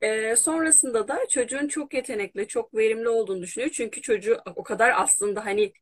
Ee, 0.02 0.36
sonrasında 0.36 1.08
da 1.08 1.20
çocuğun 1.30 1.68
çok 1.68 1.94
yetenekli, 1.94 2.48
çok 2.48 2.76
verimli 2.76 3.10
olduğunu 3.10 3.42
düşünüyor. 3.42 3.72
Çünkü 3.74 4.02
çocuğu 4.02 4.38
o 4.56 4.64
kadar 4.64 4.94
aslında 4.96 5.46
hani 5.46 5.74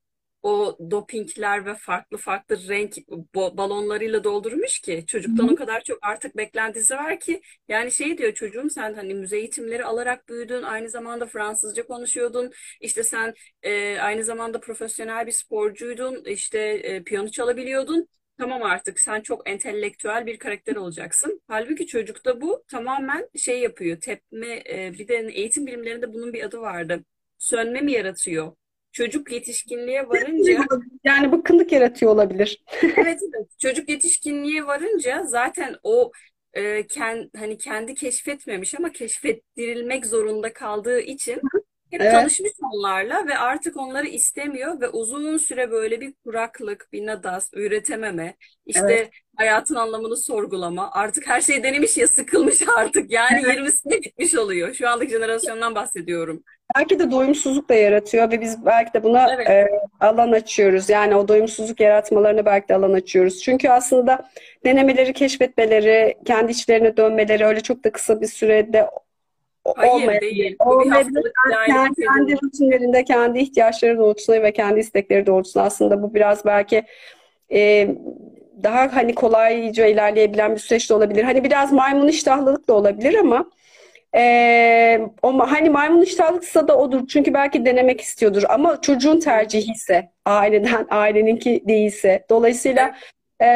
o 0.44 0.78
dopingler 0.92 1.66
ve 1.66 1.76
farklı 1.76 2.18
farklı 2.18 2.68
renk 2.68 2.98
balonlarıyla 3.36 4.24
doldurmuş 4.24 4.80
ki 4.80 5.04
çocuktan 5.08 5.50
o 5.50 5.56
kadar 5.56 5.84
çok 5.84 6.00
artık 6.02 6.38
beklentisi 6.38 6.96
var 6.96 7.20
ki 7.20 7.42
yani 7.68 7.92
şey 7.92 8.18
diyor 8.18 8.34
çocuğum 8.34 8.70
sen 8.70 8.94
hani 8.94 9.14
müze 9.14 9.38
eğitimleri 9.38 9.86
alarak 9.86 10.30
büyüdün 10.30 10.64
aynı 10.64 10.90
zamanda 10.90 11.26
Fransızca 11.26 11.88
konuşuyordun 11.88 12.52
işte 12.82 13.04
sen 13.04 13.34
e, 13.64 13.98
aynı 14.00 14.24
zamanda 14.24 14.60
profesyonel 14.60 15.28
bir 15.28 15.32
sporcuydun 15.32 16.24
işte 16.26 16.60
e, 16.60 17.04
piyano 17.04 17.28
çalabiliyordun. 17.28 18.08
Tamam 18.38 18.64
artık 18.64 19.00
sen 19.00 19.22
çok 19.22 19.50
entelektüel 19.50 20.26
bir 20.26 20.40
karakter 20.40 20.76
olacaksın. 20.76 21.42
Halbuki 21.48 21.88
çocukta 21.88 22.42
bu 22.42 22.64
tamamen 22.68 23.30
şey 23.38 23.60
yapıyor 23.60 24.00
tepme 24.02 24.48
e, 24.70 24.94
bir 25.00 25.08
de 25.08 25.16
eğitim 25.34 25.66
bilimlerinde 25.68 26.14
bunun 26.14 26.34
bir 26.34 26.44
adı 26.44 26.60
vardı. 26.62 27.04
Sönme 27.38 27.82
mi 27.82 27.92
yaratıyor 27.92 28.56
Çocuk 28.94 29.32
yetişkinliğe 29.32 30.08
varınca 30.08 30.66
Yani 31.04 31.32
bıkkınlık 31.32 31.72
yaratıyor 31.72 32.12
olabilir. 32.12 32.64
evet 32.84 33.20
evet 33.38 33.60
çocuk 33.60 33.90
yetişkinliğe 33.90 34.68
varınca 34.68 35.24
zaten 35.24 35.76
o 35.84 36.12
e, 36.54 36.88
ken, 36.88 37.30
hani 37.38 37.58
kendi 37.58 37.94
keşfetmemiş 37.96 38.76
ama 38.76 38.92
keşfettirilmek 38.92 40.06
zorunda 40.06 40.54
kaldığı 40.54 41.00
için 41.00 41.42
hep 41.92 42.02
Evet. 42.02 42.12
tanışmış 42.12 42.52
onlarla 42.74 43.28
ve 43.28 43.38
artık 43.38 43.78
onları 43.78 44.08
istemiyor 44.08 44.82
ve 44.82 44.90
uzun 44.90 45.38
süre 45.38 45.72
böyle 45.72 46.02
bir 46.02 46.14
kuraklık, 46.24 46.88
bir 46.94 47.06
nadas, 47.06 47.50
üretememe, 47.54 48.36
işte 48.66 48.94
Evet. 48.94 49.12
hayatın 49.38 49.76
anlamını 49.76 50.18
sorgulama. 50.18 50.92
Artık 50.92 51.28
her 51.28 51.42
şey 51.42 51.64
denemiş 51.64 51.98
ya 51.98 52.08
sıkılmış 52.08 52.62
artık. 52.78 53.12
Yani 53.12 53.42
20'sinde 53.48 54.02
bitmiş 54.04 54.36
oluyor. 54.36 54.74
Şu 54.74 54.90
andaki 54.90 55.12
jenerasyondan 55.12 55.76
bahsediyorum. 55.76 56.44
Belki 56.78 57.00
de 57.00 57.12
doyumsuzluk 57.12 57.70
da 57.70 57.74
yaratıyor 57.74 58.32
ve 58.32 58.42
biz 58.42 58.66
belki 58.66 58.94
de 58.94 59.04
buna 59.04 59.34
Evet. 59.34 59.50
e, 59.50 59.68
alan 60.00 60.32
açıyoruz. 60.32 60.90
Yani 60.90 61.16
o 61.16 61.28
doyumsuzluk 61.28 61.80
yaratmalarına 61.80 62.46
belki 62.46 62.68
de 62.70 62.76
alan 62.76 62.94
açıyoruz. 62.94 63.42
Çünkü 63.42 63.70
aslında 63.70 64.30
denemeleri, 64.66 65.14
keşfetmeleri, 65.14 66.16
kendi 66.26 66.52
içlerine 66.52 66.98
dönmeleri 66.98 67.46
öyle 67.46 67.62
çok 67.62 67.84
da 67.84 67.92
kısa 67.92 68.22
bir 68.22 68.28
sürede 68.28 68.90
o- 69.66 69.74
Hayır 69.78 69.92
olmayabilir. 69.92 70.22
değil. 70.36 70.56
Bu 70.66 70.84
bir 70.86 70.92
aylık 70.92 71.98
Kendi, 71.98 72.36
rutinlerinde, 72.44 73.04
kendi 73.04 73.40
ihtiyaçları 73.40 73.98
doğrultusunda 73.98 74.44
ve 74.44 74.54
kendi 74.54 74.80
istekleri 74.80 75.26
doğrultusunda 75.26 75.64
aslında 75.66 76.02
bu 76.04 76.14
biraz 76.14 76.46
belki 76.46 76.84
e, 77.52 77.88
daha 78.64 78.96
hani 78.96 79.16
kolayca 79.16 79.86
ilerleyebilen 79.86 80.56
bir 80.56 80.60
süreç 80.60 80.90
de 80.90 80.94
olabilir. 80.94 81.24
Hani 81.24 81.44
biraz 81.44 81.72
maymun 81.72 82.08
iştahlılık 82.08 82.68
da 82.68 82.74
olabilir 82.74 83.16
ama 83.16 83.46
e, 84.16 85.02
o 85.22 85.40
hani 85.40 85.70
maymun 85.70 86.02
iştahlılıksa 86.02 86.68
da 86.68 86.78
odur. 86.78 87.08
Çünkü 87.08 87.34
belki 87.34 87.66
denemek 87.66 88.02
istiyordur 88.02 88.44
ama 88.50 88.82
çocuğun 88.82 89.20
tercihi 89.20 89.72
ise 89.72 90.12
aileden 90.26 90.88
aileninki 90.90 91.64
değilse. 91.68 92.26
Dolayısıyla 92.30 92.96
e, 93.42 93.48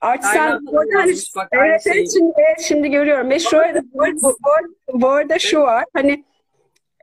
Artisan 0.00 0.34
Berna 0.34 0.60
bu 0.66 0.80
arada 0.80 0.98
hani 0.98 1.12
evet, 1.52 1.82
evet 1.86 2.08
şimdi, 2.12 2.32
evet, 2.36 2.60
şimdi 2.60 2.90
görüyorum. 2.90 3.30
Ve 3.30 3.38
şöyle 3.38 3.82
bu, 3.82 4.04
bu, 4.22 4.36
bu, 4.88 5.00
bu 5.00 5.08
arada 5.08 5.38
şu 5.38 5.60
var 5.60 5.84
hani 5.94 6.24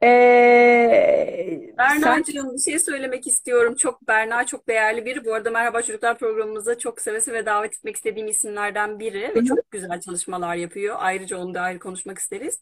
sen 0.04 2.02
Berna'cığım 2.02 2.54
bir 2.54 2.60
şey 2.60 2.80
söylemek 2.80 3.28
istiyorum. 3.28 3.76
Çok 3.76 4.08
Berna 4.08 4.46
çok 4.46 4.68
değerli 4.68 5.06
biri. 5.06 5.26
Bu 5.26 5.34
arada 5.34 5.52
Merhaba 5.52 5.82
Çocuklar 5.82 6.18
programımıza 6.18 6.78
çok 6.78 7.02
seve 7.02 7.22
seve 7.22 7.46
davet 7.46 7.74
etmek 7.74 7.96
istediğim 7.96 8.28
isimlerden 8.28 9.00
biri 9.00 9.32
ve 9.36 9.46
çok 9.46 9.72
güzel 9.72 10.02
çalışmalar 10.02 10.56
yapıyor. 10.56 10.96
Ayrıca 11.00 11.38
onu 11.38 11.54
da 11.54 11.62
ayrı 11.62 11.80
konuşmak 11.80 12.18
isteriz. 12.18 12.60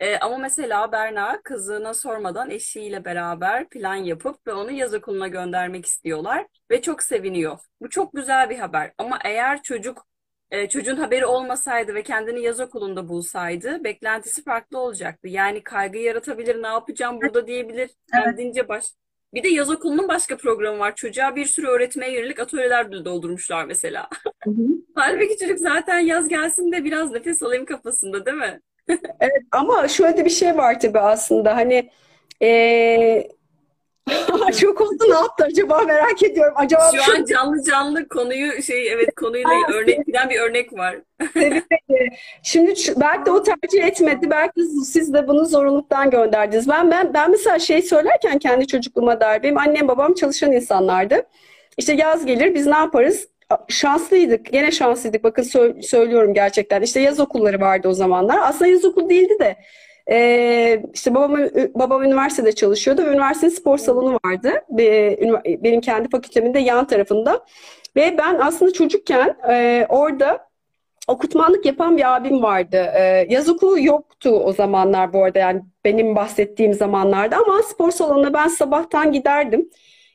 Ee, 0.00 0.16
ama 0.18 0.38
mesela 0.38 0.92
Berna 0.92 1.42
kızına 1.42 1.94
sormadan 1.94 2.50
eşiyle 2.50 3.04
beraber 3.04 3.68
plan 3.68 3.94
yapıp 3.94 4.46
ve 4.46 4.52
onu 4.52 4.70
yaz 4.70 4.94
okuluna 4.94 5.28
göndermek 5.28 5.86
istiyorlar 5.86 6.46
ve 6.70 6.82
çok 6.82 7.02
seviniyor. 7.02 7.58
Bu 7.80 7.90
çok 7.90 8.12
güzel 8.12 8.50
bir 8.50 8.58
haber. 8.58 8.92
Ama 8.98 9.18
eğer 9.24 9.62
çocuk 9.62 10.06
e, 10.50 10.68
çocuğun 10.68 10.96
haberi 10.96 11.26
olmasaydı 11.26 11.94
ve 11.94 12.02
kendini 12.02 12.42
yaz 12.42 12.60
okulunda 12.60 13.08
bulsaydı 13.08 13.84
beklentisi 13.84 14.44
farklı 14.44 14.78
olacaktı. 14.78 15.28
Yani 15.28 15.62
kaygı 15.62 15.98
yaratabilir, 15.98 16.62
ne 16.62 16.66
yapacağım 16.66 17.20
burada 17.20 17.46
diyebilir, 17.46 17.90
kendince 18.12 18.68
baş. 18.68 18.84
Bir 19.34 19.42
de 19.42 19.48
yaz 19.48 19.70
okulunun 19.70 20.08
başka 20.08 20.36
programı 20.36 20.78
var. 20.78 20.94
Çocuğa 20.94 21.36
bir 21.36 21.46
sürü 21.46 21.66
öğretmeye 21.66 22.12
yönelik 22.12 22.40
atölyeler 22.40 23.04
doldurmuşlar 23.04 23.64
mesela. 23.64 24.08
Hı 24.44 24.50
hı. 24.50 24.54
Halbuki 24.94 25.36
çocuk 25.38 25.58
zaten 25.58 25.98
yaz 25.98 26.28
gelsin 26.28 26.72
de 26.72 26.84
biraz 26.84 27.10
nefes 27.10 27.42
alayım 27.42 27.64
kafasında, 27.64 28.26
değil 28.26 28.36
mi? 28.36 28.60
Evet 29.20 29.42
ama 29.52 29.88
şöyle 29.88 30.24
bir 30.24 30.30
şey 30.30 30.56
var 30.56 30.80
tabii 30.80 30.98
aslında 30.98 31.56
hani 31.56 31.90
eee 32.40 33.28
çok 34.60 34.80
oldu 34.80 35.04
ne 35.08 35.14
yaptı 35.14 35.44
acaba 35.44 35.78
merak 35.82 36.22
ediyorum. 36.22 36.54
Acaba 36.56 36.90
Şu 37.04 37.12
an 37.12 37.24
canlı 37.24 37.62
canlı 37.62 38.08
konuyu 38.08 38.62
şey 38.62 38.92
evet 38.92 39.14
konuyla 39.14 39.50
örnek 39.74 40.06
giden 40.06 40.30
bir 40.30 40.40
örnek 40.40 40.72
var. 40.72 40.96
Şimdi 42.42 42.74
belki 42.96 43.26
de 43.26 43.30
o 43.30 43.42
tercih 43.42 43.84
etmedi. 43.84 44.30
Belki 44.30 44.62
siz 44.86 45.14
de 45.14 45.28
bunu 45.28 45.44
zorunluluktan 45.44 46.10
gönderdiniz. 46.10 46.68
Ben 46.68 46.90
ben 46.90 47.14
ben 47.14 47.30
mesela 47.30 47.58
şey 47.58 47.82
söylerken 47.82 48.38
kendi 48.38 48.66
çocukluğuma 48.66 49.20
dair 49.20 49.42
benim 49.42 49.58
annem 49.58 49.88
babam 49.88 50.14
çalışan 50.14 50.52
insanlardı. 50.52 51.26
İşte 51.78 51.92
yaz 51.92 52.26
gelir 52.26 52.54
biz 52.54 52.66
ne 52.66 52.76
yaparız? 52.76 53.28
Şanslıydık. 53.68 54.52
Gene 54.52 54.70
şanslıydık. 54.70 55.24
Bakın 55.24 55.42
sö- 55.42 55.82
söylüyorum 55.82 56.34
gerçekten. 56.34 56.82
İşte 56.82 57.00
yaz 57.00 57.20
okulları 57.20 57.60
vardı 57.60 57.88
o 57.88 57.92
zamanlar. 57.92 58.38
Aslında 58.42 58.70
yaz 58.70 58.84
okulu 58.84 59.10
değildi 59.10 59.34
de 59.40 59.56
ee, 60.10 60.82
işte 60.94 61.14
babam 61.14 61.38
babam 61.74 62.02
üniversitede 62.04 62.52
çalışıyordu 62.52 63.02
ve 63.06 63.08
üniversitenin 63.08 63.52
spor 63.52 63.78
salonu 63.78 64.18
vardı. 64.24 64.50
Benim 65.46 65.80
kendi 65.80 66.08
fakültemin 66.08 66.54
de 66.54 66.58
yan 66.58 66.86
tarafında. 66.86 67.44
Ve 67.96 68.18
ben 68.18 68.38
aslında 68.38 68.72
çocukken 68.72 69.36
e, 69.50 69.86
orada 69.88 70.48
okutmanlık 71.08 71.66
yapan 71.66 71.96
bir 71.96 72.16
abim 72.16 72.42
vardı. 72.42 72.76
Ee, 72.96 73.26
yaz 73.28 73.48
okulu 73.48 73.80
yoktu 73.80 74.30
o 74.30 74.52
zamanlar 74.52 75.12
bu 75.12 75.24
arada 75.24 75.38
yani 75.38 75.62
benim 75.84 76.16
bahsettiğim 76.16 76.74
zamanlarda 76.74 77.36
ama 77.36 77.62
spor 77.62 77.90
salonuna 77.90 78.34
ben 78.34 78.48
sabahtan 78.48 79.12
giderdim. 79.12 79.70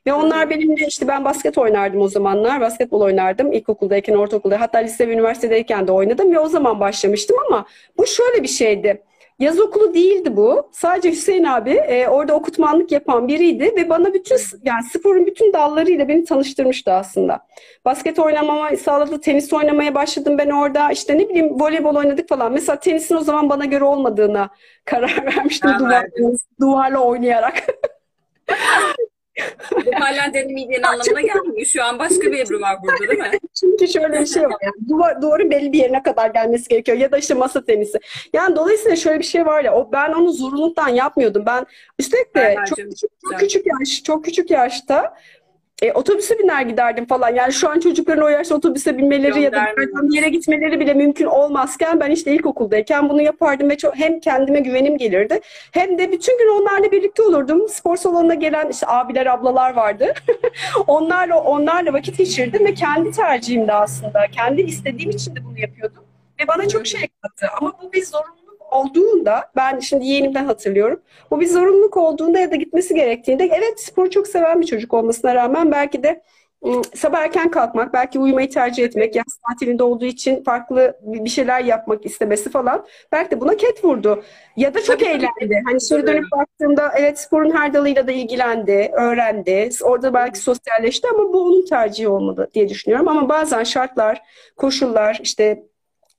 Ve 0.08 0.14
onlar 0.14 0.50
benimle 0.50 0.88
işte 0.88 1.08
ben 1.08 1.26
basket 1.26 1.58
oynardım 1.58 2.02
o 2.02 2.08
zamanlar. 2.08 2.62
Basketbol 2.62 3.02
oynardım 3.02 3.54
ilkokuldayken, 3.54 4.14
ortaokulda 4.14 4.62
hatta 4.62 4.78
lise 4.78 5.08
ve 5.08 5.14
üniversitedeyken 5.14 5.88
de 5.88 5.91
oynadım 5.91 6.32
ve 6.32 6.39
o 6.39 6.47
zaman 6.47 6.80
başlamıştım 6.80 7.38
ama 7.47 7.66
bu 7.97 8.08
şöyle 8.08 8.43
bir 8.43 8.47
şeydi. 8.47 9.04
Yaz 9.39 9.60
okulu 9.60 9.93
değildi 9.93 10.38
bu. 10.38 10.70
Sadece 10.72 11.12
Hüseyin 11.12 11.43
abi 11.43 11.72
e, 11.72 12.08
orada 12.08 12.34
okutmanlık 12.34 12.91
yapan 12.91 13.28
biriydi 13.28 13.74
ve 13.76 13.89
bana 13.89 14.14
bütün 14.14 14.38
yani 14.64 14.84
sporun 14.84 15.26
bütün 15.26 15.54
dallarıyla 15.54 16.08
beni 16.08 16.26
tanıştırmıştı 16.26 16.91
aslında. 16.91 17.47
Basket 17.86 18.20
oynamama 18.20 18.78
sağladı, 18.78 19.22
tenis 19.22 19.54
oynamaya 19.54 19.95
başladım 19.95 20.38
ben 20.38 20.50
orada. 20.50 20.91
İşte 20.91 21.18
ne 21.18 21.30
bileyim 21.30 21.60
voleybol 21.60 21.95
oynadık 21.95 22.30
falan. 22.30 22.52
Mesela 22.52 22.80
tenisin 22.80 23.16
o 23.16 23.20
zaman 23.20 23.50
bana 23.50 23.66
göre 23.66 23.84
olmadığına 23.84 24.50
karar 24.86 25.26
vermiştim 25.26 25.72
duvar, 25.80 26.06
duvarla 26.60 27.00
oynayarak. 27.00 27.64
Bu 29.86 29.92
hala 29.94 30.34
denemeyeceğin 30.34 30.84
anlamına 30.84 31.22
gelmiyor. 31.22 31.66
Şu 31.66 31.84
an 31.84 32.00
başka 32.00 32.32
bir 32.32 32.40
Ebru 32.40 32.62
var 32.62 32.78
burada 32.84 33.08
değil 33.08 33.20
mi? 33.20 33.40
Çünkü 33.60 33.88
şöyle 33.88 34.20
bir 34.20 34.26
şey 34.26 34.44
var 34.44 34.58
yani 34.62 34.90
duvar, 34.90 35.22
duvarın 35.22 35.52
belli 35.52 35.74
bir 35.74 35.78
yerine 35.78 36.04
kadar 36.04 36.30
gelmesi 36.30 36.68
gerekiyor 36.68 36.98
ya 36.98 37.12
da 37.12 37.18
işte 37.18 37.34
masa 37.34 37.66
tenisi. 37.66 38.00
Yani 38.34 38.56
dolayısıyla 38.56 38.96
şöyle 38.96 39.20
bir 39.20 39.24
şey 39.24 39.46
var 39.46 39.64
ya 39.64 39.76
o 39.76 39.92
ben 39.92 40.14
onu 40.14 40.32
zorunluluktan 40.32 40.90
yapmıyordum. 40.90 41.44
Ben 41.46 41.66
üstelik 42.00 42.36
de 42.36 42.56
çok 42.70 42.78
çok 42.78 42.88
güzel. 43.24 43.40
küçük 43.40 43.66
yaş 43.66 44.04
çok 44.04 44.26
küçük 44.26 44.52
yaşta 44.52 45.14
e, 45.82 45.92
otobüse 45.92 46.40
biner 46.40 46.62
giderdim 46.62 47.06
falan. 47.06 47.30
Yani 47.30 47.54
şu 47.54 47.70
an 47.70 47.80
çocukların 47.80 48.24
o 48.24 48.28
yaşta 48.28 48.56
otobüse 48.56 48.98
binmeleri 48.98 49.42
ya 49.42 49.52
da 49.52 49.66
bir 49.78 50.16
yere 50.16 50.30
gitmeleri 50.30 50.80
bile 50.80 50.94
mümkün 50.94 51.26
olmazken 51.26 52.00
ben 52.00 52.12
işte 52.12 52.34
ilkokuldayken 52.34 53.10
bunu 53.10 53.22
yapardım 53.22 53.70
ve 53.70 53.78
çok, 53.78 53.96
hem 53.96 54.20
kendime 54.20 54.60
güvenim 54.60 54.98
gelirdi 54.98 55.40
hem 55.72 55.98
de 55.98 56.12
bütün 56.12 56.38
gün 56.38 56.62
onlarla 56.62 56.92
birlikte 56.92 57.24
olurdum. 57.24 57.70
Spor 57.70 57.98
salonuna 57.98 58.34
gelen 58.34 58.70
işte 58.70 58.88
abiler 58.88 59.26
ablalar 59.26 59.74
vardı. 59.74 60.14
Onlarla 60.88 61.40
onlarla 61.44 61.94
vakit 61.94 62.18
geçirdim 62.18 62.66
ve 62.66 62.74
kendi 62.74 63.12
tercihimdi 63.12 63.74
aslında. 63.74 64.28
Kendi 64.32 64.62
istediğim 64.62 65.10
için 65.10 65.36
de 65.36 65.46
bunu 65.46 65.60
yapıyordum. 65.60 66.04
Ve 66.40 66.48
bana 66.48 66.68
çok 66.68 66.88
şey 66.88 67.08
kattı. 67.22 67.48
Ama 67.62 67.74
bu 67.82 67.94
bir 67.94 68.06
zorunluluk 68.06 68.49
olduğunda, 68.72 69.52
ben 69.56 69.80
şimdi 69.80 70.06
yeğenimden 70.06 70.46
hatırlıyorum. 70.46 71.02
Bu 71.32 71.40
bir 71.40 71.48
zorunluluk 71.48 71.98
olduğunda 71.98 72.40
ya 72.40 72.52
da 72.52 72.56
gitmesi 72.56 72.96
gerektiğinde, 72.96 73.44
evet 73.44 73.82
sporu 73.82 74.10
çok 74.10 74.28
seven 74.28 74.62
bir 74.62 74.66
çocuk 74.66 74.94
olmasına 74.94 75.36
rağmen 75.36 75.72
belki 75.72 76.04
de 76.04 76.22
sabah 76.96 77.20
erken 77.20 77.52
kalkmak, 77.52 77.94
belki 77.94 78.20
uyumayı 78.20 78.50
tercih 78.50 78.84
etmek, 78.84 79.16
yaz 79.16 79.40
tatilinde 79.50 79.84
olduğu 79.84 80.06
için 80.06 80.44
farklı 80.44 80.98
bir 81.02 81.30
şeyler 81.30 81.64
yapmak 81.64 82.06
istemesi 82.06 82.50
falan 82.50 82.86
belki 83.12 83.32
de 83.32 83.42
buna 83.42 83.58
ket 83.58 83.86
vurdu. 83.86 84.24
Ya 84.58 84.74
da 84.74 84.84
çok 84.84 85.00
Tabii, 85.00 85.10
eğlendi. 85.10 85.62
Hani 85.66 85.82
şimdi 85.82 86.08
dönüp 86.08 86.32
baktığımda 86.32 86.92
evet 86.98 87.20
sporun 87.20 87.52
her 87.52 87.74
dalıyla 87.74 88.08
da 88.08 88.12
ilgilendi, 88.12 88.92
öğrendi. 88.94 89.70
Orada 89.84 90.14
belki 90.14 90.40
sosyalleşti 90.40 91.08
ama 91.14 91.34
bu 91.34 91.42
onun 91.42 91.66
tercihi 91.66 92.08
olmadı 92.08 92.50
diye 92.54 92.70
düşünüyorum. 92.70 93.08
Ama 93.08 93.30
bazen 93.30 93.64
şartlar, 93.64 94.22
koşullar, 94.56 95.20
işte 95.24 95.64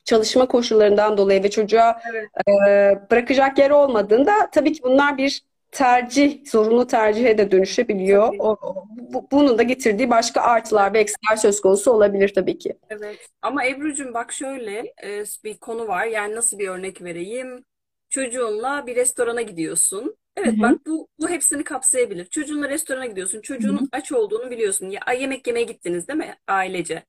çalışma 0.05 0.47
koşullarından 0.49 1.17
dolayı 1.19 1.43
ve 1.43 1.51
çocuğa 1.51 2.01
Evet. 2.11 2.29
e, 2.69 3.11
bırakacak 3.11 3.59
yer 3.59 3.71
olmadığında 3.71 4.51
tabii 4.53 4.73
ki 4.73 4.83
bunlar 4.83 5.19
bir 5.19 5.43
tercih, 5.73 6.47
zorunlu 6.47 6.87
tercihe 6.87 7.39
de 7.39 7.51
dönüşebiliyor. 7.51 8.35
O, 8.39 8.57
bu- 8.97 9.29
bunun 9.33 9.59
da 9.59 9.63
getirdiği 9.63 10.11
başka 10.11 10.41
artılar 10.41 10.93
ve 10.95 11.01
eksiler 11.01 11.37
söz 11.37 11.61
konusu 11.61 11.91
olabilir 11.93 12.33
tabii 12.35 12.59
ki. 12.59 12.75
Evet. 12.91 13.29
Ama 13.43 13.67
Ebru'cum 13.67 14.15
bak 14.15 14.33
şöyle 14.33 14.95
e, 15.05 15.25
bir 15.45 15.59
konu 15.59 15.89
var. 15.89 16.07
Yani 16.07 16.35
nasıl 16.35 16.59
bir 16.59 16.69
örnek 16.69 17.03
vereyim? 17.03 17.65
Çocuğunla 18.11 18.87
bir 18.87 18.97
restorana 18.97 19.43
gidiyorsun. 19.43 20.17
Evet 20.37 20.49
Hı 20.59 20.63
hı. 20.63 20.63
bak 20.63 20.87
bu 20.87 21.09
bu 21.19 21.29
hepsini 21.29 21.65
kapsayabilir. 21.65 22.25
Çocuğunla 22.27 22.69
restorana 22.69 23.07
gidiyorsun. 23.07 23.41
Çocuğunun 23.41 23.89
aç 23.93 24.13
olduğunu 24.13 24.51
biliyorsun. 24.51 24.91
Ya 24.91 25.13
yemek 25.13 25.47
yemeye 25.47 25.65
gittiniz 25.67 26.09
değil 26.09 26.19
mi 26.19 26.35
ailece? 26.49 27.03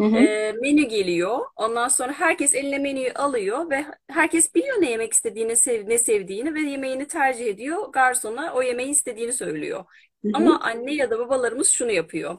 Hı 0.00 0.06
hı. 0.06 0.16
E, 0.16 0.52
menü 0.52 0.82
geliyor. 0.82 1.38
Ondan 1.56 1.88
sonra 1.88 2.12
herkes 2.12 2.54
eline 2.54 2.78
menüyü 2.78 3.12
alıyor 3.12 3.70
ve 3.70 3.84
herkes 4.08 4.54
biliyor 4.54 4.80
ne 4.82 4.90
yemek 4.90 5.12
istediğini, 5.12 5.56
sev, 5.56 5.88
ne 5.88 5.98
sevdiğini 5.98 6.54
ve 6.54 6.60
yemeğini 6.60 7.06
tercih 7.08 7.46
ediyor. 7.46 7.92
Garsona 7.92 8.54
o 8.54 8.62
yemeği 8.62 8.90
istediğini 8.90 9.32
söylüyor. 9.32 9.84
Hı 10.24 10.28
hı. 10.28 10.32
Ama 10.34 10.60
anne 10.60 10.94
ya 10.94 11.10
da 11.10 11.18
babalarımız 11.18 11.68
şunu 11.70 11.90
yapıyor. 11.92 12.38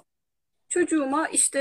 Çocuğuma 0.69 1.27
işte 1.27 1.59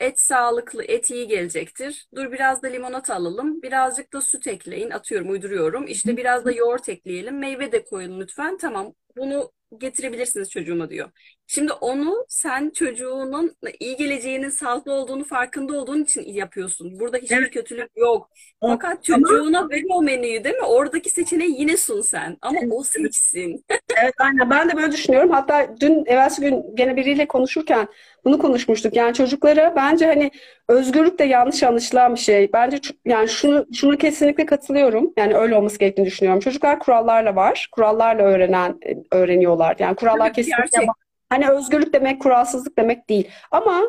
et 0.00 0.20
sağlıklı, 0.20 0.84
et 0.84 1.10
iyi 1.10 1.28
gelecektir. 1.28 2.08
Dur 2.14 2.32
biraz 2.32 2.62
da 2.62 2.68
limonata 2.68 3.14
alalım. 3.14 3.62
Birazcık 3.62 4.12
da 4.12 4.20
süt 4.20 4.46
ekleyin. 4.46 4.90
Atıyorum, 4.90 5.30
uyduruyorum. 5.30 5.86
İşte 5.86 6.16
biraz 6.16 6.44
da 6.44 6.52
yoğurt 6.52 6.88
ekleyelim. 6.88 7.38
Meyve 7.38 7.72
de 7.72 7.84
koyun 7.84 8.20
lütfen. 8.20 8.56
Tamam, 8.58 8.94
bunu 9.16 9.52
getirebilirsiniz 9.78 10.50
çocuğuma 10.50 10.90
diyor. 10.90 11.10
Şimdi 11.46 11.72
onu 11.72 12.26
sen 12.28 12.70
çocuğunun 12.70 13.56
iyi 13.80 13.96
geleceğinin 13.96 14.48
sağlıklı 14.48 14.92
olduğunu 14.92 15.24
farkında 15.24 15.72
olduğun 15.80 16.02
için 16.04 16.22
yapıyorsun. 16.22 17.00
Burada 17.00 17.16
hiçbir 17.16 17.36
Evet. 17.36 17.50
kötülük 17.50 17.90
yok. 17.96 18.30
Fakat 18.60 19.04
çocuğuna 19.04 19.68
ver 19.70 19.82
o 19.90 20.02
menüyü 20.02 20.44
değil 20.44 20.56
mi? 20.56 20.62
Oradaki 20.66 21.10
seçeneği 21.10 21.60
yine 21.60 21.76
sun 21.76 22.00
sen. 22.02 22.36
Ama 22.42 22.60
o 22.70 22.82
seçsin. 22.84 23.64
Evet, 24.02 24.14
aynen. 24.18 24.50
Ben 24.50 24.68
de 24.68 24.76
böyle 24.76 24.92
düşünüyorum. 24.92 25.30
Hatta 25.30 25.68
dün, 25.80 26.04
evvelsi 26.06 26.40
gün 26.40 26.64
gene 26.74 26.96
biriyle 26.96 27.28
konuşurken 27.28 27.88
bunu 28.24 28.38
konuşmuştuk. 28.38 28.96
Yani 28.96 29.14
çocuklara 29.14 29.76
bence 29.76 30.06
hani 30.06 30.30
özgürlük 30.68 31.18
de 31.18 31.24
yanlış 31.24 31.62
anlaşılan 31.62 32.14
bir 32.14 32.20
şey. 32.20 32.52
Bence 32.52 32.78
yani 33.04 33.28
şunu 33.28 33.66
şunu 33.74 33.96
kesinlikle 33.98 34.46
katılıyorum. 34.46 35.12
Yani 35.16 35.34
öyle 35.34 35.54
olması 35.54 35.78
gerektiğini 35.78 36.06
düşünüyorum. 36.06 36.40
Çocuklar 36.40 36.78
kurallarla 36.78 37.36
var. 37.36 37.68
Kurallarla 37.72 38.22
öğrenen 38.22 38.78
öğreniyorlar. 39.12 39.76
Yani 39.78 39.96
kurallar 39.96 40.32
kesinlikle 40.32 40.62
gerçek. 40.72 40.90
Hani 41.28 41.50
özgürlük 41.50 41.94
demek 41.94 42.22
kuralsızlık 42.22 42.78
demek 42.78 43.08
değil. 43.08 43.28
Ama 43.50 43.82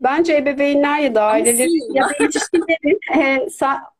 bence 0.00 0.36
ebeveynler 0.36 0.98
ya 0.98 1.14
da 1.14 1.22
ailelerin 1.22 1.94
ya 1.94 2.08
da 2.08 2.12
yetişkinlerin 2.20 3.00
e, 3.20 3.48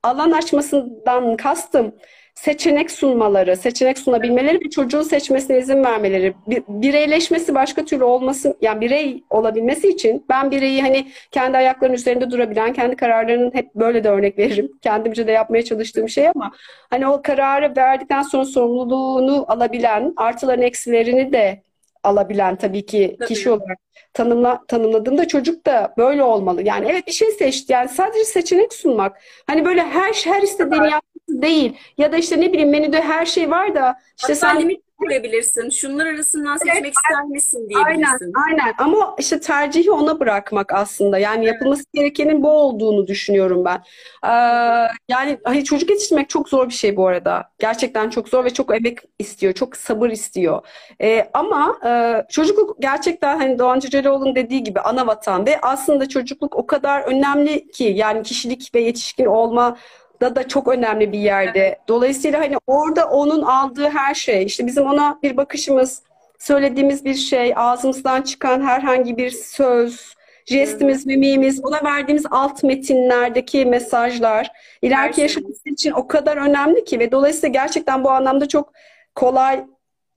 alan 0.03 0.31
açmasından 0.31 1.37
kastım 1.37 1.95
seçenek 2.37 2.91
sunmaları, 2.91 3.57
seçenek 3.57 3.99
sunabilmeleri 3.99 4.65
ve 4.65 4.71
çocuğun 4.71 5.03
seçmesine 5.03 5.59
izin 5.59 5.85
vermeleri, 5.85 6.35
bireyleşmesi 6.69 7.55
başka 7.55 7.85
türlü 7.85 8.05
olmasın, 8.05 8.55
yani 8.61 8.81
birey 8.81 9.25
olabilmesi 9.31 9.89
için 9.89 10.25
ben 10.29 10.51
bireyi 10.51 10.83
hani 10.83 11.07
kendi 11.31 11.57
ayaklarının 11.57 11.97
üzerinde 11.97 12.31
durabilen, 12.31 12.73
kendi 12.73 12.97
kararlarının 12.97 13.55
hep 13.55 13.75
böyle 13.75 14.05
de 14.05 14.09
örnek 14.09 14.39
veririm. 14.39 14.73
Kendimce 14.83 15.27
de 15.27 15.33
yapmaya 15.33 15.65
çalıştığım 15.65 16.09
şey 16.09 16.29
ama 16.29 16.53
hani 16.91 17.07
o 17.09 17.23
kararı 17.23 17.77
verdikten 17.77 18.23
sonra 18.23 18.45
sorumluluğunu 18.45 19.45
alabilen, 19.49 20.13
artılarını 20.17 20.65
eksilerini 20.65 21.33
de 21.33 21.63
alabilen 22.03 22.57
tabii 22.57 22.87
ki 22.87 23.17
tabii. 23.19 23.29
kişi 23.29 23.51
olarak 23.51 23.79
tanımla, 24.13 24.61
tanımladığımda 24.69 25.29
çocuk 25.29 25.67
da 25.67 25.95
böyle 25.99 26.23
olmalı. 26.23 26.63
Yani 26.63 26.87
evet 26.91 27.07
bir 27.07 27.13
şey 27.13 27.31
seçti. 27.31 27.73
Yani 27.73 27.89
sadece 27.89 28.25
seçenek 28.25 28.73
sunmak. 28.73 29.21
Hani 29.47 29.65
böyle 29.65 29.83
her 29.83 30.13
her 30.13 30.43
istediğini 30.43 30.85
yapması 30.85 31.06
değil. 31.43 31.77
Ya 31.99 32.13
da 32.13 32.17
işte 32.17 32.41
ne 32.41 32.53
bileyim 32.53 32.71
menüde 32.71 33.01
her 33.01 33.27
şey 33.27 33.51
var 33.51 33.75
da 33.75 33.99
işte 34.17 34.33
Hatta 34.33 34.35
sen 34.35 34.61
limit 34.61 34.87
koyabilirsin. 34.99 35.71
Şunlar 35.71 36.07
arasından 36.07 36.57
seçmek 36.57 36.83
evet, 36.83 36.95
ister 36.97 37.25
misin 37.25 37.69
diyebilirsin. 37.69 38.33
Aynen, 38.47 38.59
aynen. 38.59 38.75
Ama 38.79 39.17
işte 39.19 39.41
tercihi 39.41 39.91
ona 39.91 40.21
bırakmak 40.21 40.73
aslında. 40.73 41.19
Yani 41.19 41.47
yapılması 41.47 41.85
gerekenin 41.95 42.43
bu 42.43 42.51
olduğunu 42.51 43.07
düşünüyorum 43.07 43.65
ben. 43.65 43.83
Ee, 44.25 44.89
yani 45.09 45.39
hani 45.45 45.65
çocuk 45.65 45.91
yetiştirmek 45.91 46.29
çok 46.29 46.49
zor 46.49 46.69
bir 46.69 46.75
şey 46.75 46.97
bu 46.97 47.07
arada. 47.07 47.51
Gerçekten 47.59 48.11
çok 48.11 48.29
zor 48.29 48.45
ve 48.45 48.51
çok 48.51 48.77
emek 48.77 48.99
istiyor. 49.19 49.53
Çok 49.53 49.77
sabır 49.77 50.11
istiyor. 50.11 50.67
Ee, 51.03 51.31
ama 51.35 51.79
e, 51.87 52.23
çocukluk 52.31 52.77
gerçekten 52.81 53.37
hani 53.37 53.59
Doğan 53.59 53.81
Cüceloğlu'nun 53.81 54.35
dediği 54.35 54.63
gibi 54.63 54.81
ana 54.81 55.07
vatan 55.07 55.47
ve 55.47 55.61
aslında 55.61 56.09
çocukluk 56.09 56.57
o 56.57 56.67
kadar 56.67 57.03
önemli 57.03 57.71
ki 57.71 57.85
yani 57.85 58.23
kişilik 58.23 58.75
ve 58.75 58.81
yetişkin 58.81 59.27
olma 59.27 59.77
da 60.21 60.37
da 60.37 60.49
çok 60.49 60.69
önemli 60.69 61.13
bir 61.13 61.19
yerde. 61.19 61.79
Dolayısıyla 61.89 62.41
hani 62.41 62.57
orada 62.67 63.09
onun 63.09 63.43
aldığı 63.43 63.89
her 63.89 64.15
şey, 64.15 64.45
işte 64.45 64.67
bizim 64.67 64.87
ona 64.87 65.19
bir 65.23 65.37
bakışımız, 65.37 66.03
söylediğimiz 66.39 67.05
bir 67.05 67.15
şey, 67.15 67.53
ağzımızdan 67.57 68.23
çıkan 68.23 68.61
herhangi 68.61 69.17
bir 69.17 69.31
söz, 69.31 70.15
jestimiz, 70.47 71.07
mimiğimiz, 71.07 71.65
ona 71.65 71.85
verdiğimiz 71.85 72.25
alt 72.31 72.63
metinlerdeki 72.63 73.65
mesajlar 73.65 74.51
ileriki 74.83 75.21
yaşaması 75.21 75.69
için 75.69 75.91
o 75.91 76.09
kadar 76.09 76.37
önemli 76.37 76.85
ki 76.85 76.99
ve 76.99 77.13
dolayısıyla 77.13 77.49
gerçekten 77.49 78.05
bu 78.05 78.11
anlamda 78.11 78.49
çok 78.49 78.73
kolay 79.15 79.65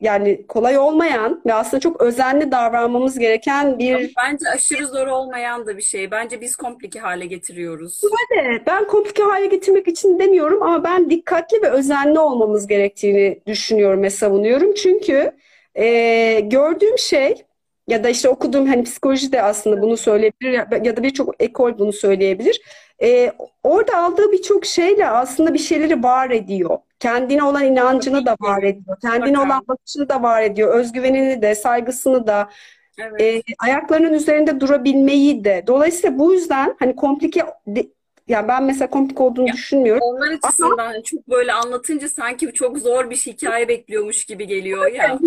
yani 0.02 0.48
kolay 0.48 0.78
olmayan 0.78 1.42
ve 1.46 1.54
aslında 1.54 1.82
çok 1.82 2.02
özenli 2.02 2.52
davranmamız 2.52 3.20
gereken 3.20 3.80
bir... 3.80 4.14
Bence 4.18 4.50
aşırı 4.50 4.88
zor 4.88 5.08
olmayan 5.08 5.66
da 5.66 5.78
bir 5.78 5.82
şey. 5.82 6.12
Bence 6.12 6.42
biz 6.42 6.56
komplike 6.56 7.00
hale 7.00 7.26
getiriyoruz. 7.26 8.02
Evet, 8.42 8.62
ben 8.68 8.88
komplike 8.88 9.24
hale 9.24 9.46
getirmek 9.46 9.88
için 9.88 10.20
demiyorum 10.20 10.64
ama 10.64 10.84
ben 10.84 11.10
dikkatli 11.10 11.62
ve 11.62 11.70
özenli 11.70 12.20
olmamız 12.20 12.68
gerektiğini 12.68 13.40
düşünüyorum 13.48 14.04
ve 14.04 14.10
savunuyorum. 14.10 14.74
Çünkü 14.74 15.32
e, 15.76 16.40
gördüğüm 16.40 16.98
şey 16.98 17.44
ya 17.88 18.04
da 18.04 18.10
işte 18.10 18.30
okuduğum 18.30 18.68
hani 18.68 18.84
psikoloji 18.84 19.32
de 19.32 19.42
aslında 19.42 19.82
bunu 19.82 19.98
söyleyebilir 19.98 20.52
ya 20.86 20.98
da 20.98 21.04
birçok 21.04 21.36
ekol 21.40 21.80
bunu 21.80 21.94
söyleyebilir. 21.94 22.62
E, 23.02 23.32
orada 23.64 23.98
aldığı 23.98 24.32
birçok 24.32 24.66
şeyle 24.66 25.08
aslında 25.08 25.54
bir 25.54 25.60
şeyleri 25.60 26.04
var 26.04 26.30
ediyor. 26.30 26.78
Kendine 27.00 27.44
olan 27.44 27.66
inancını 27.66 28.26
da 28.26 28.36
var 28.40 28.64
ediyor. 28.64 28.98
Kendine 29.02 29.40
olan 29.40 29.64
bakışını 29.68 30.10
da 30.10 30.24
var 30.24 30.42
ediyor. 30.42 30.76
Özgüvenini 30.76 31.42
de, 31.42 31.56
saygısını 31.56 32.28
da. 32.28 32.50
Evet. 32.98 33.22
E, 33.22 33.42
ayaklarının 33.60 34.14
üzerinde 34.14 34.60
durabilmeyi 34.60 35.44
de. 35.44 35.64
Dolayısıyla 35.68 36.20
bu 36.20 36.34
yüzden 36.34 36.76
hani 36.80 36.96
komplike 36.96 37.46
de, 37.68 37.88
ya 38.28 38.48
ben 38.48 38.64
mesela 38.64 38.90
komplike 38.90 39.24
olduğunu 39.24 39.48
ya, 39.48 39.54
düşünmüyorum. 39.54 40.02
Onlar 40.04 40.32
açısından 40.32 40.78
Ama, 40.78 41.04
çok 41.04 41.30
böyle 41.30 41.54
anlatınca 41.54 42.10
sanki 42.10 42.54
çok 42.54 42.78
zor 42.78 43.10
bir 43.10 43.16
hikaye 43.16 43.68
bekliyormuş 43.68 44.26
gibi 44.26 44.48
geliyor 44.48 44.92
ya. 44.92 45.04
Yani 45.04 45.20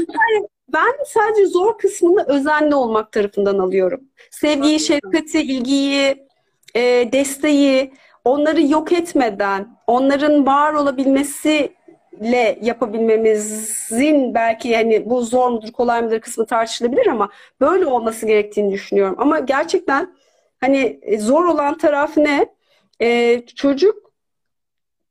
ben 0.68 1.04
sadece 1.06 1.46
zor 1.46 1.78
kısmını 1.78 2.24
özenli 2.28 2.74
olmak 2.74 3.12
tarafından 3.12 3.58
alıyorum. 3.58 4.00
Sevgiyi, 4.30 4.80
şefkati, 4.80 5.40
ilgiyi, 5.40 6.26
e, 6.74 7.08
desteği, 7.12 7.92
onları 8.24 8.62
yok 8.62 8.92
etmeden, 8.92 9.76
onların 9.86 10.46
var 10.46 10.74
olabilmesiyle 10.74 12.58
yapabilmemizin 12.62 14.34
belki 14.34 14.68
yani 14.68 15.10
bu 15.10 15.22
zor 15.22 15.50
mudur, 15.50 15.72
kolay 15.72 16.02
mıdır 16.02 16.20
kısmı 16.20 16.46
tartışılabilir 16.46 17.06
ama 17.06 17.30
böyle 17.60 17.86
olması 17.86 18.26
gerektiğini 18.26 18.72
düşünüyorum. 18.72 19.16
Ama 19.18 19.38
gerçekten 19.38 20.14
hani 20.60 21.00
e, 21.02 21.18
zor 21.18 21.44
olan 21.44 21.78
taraf 21.78 22.16
ne? 22.16 22.46
Ee, 23.00 23.42
çocuk 23.56 24.12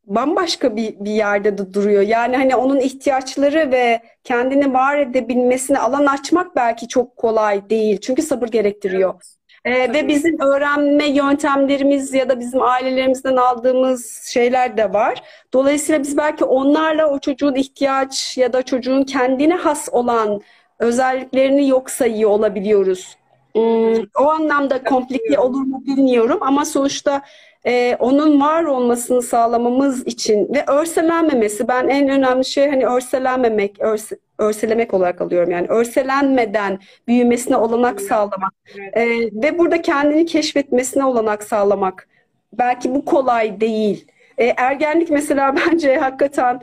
bambaşka 0.04 0.76
bir, 0.76 1.00
bir 1.00 1.12
yerde 1.12 1.58
de 1.58 1.74
duruyor. 1.74 2.02
Yani 2.02 2.38
hani 2.38 2.56
onun 2.56 2.80
ihtiyaçları 2.80 3.72
ve 3.72 4.02
kendini 4.24 4.74
var 4.74 4.98
edebilmesine 4.98 5.80
alan 5.80 6.06
açmak 6.06 6.56
belki 6.56 6.88
çok 6.88 7.18
kolay 7.18 7.70
değil. 7.70 7.98
Çünkü 8.02 8.22
sabır 8.22 8.48
gerektiriyor. 8.48 9.14
Evet. 9.14 9.41
Ee, 9.66 9.94
ve 9.94 10.08
bizim 10.08 10.40
öğrenme 10.40 11.06
yöntemlerimiz 11.06 12.14
ya 12.14 12.30
da 12.30 12.40
bizim 12.40 12.62
ailelerimizden 12.62 13.36
aldığımız 13.36 14.24
şeyler 14.34 14.78
de 14.78 14.94
var. 14.94 15.24
Dolayısıyla 15.54 16.02
biz 16.04 16.18
belki 16.18 16.46
onlarla 16.46 17.08
o 17.10 17.20
çocuğun 17.20 17.56
ihtiyaç 17.56 18.38
ya 18.38 18.54
da 18.54 18.64
çocuğun 18.64 19.04
kendine 19.04 19.56
has 19.56 19.90
olan 19.92 20.42
özelliklerini 20.80 21.68
yok 21.68 21.90
sayıyor 21.90 22.30
olabiliyoruz. 22.30 23.18
Hmm, 23.56 23.96
o 24.20 24.30
anlamda 24.30 24.84
komplike 24.84 25.40
olur 25.40 25.62
mu 25.62 25.84
bilmiyorum 25.86 26.38
ama 26.42 26.66
sonuçta 26.66 27.22
e, 27.66 27.96
onun 28.00 28.42
var 28.42 28.64
olmasını 28.64 29.22
sağlamamız 29.22 30.08
için 30.08 30.54
ve 30.54 30.64
örselenmemesi 30.68 31.68
ben 31.68 31.88
en 31.88 32.10
önemli 32.10 32.46
şey 32.46 32.70
hani 32.70 32.86
örselenmemek, 32.86 33.80
örse, 33.80 34.18
örselemek 34.42 34.94
olarak 34.94 35.22
alıyorum. 35.22 35.52
Yani 35.52 35.68
örselenmeden 35.68 36.80
büyümesine 37.08 37.58
olanak 37.58 38.02
sağlamak 38.02 38.54
e, 38.94 39.06
ve 39.34 39.58
burada 39.58 39.82
kendini 39.82 40.26
keşfetmesine 40.26 41.06
olanak 41.06 41.44
sağlamak. 41.44 42.08
Belki 42.54 42.96
bu 42.96 43.06
kolay 43.06 43.62
değil. 43.62 44.08
E, 44.38 44.46
ergenlik 44.46 45.10
mesela 45.10 45.56
bence 45.68 45.98
hakikaten 45.98 46.62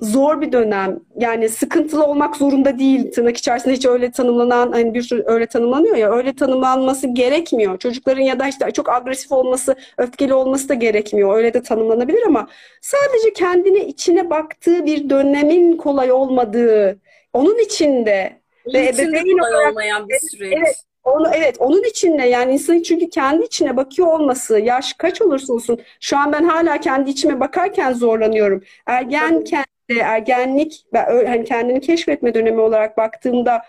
zor 0.00 0.40
bir 0.40 0.52
dönem. 0.52 1.00
Yani 1.16 1.48
sıkıntılı 1.48 2.04
olmak 2.06 2.36
zorunda 2.36 2.78
değil. 2.78 3.12
Tırnak 3.12 3.36
içerisinde 3.36 3.74
hiç 3.74 3.86
öyle 3.86 4.10
tanımlanan 4.10 4.72
hani 4.72 4.94
bir 4.94 5.02
sürü 5.02 5.24
öyle 5.26 5.46
tanımlanıyor 5.46 5.96
ya 5.96 6.10
öyle 6.12 6.32
tanımlanması 6.32 7.06
gerekmiyor. 7.06 7.78
Çocukların 7.78 8.22
ya 8.22 8.38
da 8.38 8.48
işte 8.48 8.70
çok 8.70 8.88
agresif 8.88 9.32
olması, 9.32 9.76
öfkeli 9.98 10.34
olması 10.34 10.68
da 10.68 10.74
gerekmiyor. 10.74 11.36
Öyle 11.36 11.54
de 11.54 11.62
tanımlanabilir 11.62 12.22
ama 12.26 12.48
sadece 12.80 13.32
kendine 13.32 13.86
içine 13.86 14.30
baktığı 14.30 14.86
bir 14.86 15.10
dönemin 15.10 15.76
kolay 15.76 16.12
olmadığı, 16.12 16.98
onun 17.32 17.58
içinde 17.58 18.40
ve 18.74 18.88
ebeveyn 18.88 19.38
olarak 19.38 19.70
olmayan 19.70 20.08
bir 20.08 20.18
süreç. 20.18 20.52
Evet, 20.56 20.76
onu, 21.04 21.28
evet 21.34 21.56
onun 21.58 21.84
içinde 21.84 22.22
yani 22.22 22.52
insanın 22.52 22.82
çünkü 22.82 23.10
kendi 23.10 23.44
içine 23.44 23.76
bakıyor 23.76 24.08
olması 24.08 24.58
yaş 24.58 24.92
kaç 24.92 25.22
olursa 25.22 25.52
olsun 25.52 25.80
şu 26.00 26.18
an 26.18 26.32
ben 26.32 26.44
hala 26.44 26.80
kendi 26.80 27.10
içime 27.10 27.40
bakarken 27.40 27.92
zorlanıyorum. 27.92 28.62
Ergenken 28.86 29.64
ergenlik 30.00 30.86
ve 30.92 30.98
hani 31.26 31.44
kendini 31.44 31.80
keşfetme 31.80 32.34
dönemi 32.34 32.60
olarak 32.60 32.96
baktığımda 32.96 33.62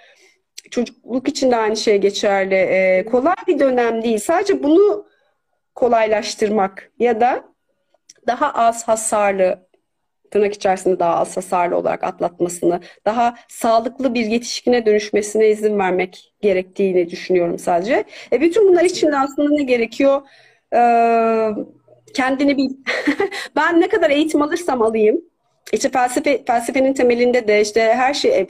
çocukluk 0.72 1.28
için 1.28 1.51
de 1.51 1.55
aynı 1.55 1.78
şey 1.78 1.97
geçerli. 1.97 2.55
Ee, 2.55 3.05
kolay 3.12 3.36
bir 3.47 3.60
dönem 3.60 4.03
değil. 4.03 4.20
Sadece 4.20 4.64
bunu 4.64 5.07
kolaylaştırmak 5.76 6.91
ya 6.99 7.22
da 7.22 7.43
daha 8.28 8.51
az 8.53 8.88
hasarlı 8.88 9.68
tırnak 10.32 10.54
içerisinde 10.54 11.00
daha 11.00 11.16
az 11.16 11.38
hasarlı 11.38 11.78
olarak 11.78 12.04
atlatmasını, 12.04 12.80
daha 13.06 13.36
sağlıklı 13.48 14.14
bir 14.14 14.26
yetişkine 14.26 14.86
dönüşmesine 14.86 15.50
izin 15.50 15.80
vermek 15.80 16.34
gerektiğini 16.42 17.10
düşünüyorum 17.10 17.60
sadece. 17.60 18.04
E 18.32 18.42
bütün 18.42 18.68
bunlar 18.68 18.84
için 18.84 19.12
de 19.12 19.18
aslında 19.18 19.50
ne 19.50 19.64
gerekiyor? 19.64 20.22
Ee, 20.74 21.50
kendini 22.14 22.58
bil. 22.58 22.70
ben 23.56 23.82
ne 23.82 23.90
kadar 23.90 24.10
eğitim 24.10 24.42
alırsam 24.42 24.82
alayım, 24.82 25.22
işte 25.74 25.90
felsefe, 25.90 26.44
felsefenin 26.48 26.94
temelinde 26.94 27.48
de 27.48 27.62
işte 27.62 27.82
her 27.82 28.14
şey 28.14 28.48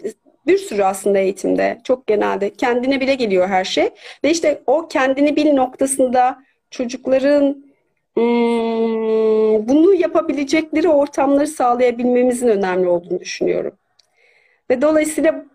bir 0.47 0.57
sürü 0.57 0.83
aslında 0.83 1.19
eğitimde 1.19 1.81
çok 1.83 2.07
genelde 2.07 2.53
kendine 2.53 3.01
bile 3.01 3.15
geliyor 3.15 3.47
her 3.47 3.63
şey. 3.63 3.89
Ve 4.23 4.31
işte 4.31 4.61
o 4.67 4.87
kendini 4.87 5.35
bil 5.35 5.53
noktasında 5.53 6.39
çocukların 6.71 7.68
bunu 9.67 9.93
yapabilecekleri 9.93 10.89
ortamları 10.89 11.47
sağlayabilmemizin 11.47 12.47
önemli 12.47 12.87
olduğunu 12.87 13.19
düşünüyorum. 13.19 13.73
Ve 14.69 14.81
dolayısıyla 14.81 15.45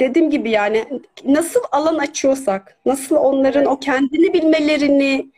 dediğim 0.00 0.30
gibi 0.30 0.50
yani 0.50 0.84
nasıl 1.24 1.60
alan 1.72 1.98
açıyorsak, 1.98 2.76
nasıl 2.86 3.16
onların 3.16 3.64
o 3.64 3.80
kendini 3.80 4.34
bilmelerini 4.34 5.30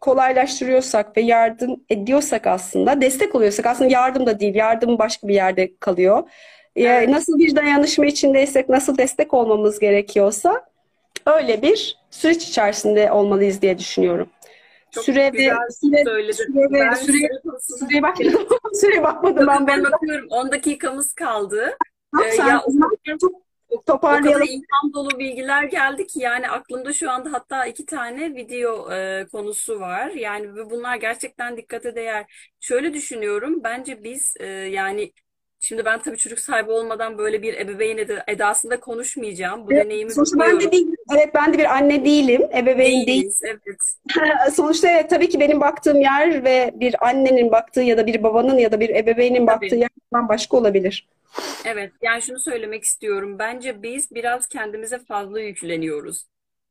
kolaylaştırıyorsak 0.00 1.16
ve 1.16 1.20
yardım 1.20 1.80
ediyorsak 1.90 2.46
aslında, 2.46 3.00
destek 3.00 3.34
oluyorsak 3.34 3.66
aslında 3.66 3.90
yardım 3.90 4.26
da 4.26 4.40
değil, 4.40 4.54
yardım 4.54 4.98
başka 4.98 5.28
bir 5.28 5.34
yerde 5.34 5.70
kalıyor. 5.80 6.22
Evet. 6.76 7.08
Nasıl 7.08 7.38
bir 7.38 7.56
dayanışma 7.56 8.06
içindeysek, 8.06 8.68
nasıl 8.68 8.98
destek 8.98 9.34
olmamız 9.34 9.78
gerekiyorsa 9.78 10.64
öyle 11.26 11.62
bir 11.62 11.98
süreç 12.10 12.48
içerisinde 12.48 13.12
olmalıyız 13.12 13.62
diye 13.62 13.78
düşünüyorum. 13.78 14.28
Çok 14.90 15.04
süre 15.04 15.24
ve 15.24 15.28
güzel 15.28 15.68
süre, 15.80 16.04
söyledin. 16.04 16.32
süre 16.32 16.70
ve 16.72 16.90
Ben 16.90 16.94
süre, 16.94 17.12
süre 17.18 17.40
konusunda 17.44 17.78
süreye 17.78 18.02
bakmadım. 18.02 18.48
Süreye 18.74 19.02
bakmadım 19.02 19.46
ben. 19.46 19.66
Ben 19.66 19.84
bakıyorum 19.84 20.26
10 20.30 20.52
dakikamız 20.52 21.12
kaldı. 21.12 21.76
Tamam, 22.12 22.26
Ee, 22.28 22.30
sen 22.32 22.48
ya 22.48 22.62
o 22.66 22.70
zaman 22.70 22.90
çok 23.20 23.32
o 24.12 24.20
kadar 24.20 24.42
toparlayalım. 24.42 24.46
ilham 24.46 24.92
dolu 24.94 25.18
bilgiler 25.18 25.64
geldi 25.64 26.06
ki 26.06 26.18
yani 26.20 26.48
aklımda 26.50 26.92
şu 26.92 27.10
anda 27.10 27.32
hatta 27.32 27.66
iki 27.66 27.86
tane 27.86 28.34
video 28.34 28.92
e, 28.92 29.26
konusu 29.32 29.80
var. 29.80 30.10
Yani 30.10 30.70
bunlar 30.70 30.96
gerçekten 30.96 31.56
dikkate 31.56 31.94
değer. 31.96 32.50
Şöyle 32.60 32.94
düşünüyorum. 32.94 33.60
Bence 33.64 34.04
biz 34.04 34.34
e, 34.40 34.46
yani 34.46 35.12
şimdi 35.60 35.84
ben 35.84 36.02
tabii 36.02 36.16
çocuk 36.16 36.38
sahibi 36.38 36.70
olmadan 36.70 37.18
böyle 37.18 37.42
bir 37.42 37.54
ebeveyn 37.54 37.98
ed- 37.98 38.24
edasında 38.26 38.80
konuşmayacağım. 38.80 39.66
Bu 39.66 39.72
Evet, 39.72 39.84
deneyimi 39.84 40.12
sonuçta 40.12 40.38
ben 40.38 40.60
de 40.60 40.72
değilim. 40.72 40.96
Evet 41.14 41.34
ben 41.34 41.52
de 41.52 41.58
bir 41.58 41.76
anne 41.76 42.04
değilim. 42.04 42.42
Ebeveyn. 42.56 43.06
Değiliz, 43.06 43.40
evet. 43.44 43.96
Sonuçta 44.54 44.88
evet, 44.88 45.10
tabii 45.10 45.28
ki 45.28 45.40
benim 45.40 45.60
baktığım 45.60 46.00
yer 46.00 46.44
ve 46.44 46.70
bir 46.74 47.08
annenin 47.08 47.52
baktığı 47.52 47.82
ya 47.82 47.98
da 47.98 48.06
bir 48.06 48.22
babanın 48.22 48.58
ya 48.58 48.72
da 48.72 48.80
bir 48.80 48.90
ebeveynin 48.90 49.46
baktığı 49.46 49.68
Tabii. 49.68 49.80
yer 49.80 49.88
başka 50.12 50.56
olabilir. 50.56 51.08
Evet, 51.64 51.92
yani 52.02 52.22
şunu 52.22 52.38
söylemek 52.38 52.84
istiyorum. 52.84 53.38
Bence 53.38 53.82
biz 53.82 54.10
biraz 54.14 54.46
kendimize 54.46 54.98
fazla 54.98 55.40
yükleniyoruz. 55.40 56.26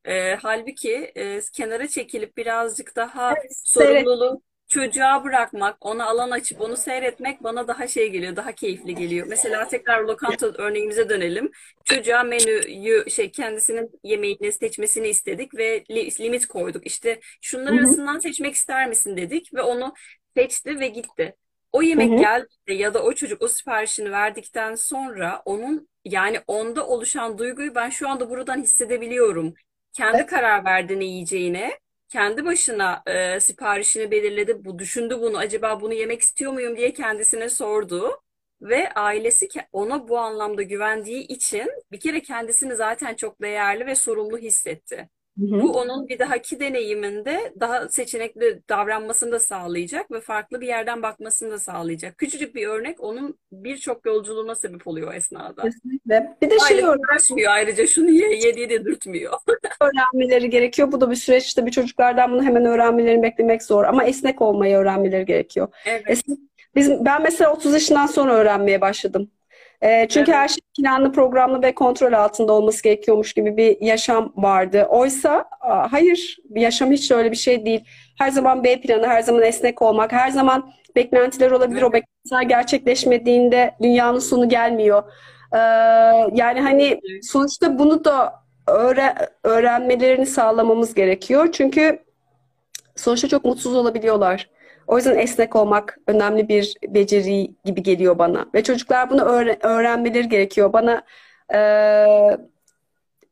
Ee, 0.05 0.35
halbuki 0.41 1.11
e, 1.15 1.41
kenara 1.53 1.87
çekilip 1.87 2.37
birazcık 2.37 2.95
daha 2.95 3.35
seyret. 3.49 4.05
sorumluluğu 4.05 4.41
çocuğa 4.69 5.23
bırakmak, 5.23 5.77
ona 5.81 6.05
alan 6.05 6.31
açıp 6.31 6.61
onu 6.61 6.77
seyretmek 6.77 7.43
bana 7.43 7.67
daha 7.67 7.87
şey 7.87 8.09
geliyor, 8.11 8.35
daha 8.35 8.51
keyifli 8.51 8.95
geliyor. 8.95 9.27
Mesela 9.27 9.67
tekrar 9.67 10.03
lokanta 10.03 10.47
örneğimize 10.57 11.09
dönelim. 11.09 11.51
Çocuğa 11.85 12.23
menüyü 12.23 13.09
şey 13.09 13.31
kendisinin 13.31 13.91
yemeğini 14.03 14.51
seçmesini 14.51 15.07
istedik 15.07 15.55
ve 15.55 15.83
li- 15.91 16.19
limit 16.19 16.47
koyduk. 16.47 16.85
İşte 16.87 17.19
şunlar 17.41 17.73
arasından 17.73 18.19
seçmek 18.19 18.55
ister 18.55 18.87
misin 18.87 19.17
dedik 19.17 19.53
ve 19.53 19.61
onu 19.61 19.93
seçti 20.35 20.79
ve 20.79 20.87
gitti. 20.87 21.35
O 21.71 21.81
yemek 21.81 22.17
geldiğinde 22.17 22.73
ya 22.83 22.93
da 22.93 23.03
o 23.03 23.13
çocuk 23.13 23.41
o 23.41 23.47
siparişini 23.47 24.11
verdikten 24.11 24.75
sonra 24.75 25.41
onun 25.45 25.89
yani 26.05 26.41
onda 26.47 26.87
oluşan 26.87 27.37
duyguyu 27.37 27.75
ben 27.75 27.89
şu 27.89 28.09
anda 28.09 28.29
buradan 28.29 28.61
hissedebiliyorum. 28.61 29.53
Kendi 29.93 30.25
karar 30.25 30.65
verdi 30.65 30.99
ne 30.99 31.05
yiyeceğine, 31.05 31.79
kendi 32.09 32.45
başına 32.45 33.03
e, 33.07 33.39
siparişini 33.39 34.11
belirledi. 34.11 34.65
Bu 34.65 34.79
düşündü 34.79 35.19
bunu. 35.21 35.37
Acaba 35.37 35.81
bunu 35.81 35.93
yemek 35.93 36.21
istiyor 36.21 36.53
muyum 36.53 36.77
diye 36.77 36.93
kendisine 36.93 37.49
sordu. 37.49 38.21
Ve 38.61 38.93
ailesi 38.93 39.47
ona 39.71 40.07
bu 40.07 40.19
anlamda 40.19 40.61
güvendiği 40.63 41.27
için 41.27 41.71
bir 41.91 41.99
kere 41.99 42.21
kendisini 42.21 42.75
zaten 42.75 43.15
çok 43.15 43.41
değerli 43.41 43.85
ve 43.85 43.95
sorumlu 43.95 44.37
hissetti. 44.37 45.09
Hı. 45.39 45.61
Bu 45.61 45.71
onun 45.71 46.07
bir 46.07 46.19
dahaki 46.19 46.59
deneyiminde 46.59 47.53
daha 47.59 47.89
seçenekli 47.89 48.61
davranmasını 48.69 49.31
da 49.31 49.39
sağlayacak 49.39 50.11
ve 50.11 50.21
farklı 50.21 50.61
bir 50.61 50.67
yerden 50.67 51.01
bakmasını 51.01 51.51
da 51.51 51.59
sağlayacak. 51.59 52.17
Küçücük 52.17 52.55
bir 52.55 52.67
örnek 52.67 53.03
onun 53.03 53.37
birçok 53.51 54.05
yolculuğuna 54.05 54.55
sebep 54.55 54.87
oluyor 54.87 55.07
o 55.07 55.13
esnada. 55.13 55.61
Kesinlikle. 55.61 56.37
Bir 56.41 56.49
de 56.49 56.59
şey 56.59 56.77
Aile 56.77 56.89
uğraşmıyor 56.89 57.51
ayrıca 57.51 57.87
şunu 57.87 58.09
ye, 58.09 58.35
ye 58.35 58.55
diye 58.55 58.69
dedirtmiyor. 58.69 59.33
öğrenmeleri 59.81 60.49
gerekiyor. 60.49 60.91
Bu 60.91 61.01
da 61.01 61.11
bir 61.11 61.15
süreç. 61.15 61.45
İşte 61.45 61.65
bir 61.65 61.71
çocuklardan 61.71 62.31
bunu 62.31 62.43
hemen 62.43 62.65
öğrenmelerini 62.65 63.23
beklemek 63.23 63.63
zor. 63.63 63.83
Ama 63.83 64.03
esnek 64.03 64.41
olmayı 64.41 64.77
öğrenmeleri 64.77 65.25
gerekiyor. 65.25 65.67
Evet, 65.85 66.03
Esnek, 66.07 66.39
biz, 66.75 67.05
ben 67.05 67.21
mesela 67.21 67.53
30 67.53 67.73
yaşından 67.73 68.05
sonra 68.05 68.33
öğrenmeye 68.33 68.81
başladım. 68.81 69.31
Ee, 69.81 70.07
çünkü 70.09 70.31
Evet. 70.31 70.39
her 70.39 70.47
şey 70.47 70.59
planlı, 70.77 71.11
programlı 71.11 71.61
ve 71.61 71.75
kontrol 71.75 72.13
altında 72.13 72.53
olması 72.53 72.83
gerekiyormuş 72.83 73.33
gibi 73.33 73.57
bir 73.57 73.81
yaşam 73.81 74.33
vardı. 74.35 74.87
Oysa 74.89 75.45
hayır, 75.91 76.37
yaşam 76.55 76.91
hiç 76.91 77.11
öyle 77.11 77.31
bir 77.31 77.35
şey 77.35 77.65
değil. 77.65 77.85
Her 78.17 78.29
zaman 78.29 78.63
B 78.63 78.81
planı, 78.81 79.07
her 79.07 79.21
zaman 79.21 79.43
esnek 79.43 79.81
olmak, 79.81 80.11
her 80.11 80.29
zaman 80.29 80.71
beklentiler 80.95 81.51
olabilir. 81.51 81.81
O 81.81 81.93
beklentiler 81.93 82.41
gerçekleşmediğinde 82.41 83.75
dünyanın 83.81 84.19
sonu 84.19 84.49
gelmiyor. 84.49 85.03
Ee, 85.53 85.57
yani 86.33 86.61
hani 86.61 86.99
sonuçta 87.21 87.79
bunu 87.79 88.05
da 88.05 88.33
öğre 88.67 89.15
öğrenmelerini 89.43 90.25
sağlamamız 90.25 90.93
gerekiyor. 90.93 91.49
Çünkü 91.51 91.99
sonuçta 92.95 93.27
çok 93.27 93.45
mutsuz 93.45 93.75
olabiliyorlar. 93.75 94.49
O 94.89 94.97
yüzden 94.97 95.17
esnek 95.17 95.55
olmak 95.55 95.97
önemli 96.07 96.49
bir 96.49 96.75
beceri 96.87 97.51
gibi 97.65 97.83
geliyor 97.83 98.19
bana. 98.19 98.45
Ve 98.53 98.63
çocuklar 98.63 99.09
bunu 99.09 99.21
öğre- 99.21 99.57
öğrenmeleri 99.67 100.29
gerekiyor. 100.29 100.73
Bana 100.73 101.01
eee 101.53 102.37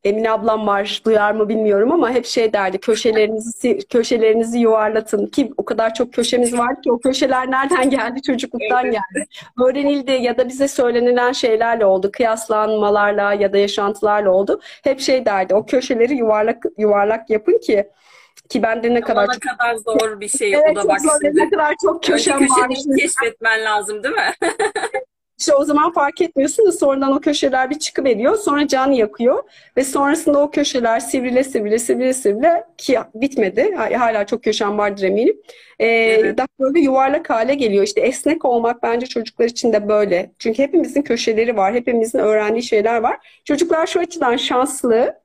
Emine 0.03 0.31
ablam 0.31 0.67
var, 0.67 1.01
duyar 1.05 1.31
mı 1.31 1.49
bilmiyorum 1.49 1.91
ama 1.91 2.11
hep 2.11 2.25
şey 2.25 2.53
derdi, 2.53 2.77
köşelerinizi 2.77 3.79
köşelerinizi 3.89 4.59
yuvarlatın 4.59 5.25
ki 5.25 5.51
o 5.57 5.65
kadar 5.65 5.93
çok 5.93 6.13
köşemiz 6.13 6.57
var 6.57 6.81
ki 6.81 6.91
o 6.91 6.99
köşeler 6.99 7.51
nereden 7.51 7.89
geldi? 7.89 8.21
Çocukluktan 8.21 8.83
geldi. 8.83 9.25
Öğrenildi 9.65 10.11
ya 10.11 10.37
da 10.37 10.47
bize 10.47 10.67
söylenilen 10.67 11.31
şeylerle 11.31 11.85
oldu, 11.85 12.11
kıyaslanmalarla 12.11 13.33
ya 13.33 13.53
da 13.53 13.57
yaşantılarla 13.57 14.31
oldu. 14.31 14.61
Hep 14.83 14.99
şey 14.99 15.25
derdi, 15.25 15.55
o 15.55 15.65
köşeleri 15.65 16.15
yuvarlak 16.15 16.63
yuvarlak 16.77 17.29
yapın 17.29 17.57
ki 17.57 17.87
ki 18.49 18.63
bende 18.63 18.93
ne 18.93 19.01
kadar 19.01 19.27
ne 19.29 19.39
kadar 19.51 19.75
zor 19.75 20.19
bir 20.19 20.29
şey 20.29 20.57
o 20.57 20.59
Evet, 20.65 20.75
da 20.75 20.81
çok 20.81 20.89
bak 20.91 20.99
şimdi. 21.21 21.37
Ne 21.39 21.49
kadar 21.49 21.73
çok 21.85 21.95
Önce 21.95 22.11
köşem 22.11 22.41
var. 22.41 22.69
köşeleri 22.69 22.97
keşfetmen 22.99 23.63
lazım 23.65 24.03
değil 24.03 24.15
mi? 24.15 24.33
İşte 25.39 25.55
o 25.55 25.63
zaman 25.65 25.91
fark 25.91 26.21
etmiyorsun 26.21 26.65
da 26.65 26.71
sonradan 26.71 27.11
o 27.11 27.19
köşeler 27.19 27.69
bir 27.69 27.79
çıkıveriyor. 27.79 28.37
Sonra 28.37 28.67
can 28.67 28.91
yakıyor. 28.91 29.43
Ve 29.77 29.83
sonrasında 29.83 30.39
o 30.39 30.51
köşeler 30.51 30.99
sivrile 30.99 31.43
sivrile 31.43 31.79
sivrile 31.79 32.13
sivrile 32.13 32.63
ki 32.77 32.99
bitmedi. 33.15 33.75
Hala 33.75 34.25
çok 34.25 34.43
köşem 34.43 34.77
vardır 34.77 35.03
eminim. 35.03 35.37
Ee, 35.79 35.85
Evet. 35.85 36.37
daha 36.37 36.47
böyle 36.59 36.79
yuvarlak 36.79 37.29
hale 37.29 37.55
geliyor. 37.55 37.83
İşte 37.83 38.01
esnek 38.01 38.45
olmak 38.45 38.83
bence 38.83 39.05
çocuklar 39.05 39.45
için 39.45 39.73
de 39.73 39.87
böyle. 39.89 40.31
Çünkü 40.39 40.63
hepimizin 40.63 41.01
köşeleri 41.01 41.57
var. 41.57 41.73
Hepimizin 41.73 42.19
öğrendiği 42.19 42.63
şeyler 42.63 43.01
var. 43.01 43.41
Çocuklar 43.45 43.87
şu 43.87 43.99
açıdan 43.99 44.35
şanslı. 44.37 45.19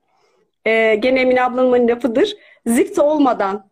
Ee, 0.65 0.95
gene 0.95 1.19
Emine 1.21 1.43
ablamın 1.43 1.87
lafıdır. 1.87 2.35
Zift 2.65 2.99
olmadan 2.99 3.65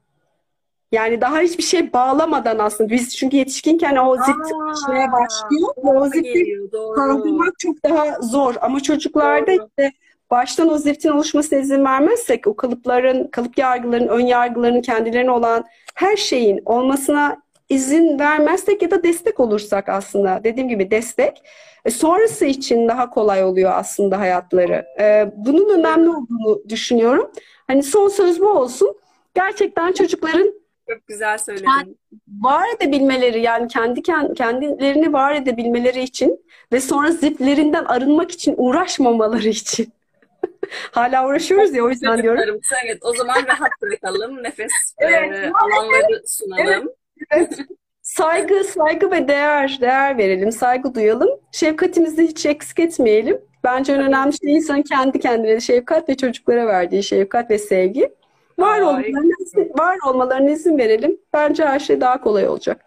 yani 0.92 1.22
daha 1.22 1.40
hiçbir 1.40 1.64
şey 1.64 1.94
bağlamadan 1.94 2.60
aslında. 2.60 2.90
Biz 2.90 3.16
çünkü 3.16 3.38
yetişkinken 3.38 3.96
o 3.96 4.16
zifti 4.16 4.32
Aa, 4.32 4.50
çalışmaya 4.50 5.12
başlıyor. 5.12 5.70
Ve 5.78 6.00
o 6.00 6.06
zifti 6.06 6.60
kaldırmak 6.96 7.60
çok 7.60 7.84
daha 7.84 8.22
zor. 8.22 8.56
Ama 8.62 8.80
çocuklarda 8.80 9.52
Doğru. 9.52 9.68
işte 9.68 9.92
baştan 10.32 10.74
o 10.74 10.78
ziftin 10.78 11.10
oluşmasına 11.10 11.60
izin 11.60 11.86
vermezsek 11.86 12.48
o 12.48 12.56
kalıpların, 12.56 13.28
kalıp 13.28 13.58
yargıların, 13.58 14.08
ön 14.08 14.26
yargıların 14.26 14.82
kendilerine 14.82 15.32
olan 15.32 15.66
her 15.96 16.18
şeyin 16.18 16.62
olmasına 16.66 17.38
izin 17.70 18.20
vermezsek 18.20 18.82
ya 18.82 18.92
da 18.92 19.04
destek 19.04 19.40
olursak 19.40 19.90
aslında 19.90 20.42
dediğim 20.44 20.70
gibi 20.70 20.92
destek 20.92 21.44
e, 21.86 21.90
sonrası 21.90 22.46
için 22.46 22.88
daha 22.88 23.10
kolay 23.10 23.44
oluyor 23.44 23.72
aslında 23.76 24.20
hayatları. 24.20 24.86
E, 25.00 25.32
bunun 25.36 25.80
önemli 25.80 26.10
olduğunu 26.10 26.62
düşünüyorum. 26.70 27.32
Hani 27.72 27.84
son 27.84 28.08
söz 28.08 28.42
bu 28.42 28.50
olsun. 28.50 28.98
Gerçekten 29.36 29.92
çocukların 29.92 30.54
Çok 30.90 31.08
güzel 31.08 31.38
söyledin. 31.38 31.98
var 32.42 32.66
edebilmeleri 32.76 33.42
yani 33.42 33.68
kendi 33.68 34.00
kend- 34.00 34.34
kendilerini 34.36 35.14
var 35.14 35.36
edebilmeleri 35.36 36.02
için 36.02 36.46
ve 36.72 36.82
sonra 36.82 37.12
ziplerinden 37.12 37.86
arınmak 37.86 38.32
için 38.32 38.56
uğraşmamaları 38.58 39.48
için. 39.48 39.94
Hala 40.92 41.28
uğraşıyoruz 41.28 41.74
ya 41.76 41.84
o 41.84 41.90
yüzden 41.90 42.22
diyorum. 42.24 42.38
Çocuklarımıza 42.40 42.76
evet 42.86 42.98
o 43.02 43.14
zaman 43.14 43.36
rahat 43.48 43.72
bırakalım. 43.82 44.44
Nefes 44.44 44.72
Evet. 44.98 45.32
e, 45.34 45.52
alanları 45.54 46.22
sunalım. 46.28 46.90
Evet. 47.32 47.60
Saygı, 48.02 48.64
saygı 48.64 49.12
ve 49.12 49.28
değer, 49.28 49.78
değer 49.82 50.18
verelim, 50.18 50.52
saygı 50.52 50.96
duyalım. 50.96 51.30
Şefkatimizi 51.52 52.24
hiç 52.28 52.46
eksik 52.46 52.80
etmeyelim. 52.80 53.42
Bence 53.64 53.94
en 53.94 54.00
önemli 54.02 54.34
şey 54.38 54.54
insanın 54.56 54.82
kendi 54.82 55.20
kendine 55.20 55.60
şefkat 55.60 56.10
ve 56.10 56.18
çocuklara 56.18 56.68
verdiği 56.68 57.04
şefkat 57.04 57.50
ve 57.52 57.58
sevgi. 57.58 58.14
Var 58.60 58.74
Ay. 58.76 58.84
olmalarına, 58.84 59.36
izin- 59.40 59.80
var 59.80 59.98
olmalarına 60.08 60.50
izin 60.50 60.78
verelim. 60.78 61.18
Bence 61.34 61.66
her 61.66 61.80
şey 61.80 62.02
daha 62.02 62.22
kolay 62.22 62.48
olacak. 62.48 62.86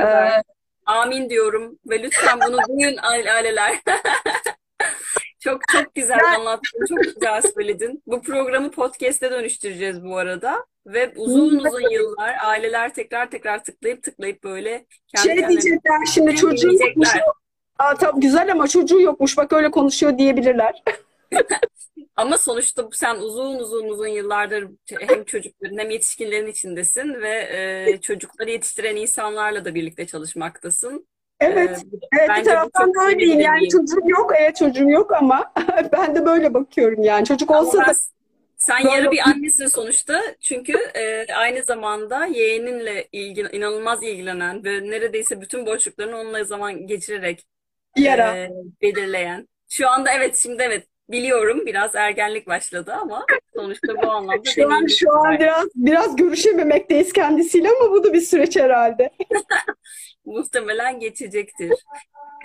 Ee, 0.00 0.04
Amin 0.86 1.30
diyorum 1.30 1.78
ve 1.86 2.02
lütfen 2.02 2.38
bunu 2.46 2.58
duyun 2.68 2.96
aile- 3.02 3.32
aileler. 3.32 3.72
Çok 5.40 5.60
çok 5.72 5.94
güzel 5.94 6.18
anlattın, 6.36 6.84
çok 6.88 6.98
güzel 7.14 7.42
söyledin. 7.54 8.02
Bu 8.06 8.22
programı 8.22 8.70
podcast'e 8.70 9.30
dönüştüreceğiz 9.30 10.04
bu 10.04 10.16
arada 10.16 10.66
ve 10.86 11.12
uzun 11.16 11.58
uzun 11.58 11.90
yıllar 11.90 12.34
aileler 12.44 12.94
tekrar 12.94 13.30
tekrar 13.30 13.64
tıklayıp 13.64 14.02
tıklayıp 14.02 14.44
böyle 14.44 14.86
kendi 15.16 15.38
Şey 15.40 15.48
diyecekler 15.48 16.04
şimdi 16.14 16.36
çocuğu 16.36 16.66
yokmuş. 16.72 16.82
dinleyecekler. 16.82 17.22
Aa, 17.78 17.94
tamam, 17.94 18.20
güzel 18.20 18.52
ama 18.52 18.68
çocuğu 18.68 19.00
yokmuş 19.00 19.36
bak 19.36 19.52
öyle 19.52 19.70
konuşuyor 19.70 20.18
diyebilirler. 20.18 20.82
Ama 22.16 22.38
sonuçta 22.38 22.88
sen 22.92 23.16
uzun 23.16 23.58
uzun 23.58 23.88
uzun 23.88 24.06
yıllardır 24.06 24.68
hem 25.08 25.24
çocukların 25.24 25.78
hem 25.78 25.90
yetişkinlerin 25.90 26.46
içindesin 26.46 27.14
ve 27.14 27.48
e, 27.88 28.00
çocukları 28.00 28.50
yetiştiren 28.50 28.96
insanlarla 28.96 29.64
da 29.64 29.74
birlikte 29.74 30.06
çalışmaktasın. 30.06 31.06
Evet. 31.40 31.78
E, 31.78 31.92
bu- 31.92 32.00
Evet 32.18 32.30
bir 32.38 32.44
taraftan 32.44 32.94
da 32.94 33.04
öyleyim. 33.06 33.40
Yani 33.40 33.68
çocuğum 33.68 34.08
yok. 34.08 34.32
Evet 34.40 34.56
çocuğum 34.56 34.90
yok 34.90 35.12
ama 35.12 35.52
ben 35.92 36.14
de 36.14 36.26
böyle 36.26 36.54
bakıyorum 36.54 37.02
yani. 37.02 37.24
Çocuk 37.24 37.50
Ama 37.50 37.60
olsa 37.60 37.78
ben 37.78 37.86
da 37.86 37.94
Sen 38.56 38.84
Böyle 38.84 38.96
yarı 38.96 39.10
bir 39.10 39.28
annesin 39.28 39.66
sonuçta. 39.66 40.22
Çünkü 40.40 40.72
e, 40.94 41.26
aynı 41.34 41.62
zamanda 41.62 42.26
yeğeninle 42.26 43.08
ilgili, 43.12 43.56
inanılmaz 43.56 44.02
ilgilenen 44.02 44.64
ve 44.64 44.90
neredeyse 44.90 45.40
bütün 45.40 45.66
boşluklarını 45.66 46.16
onunla 46.18 46.44
zaman 46.44 46.86
geçirerek 46.86 47.46
bir 47.98 48.08
ara. 48.12 48.36
e, 48.36 48.50
belirleyen. 48.82 49.48
Şu 49.68 49.88
anda 49.88 50.12
evet 50.12 50.36
şimdi 50.36 50.62
evet 50.62 50.86
biliyorum 51.10 51.66
biraz 51.66 51.94
ergenlik 51.94 52.46
başladı 52.46 52.92
ama 53.00 53.26
sonuçta 53.54 54.02
bu 54.02 54.10
anlamda 54.10 54.50
Şu 54.50 54.72
an 54.72 54.86
şu 54.86 55.14
an 55.16 55.24
var. 55.24 55.40
biraz 55.40 55.66
biraz 55.74 56.16
görüşememekteyiz 56.16 57.12
kendisiyle 57.12 57.68
ama 57.80 57.90
bu 57.90 58.04
da 58.04 58.12
bir 58.12 58.20
süreç 58.20 58.56
herhalde. 58.56 59.10
Muhtemelen 60.24 61.00
geçecektir. 61.00 61.72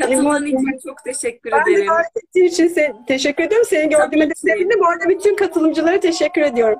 Katıldığın 0.02 0.46
için 0.46 0.80
çok 0.88 1.04
teşekkür 1.04 1.52
Ben 1.52 1.66
de 1.66 1.72
ederim. 1.72 1.88
davet 1.88 2.18
ettiğin 2.18 2.46
için 2.46 2.76
teşekkür 3.08 3.44
ediyorum. 3.44 3.68
Seni 3.70 3.90
gördüğüme 3.90 4.30
de 4.30 4.34
sevindim. 4.36 4.80
Bu 4.80 4.88
arada 4.88 5.10
bütün 5.10 5.36
katılımcılara 5.36 6.00
teşekkür 6.00 6.42
ediyorum. 6.42 6.80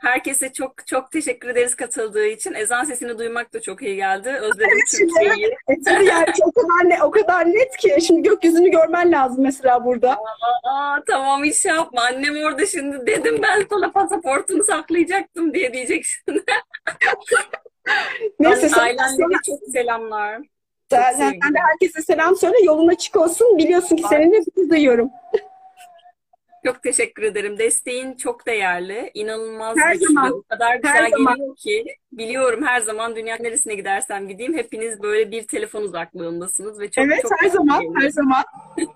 Herkese 0.00 0.52
çok 0.52 0.86
çok 0.86 1.10
teşekkür 1.12 1.48
ederiz 1.48 1.74
katıldığı 1.74 2.26
için. 2.26 2.54
Ezan 2.54 2.84
sesini 2.84 3.18
duymak 3.18 3.54
da 3.54 3.60
çok 3.60 3.82
iyi 3.82 3.96
geldi. 3.96 4.28
Özledim 4.28 4.78
Türkiye'yi. 4.90 5.56
Tabii 5.84 6.04
yani 6.04 6.26
o 6.42 6.52
kadar 6.52 6.90
ne, 6.90 7.02
o 7.02 7.10
kadar 7.10 7.46
net 7.46 7.76
ki 7.76 7.96
şimdi 8.06 8.22
gökyüzünü 8.22 8.70
görmen 8.70 9.12
lazım 9.12 9.42
mesela 9.42 9.84
burada. 9.84 10.18
Aa, 10.64 10.98
tamam 11.06 11.44
iş 11.44 11.64
yapma. 11.64 12.02
Annem 12.02 12.44
orada 12.44 12.66
şimdi 12.66 13.06
dedim 13.06 13.40
ben 13.42 13.66
sana 13.70 13.90
pasaportunu 13.90 14.64
saklayacaktım 14.64 15.54
diye 15.54 15.72
diyecek 15.72 16.04
şimdi. 16.04 16.44
Neyse 18.40 18.80
Ailenlere 18.80 19.38
çok 19.46 19.58
selamlar. 19.72 20.40
sen, 20.90 21.12
çok 21.12 21.18
sen 21.18 21.54
de 21.54 21.58
herkese 21.58 22.02
selam 22.02 22.36
söyle. 22.36 22.56
Yolun 22.64 22.88
açık 22.88 23.16
olsun. 23.16 23.58
Biliyorsun 23.58 23.96
ki 23.96 24.02
seninle 24.08 24.40
bir 24.56 24.70
duyuyorum. 24.70 25.10
Çok 26.66 26.82
teşekkür 26.82 27.22
ederim. 27.22 27.58
Desteğin 27.58 28.16
çok 28.16 28.46
değerli. 28.46 29.10
İnanılmaz 29.14 29.76
Her 29.78 29.92
güçlü. 29.92 30.06
zaman. 30.06 30.32
O 30.32 30.42
kadar 30.42 30.76
güzel 30.76 30.94
Her 30.94 31.10
zaman. 31.10 31.36
geliyor 31.36 31.56
ki. 31.56 31.84
Biliyorum 32.12 32.66
her 32.66 32.80
zaman 32.80 33.16
dünyanın 33.16 33.44
neresine 33.44 33.74
gidersem 33.74 34.28
gideyim 34.28 34.56
hepiniz 34.56 35.02
böyle 35.02 35.30
bir 35.30 35.46
telefon 35.46 35.82
uzaklığındasınız 35.82 36.80
ve 36.80 36.90
çok 36.90 37.04
Evet 37.04 37.22
çok 37.22 37.32
her 37.42 37.48
zaman 37.48 37.80
geliyor. 37.80 38.02
her 38.02 38.08
zaman. 38.10 38.44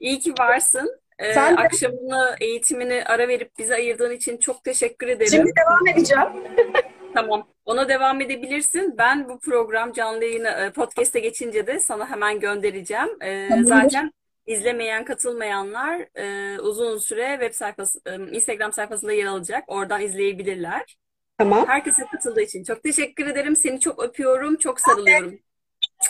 İyi 0.00 0.18
ki 0.18 0.32
varsın. 0.38 1.00
Ee, 1.18 1.32
Sen 1.34 1.56
de. 1.56 1.60
akşamını, 1.60 2.36
eğitimini 2.40 3.04
ara 3.06 3.28
verip 3.28 3.50
bize 3.58 3.74
ayırdığın 3.74 4.10
için 4.12 4.36
çok 4.36 4.64
teşekkür 4.64 5.08
ederim. 5.08 5.30
Şimdi 5.30 5.52
devam 5.66 5.86
edeceğim. 5.96 6.28
Tamam. 7.14 7.48
Ona 7.64 7.88
devam 7.88 8.20
edebilirsin. 8.20 8.94
Ben 8.98 9.28
bu 9.28 9.38
program 9.38 9.92
canlı 9.92 10.24
yayına, 10.24 10.50
e, 10.50 10.70
podcast'e 10.72 11.20
geçince 11.20 11.66
de 11.66 11.80
sana 11.80 12.10
hemen 12.10 12.40
göndereceğim. 12.40 13.08
Ee, 13.22 13.46
Tamam. 13.48 13.64
zaten 13.64 14.12
izlemeyen, 14.48 15.04
katılmayanlar 15.04 16.06
e, 16.14 16.58
uzun 16.60 16.98
süre 16.98 17.30
web 17.40 17.52
sayfası, 17.52 18.00
e, 18.06 18.14
Instagram 18.14 18.72
sayfasında 18.72 19.12
yer 19.12 19.26
alacak. 19.26 19.64
Oradan 19.66 20.00
izleyebilirler. 20.00 20.96
Tamam. 21.38 21.66
Herkese 21.66 22.02
katıldığı 22.12 22.42
için 22.42 22.64
çok 22.64 22.82
teşekkür 22.82 23.26
ederim. 23.26 23.56
Seni 23.56 23.80
çok 23.80 24.02
öpüyorum, 24.02 24.56
çok 24.56 24.80
sarılıyorum. 24.80 25.38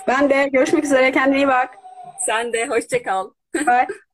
Ben 0.09 0.31
de 0.31 0.49
görüşmek 0.53 0.85
üzere. 0.85 1.13
Kendine 1.13 1.37
iyi 1.37 1.49
bak. 1.49 1.75
Sen 2.27 2.53
de 2.53 2.67
hoşça 2.67 3.03
kal. 3.03 3.31
Bye. 3.55 3.87